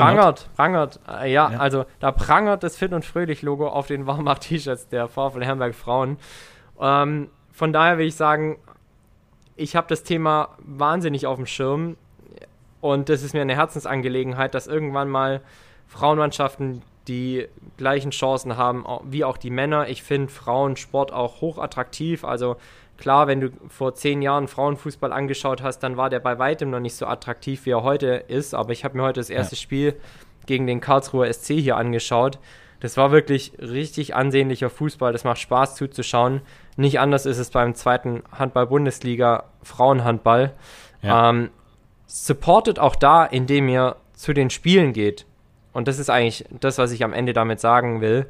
Prangert, 0.00 0.48
prangert, 0.56 1.00
äh, 1.08 1.32
ja, 1.32 1.50
ja, 1.50 1.58
also 1.58 1.84
da 2.00 2.12
prangert 2.12 2.62
das 2.62 2.76
Fit 2.76 2.92
und 2.92 3.04
Fröhlich 3.04 3.42
Logo 3.42 3.68
auf 3.68 3.86
den 3.86 4.06
Warmach-T-Shirts 4.06 4.88
der 4.88 5.08
VfL 5.08 5.44
Herrenberg 5.44 5.74
Frauen. 5.74 6.18
Ähm, 6.80 7.28
von 7.52 7.72
daher 7.72 7.98
will 7.98 8.06
ich 8.06 8.16
sagen, 8.16 8.58
ich 9.56 9.76
habe 9.76 9.86
das 9.88 10.02
Thema 10.02 10.50
wahnsinnig 10.58 11.26
auf 11.26 11.36
dem 11.36 11.46
Schirm 11.46 11.96
und 12.80 13.10
es 13.10 13.22
ist 13.22 13.34
mir 13.34 13.42
eine 13.42 13.54
Herzensangelegenheit, 13.54 14.54
dass 14.54 14.66
irgendwann 14.66 15.08
mal 15.08 15.40
Frauenmannschaften 15.86 16.82
die 17.08 17.48
gleichen 17.76 18.10
Chancen 18.10 18.56
haben 18.56 18.84
wie 19.04 19.24
auch 19.24 19.36
die 19.36 19.50
Männer. 19.50 19.88
Ich 19.88 20.02
finde 20.02 20.32
Frauensport 20.32 21.12
auch 21.12 21.40
hochattraktiv. 21.40 22.24
Also 22.24 22.56
klar, 23.02 23.26
wenn 23.26 23.40
du 23.40 23.50
vor 23.68 23.94
zehn 23.94 24.22
Jahren 24.22 24.46
Frauenfußball 24.46 25.12
angeschaut 25.12 25.60
hast, 25.60 25.80
dann 25.80 25.96
war 25.96 26.08
der 26.08 26.20
bei 26.20 26.38
weitem 26.38 26.70
noch 26.70 26.78
nicht 26.78 26.94
so 26.94 27.04
attraktiv, 27.04 27.66
wie 27.66 27.70
er 27.70 27.82
heute 27.82 28.06
ist. 28.28 28.54
Aber 28.54 28.70
ich 28.70 28.84
habe 28.84 28.96
mir 28.96 29.02
heute 29.02 29.18
das 29.18 29.28
erste 29.28 29.56
ja. 29.56 29.60
Spiel 29.60 29.96
gegen 30.46 30.68
den 30.68 30.80
Karlsruher 30.80 31.30
SC 31.32 31.54
hier 31.54 31.76
angeschaut. 31.76 32.38
Das 32.78 32.96
war 32.96 33.10
wirklich 33.10 33.54
richtig 33.58 34.14
ansehnlicher 34.14 34.70
Fußball. 34.70 35.12
Das 35.12 35.24
macht 35.24 35.40
Spaß 35.40 35.74
zuzuschauen. 35.74 36.42
Nicht 36.76 37.00
anders 37.00 37.26
ist 37.26 37.38
es 37.38 37.50
beim 37.50 37.74
zweiten 37.74 38.22
Handball-Bundesliga 38.30 39.44
Frauenhandball. 39.64 40.52
Ja. 41.02 41.30
Ähm, 41.30 41.50
supportet 42.06 42.78
auch 42.78 42.94
da, 42.94 43.24
indem 43.24 43.68
ihr 43.68 43.96
zu 44.14 44.32
den 44.32 44.48
Spielen 44.50 44.92
geht. 44.92 45.26
Und 45.72 45.88
das 45.88 45.98
ist 45.98 46.08
eigentlich 46.08 46.44
das, 46.60 46.78
was 46.78 46.92
ich 46.92 47.02
am 47.02 47.12
Ende 47.12 47.32
damit 47.32 47.58
sagen 47.58 48.00
will. 48.00 48.26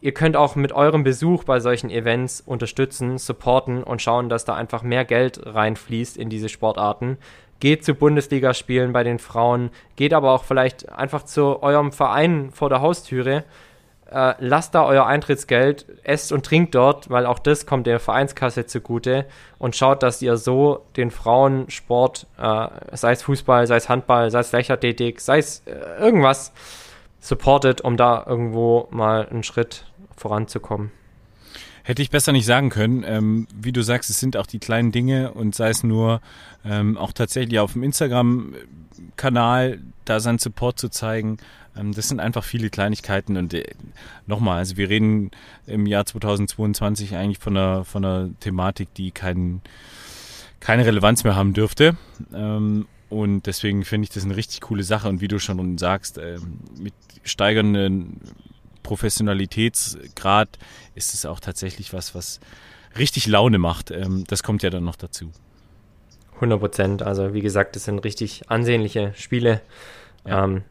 Ihr 0.00 0.12
könnt 0.12 0.36
auch 0.36 0.56
mit 0.56 0.72
eurem 0.72 1.04
Besuch 1.04 1.44
bei 1.44 1.60
solchen 1.60 1.90
Events 1.90 2.40
unterstützen, 2.40 3.18
supporten 3.18 3.82
und 3.82 4.00
schauen, 4.00 4.28
dass 4.28 4.44
da 4.44 4.54
einfach 4.54 4.82
mehr 4.82 5.04
Geld 5.04 5.40
reinfließt 5.44 6.16
in 6.16 6.30
diese 6.30 6.48
Sportarten. 6.48 7.18
Geht 7.60 7.84
zu 7.84 7.94
Bundesligaspielen 7.94 8.92
bei 8.92 9.04
den 9.04 9.18
Frauen, 9.18 9.70
geht 9.96 10.14
aber 10.14 10.32
auch 10.32 10.44
vielleicht 10.44 10.90
einfach 10.90 11.24
zu 11.24 11.62
eurem 11.62 11.92
Verein 11.92 12.50
vor 12.50 12.70
der 12.70 12.80
Haustüre 12.80 13.44
äh, 14.10 14.34
lasst 14.38 14.74
da 14.74 14.84
euer 14.84 15.06
Eintrittsgeld, 15.06 15.86
esst 16.02 16.32
und 16.32 16.44
trinkt 16.44 16.74
dort, 16.74 17.10
weil 17.10 17.26
auch 17.26 17.38
das 17.38 17.66
kommt 17.66 17.86
der 17.86 18.00
Vereinskasse 18.00 18.66
zugute 18.66 19.26
und 19.58 19.76
schaut, 19.76 20.02
dass 20.02 20.20
ihr 20.20 20.36
so 20.36 20.84
den 20.96 21.10
Frauensport, 21.10 22.26
äh, 22.38 22.68
sei 22.92 23.12
es 23.12 23.22
Fußball, 23.22 23.66
sei 23.66 23.76
es 23.76 23.88
Handball, 23.88 24.30
sei 24.30 24.40
es 24.40 24.52
Leichtathletik, 24.52 25.20
sei 25.20 25.38
es 25.38 25.62
äh, 25.66 26.00
irgendwas, 26.00 26.52
supportet, 27.20 27.82
um 27.82 27.96
da 27.96 28.24
irgendwo 28.26 28.88
mal 28.90 29.28
einen 29.28 29.42
Schritt 29.42 29.84
voranzukommen. 30.20 30.90
Hätte 31.82 32.02
ich 32.02 32.10
besser 32.10 32.32
nicht 32.32 32.46
sagen 32.46 32.68
können. 32.70 33.02
Ähm, 33.06 33.48
wie 33.54 33.72
du 33.72 33.82
sagst, 33.82 34.10
es 34.10 34.20
sind 34.20 34.36
auch 34.36 34.46
die 34.46 34.58
kleinen 34.58 34.92
Dinge 34.92 35.32
und 35.32 35.54
sei 35.54 35.70
es 35.70 35.82
nur 35.82 36.20
ähm, 36.64 36.98
auch 36.98 37.12
tatsächlich 37.12 37.58
auf 37.58 37.72
dem 37.72 37.82
Instagram-Kanal 37.82 39.80
da 40.04 40.20
seinen 40.20 40.38
Support 40.38 40.78
zu 40.78 40.90
zeigen 40.90 41.38
ähm, 41.76 41.92
das 41.92 42.08
sind 42.08 42.20
einfach 42.20 42.44
viele 42.44 42.70
Kleinigkeiten 42.70 43.36
und 43.36 43.54
äh, 43.54 43.64
nochmal, 44.26 44.58
also 44.58 44.76
wir 44.76 44.88
reden 44.88 45.30
im 45.66 45.86
Jahr 45.86 46.06
2022 46.06 47.14
eigentlich 47.14 47.38
von 47.38 47.56
einer, 47.56 47.84
von 47.84 48.04
einer 48.04 48.30
Thematik, 48.40 48.92
die 48.94 49.10
kein, 49.10 49.62
keine 50.60 50.86
Relevanz 50.86 51.24
mehr 51.24 51.36
haben 51.36 51.52
dürfte. 51.52 51.96
Ähm, 52.34 52.86
und 53.08 53.46
deswegen 53.46 53.84
finde 53.84 54.04
ich 54.04 54.10
das 54.10 54.24
eine 54.24 54.36
richtig 54.36 54.60
coole 54.60 54.84
Sache. 54.84 55.08
Und 55.08 55.20
wie 55.20 55.28
du 55.28 55.38
schon 55.38 55.78
sagst, 55.78 56.18
äh, 56.18 56.38
mit 56.78 56.94
steigernden 57.24 58.20
Professionalitätsgrad 58.90 60.58
ist 60.96 61.14
es 61.14 61.24
auch 61.24 61.38
tatsächlich 61.38 61.92
was, 61.92 62.16
was 62.16 62.40
richtig 62.98 63.28
Laune 63.28 63.58
macht. 63.58 63.92
Ähm, 63.92 64.24
das 64.26 64.42
kommt 64.42 64.64
ja 64.64 64.70
dann 64.70 64.82
noch 64.82 64.96
dazu. 64.96 65.30
100 66.34 66.58
Prozent. 66.58 67.02
Also 67.04 67.32
wie 67.32 67.40
gesagt, 67.40 67.76
das 67.76 67.84
sind 67.84 68.00
richtig 68.00 68.50
ansehnliche 68.50 69.12
Spiele. 69.14 69.60
Ja. 70.26 70.42
Ähm, 70.42 70.62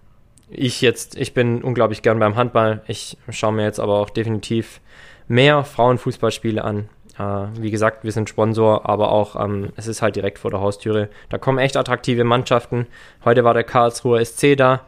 ich 0.50 0.82
jetzt, 0.82 1.16
ich 1.16 1.34
bin 1.34 1.64
unglaublich 1.64 2.02
gern 2.02 2.20
beim 2.20 2.36
Handball. 2.36 2.82
Ich 2.88 3.18
schaue 3.30 3.54
mir 3.54 3.64
jetzt 3.64 3.80
aber 3.80 4.00
auch 4.00 4.10
definitiv 4.10 4.82
mehr 5.30 5.64
Frauenfußballspiele 5.64 6.62
an. 6.62 6.90
Äh, 7.18 7.48
wie 7.62 7.72
gesagt, 7.72 8.04
wir 8.04 8.12
sind 8.12 8.28
Sponsor, 8.28 8.90
aber 8.90 9.14
auch 9.14 9.42
ähm, 9.42 9.72
es 9.78 9.88
ist 9.88 10.02
halt 10.02 10.18
direkt 10.18 10.40
vor 10.40 10.52
der 10.52 10.60
Haustüre. 10.60 11.08
Da 11.30 11.38
kommen 11.38 11.58
echt 11.60 11.78
attraktive 11.78 12.26
Mannschaften. 12.26 12.86
Heute 13.24 13.46
war 13.46 13.54
der 13.54 13.64
Karlsruher 13.64 14.26
SC 14.26 14.58
da. 14.58 14.82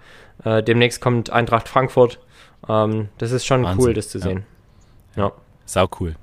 Äh, 0.44 0.62
demnächst 0.64 1.00
kommt 1.00 1.30
Eintracht 1.30 1.70
Frankfurt. 1.70 2.20
Ähm, 2.68 3.10
das 3.18 3.32
ist 3.32 3.46
schon 3.46 3.64
Wahnsinn. 3.64 3.84
cool, 3.84 3.94
das 3.94 4.10
zu 4.10 4.20
sehen. 4.20 4.46
Ja. 5.16 5.26
ja. 5.26 5.32
Sau 5.66 5.88
cool. 6.00 6.16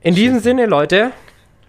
In 0.00 0.14
diesem 0.14 0.40
Sinne, 0.40 0.66
Leute, 0.66 1.12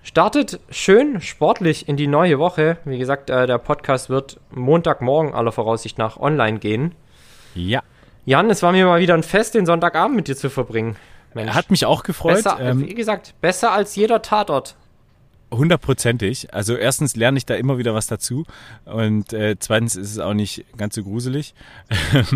Startet 0.07 0.61
schön 0.69 1.19
sportlich 1.19 1.89
in 1.89 1.97
die 1.97 2.07
neue 2.07 2.39
Woche. 2.39 2.77
Wie 2.85 2.97
gesagt, 2.97 3.29
äh, 3.29 3.45
der 3.45 3.57
Podcast 3.57 4.09
wird 4.09 4.39
Montagmorgen 4.51 5.33
aller 5.33 5.51
Voraussicht 5.51 5.97
nach 5.97 6.15
online 6.15 6.59
gehen. 6.59 6.95
Ja. 7.55 7.83
Jan, 8.23 8.49
es 8.49 8.63
war 8.63 8.71
mir 8.71 8.85
mal 8.85 9.01
wieder 9.01 9.15
ein 9.15 9.23
Fest, 9.23 9.53
den 9.53 9.65
Sonntagabend 9.65 10.15
mit 10.15 10.29
dir 10.29 10.37
zu 10.37 10.49
verbringen. 10.49 10.95
Mensch. 11.33 11.53
Hat 11.53 11.69
mich 11.69 11.85
auch 11.85 12.03
gefreut. 12.03 12.35
Besser, 12.35 12.57
ähm, 12.57 12.87
wie 12.87 12.95
gesagt, 12.95 13.33
besser 13.41 13.73
als 13.73 13.97
jeder 13.97 14.21
Tatort. 14.21 14.77
Hundertprozentig. 15.49 16.53
Also 16.53 16.75
erstens 16.75 17.15
lerne 17.15 17.37
ich 17.37 17.45
da 17.45 17.55
immer 17.55 17.77
wieder 17.77 17.93
was 17.93 18.07
dazu 18.07 18.45
und 18.83 19.31
äh, 19.31 19.55
zweitens 19.57 19.95
ist 19.95 20.11
es 20.11 20.19
auch 20.19 20.33
nicht 20.33 20.65
ganz 20.75 20.95
so 20.95 21.03
gruselig. 21.03 21.53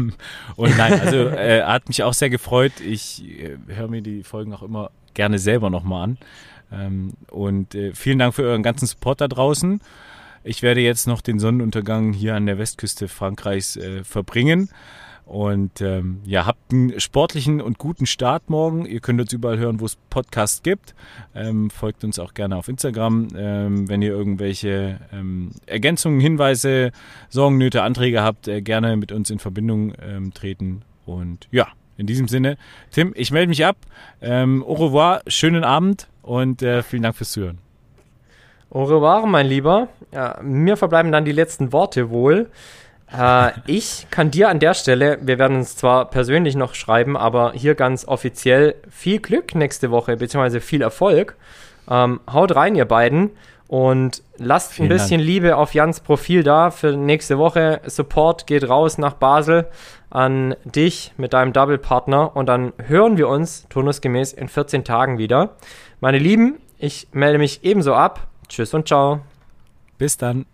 und 0.56 0.78
nein, 0.78 1.00
also 1.02 1.18
äh, 1.18 1.64
hat 1.64 1.90
mich 1.90 2.04
auch 2.04 2.14
sehr 2.14 2.30
gefreut. 2.30 2.74
Ich 2.80 3.24
äh, 3.26 3.58
höre 3.68 3.90
mir 3.90 4.02
die 4.02 4.24
Folgen 4.24 4.54
auch 4.54 4.64
immer 4.64 4.92
gerne 5.14 5.40
selber 5.40 5.70
nochmal 5.70 6.04
an. 6.04 6.18
Ähm, 6.72 7.14
und 7.30 7.76
äh, 7.76 7.94
vielen 7.94 8.20
Dank 8.20 8.34
für 8.34 8.44
euren 8.44 8.64
ganzen 8.64 8.88
Support 8.88 9.20
da 9.20 9.28
draußen. 9.28 9.82
Ich 10.44 10.64
werde 10.64 10.82
jetzt 10.82 11.06
noch 11.06 11.22
den 11.22 11.38
Sonnenuntergang 11.38 12.14
hier 12.14 12.36
an 12.36 12.46
der 12.46 12.58
Westküste 12.58 13.08
Frankreichs 13.08 13.76
äh, 13.76 14.04
verbringen. 14.04 14.70
Und 15.32 15.80
ähm, 15.80 16.20
ja, 16.26 16.46
habt 16.46 16.74
einen 16.74 17.00
sportlichen 17.00 17.62
und 17.62 17.78
guten 17.78 18.06
Start 18.06 18.50
morgen. 18.50 18.86
Ihr 18.86 19.00
könnt 19.00 19.22
uns 19.22 19.32
überall 19.32 19.58
hören, 19.58 19.80
wo 19.80 19.86
es 19.86 19.96
Podcasts 20.10 20.62
gibt. 20.62 20.94
Ähm, 21.34 21.70
folgt 21.70 22.04
uns 22.04 22.20
auch 22.20 22.34
gerne 22.34 22.58
auf 22.58 22.68
Instagram. 22.68 23.30
Ähm, 23.38 23.88
wenn 23.88 24.02
ihr 24.02 24.10
irgendwelche 24.10 25.00
ähm, 25.14 25.52
Ergänzungen, 25.68 26.20
Hinweise, 26.20 26.92
Sorgen, 27.30 27.58
Nöte, 27.58 27.82
Anträge 27.84 28.22
habt, 28.22 28.50
äh, 28.50 28.62
gerne 28.62 28.98
mit 28.98 29.14
uns 29.14 29.30
in 29.30 29.40
Verbindung 29.40 29.94
ähm, 30.02 30.34
treten. 30.34 30.82
Und 31.06 31.48
ja, 31.50 31.70
in 31.96 32.08
diesem 32.08 32.28
Sinne, 32.28 32.58
Tim, 32.92 33.14
ich 33.16 33.32
melde 33.32 33.48
mich 33.48 33.66
ab. 33.66 33.78
Ähm, 34.20 34.62
au 34.68 34.74
revoir, 34.74 35.22
schönen 35.28 35.64
Abend 35.64 36.10
und 36.24 36.62
äh, 36.62 36.84
vielen 36.84 37.04
Dank 37.04 37.16
fürs 37.16 37.32
Zuhören. 37.32 37.60
Au 38.70 38.84
revoir, 38.84 39.26
mein 39.28 39.48
Lieber. 39.48 39.88
Ja, 40.12 40.42
mir 40.44 40.76
verbleiben 40.76 41.14
dann 41.14 41.24
die 41.24 41.32
letzten 41.32 41.72
Worte 41.72 42.10
wohl. 42.10 42.50
Äh, 43.18 43.52
ich 43.66 44.08
kann 44.10 44.32
dir 44.32 44.50
an 44.50 44.60
der 44.60 44.74
Stelle, 44.74 45.20
wir 45.22 45.38
werden 45.40 45.58
uns 45.58 45.76
zwar 45.76 46.10
persönlich 46.10 46.56
noch 46.56 46.76
schreiben, 46.76 47.18
aber 47.18 47.54
hier 47.54 47.76
ganz 47.76 48.08
offiziell 48.08 48.76
viel 48.90 49.20
Glück 49.20 49.56
nächste 49.56 49.92
Woche, 49.92 50.18
beziehungsweise 50.18 50.62
viel 50.62 50.82
Erfolg. 50.82 51.36
Ähm, 51.90 52.22
haut 52.32 52.56
rein, 52.56 52.76
ihr 52.76 52.86
beiden. 52.86 53.32
Und 53.68 54.22
lasst 54.36 54.74
Vielen 54.74 54.88
ein 54.88 54.90
bisschen 54.90 55.20
Dank. 55.20 55.30
Liebe 55.30 55.56
auf 55.56 55.74
Jans 55.74 56.02
Profil 56.02 56.44
da 56.44 56.72
für 56.72 56.98
nächste 56.98 57.38
Woche. 57.38 57.80
Support 57.86 58.46
geht 58.46 58.68
raus 58.68 58.98
nach 58.98 59.14
Basel 59.14 59.68
an 60.10 60.56
dich 60.66 61.14
mit 61.16 61.32
deinem 61.32 61.54
Double-Partner. 61.54 62.36
Und 62.36 62.48
dann 62.48 62.74
hören 62.86 63.16
wir 63.16 63.30
uns 63.30 63.66
turnusgemäß 63.70 64.34
in 64.34 64.50
14 64.50 64.84
Tagen 64.84 65.18
wieder. 65.18 65.56
Meine 66.02 66.18
Lieben, 66.18 66.58
ich 66.80 67.08
melde 67.14 67.40
mich 67.40 67.64
ebenso 67.64 67.94
ab. 67.94 68.28
Tschüss 68.50 68.74
und 68.74 68.90
ciao. 68.90 69.22
Bis 69.98 70.18
dann. 70.18 70.46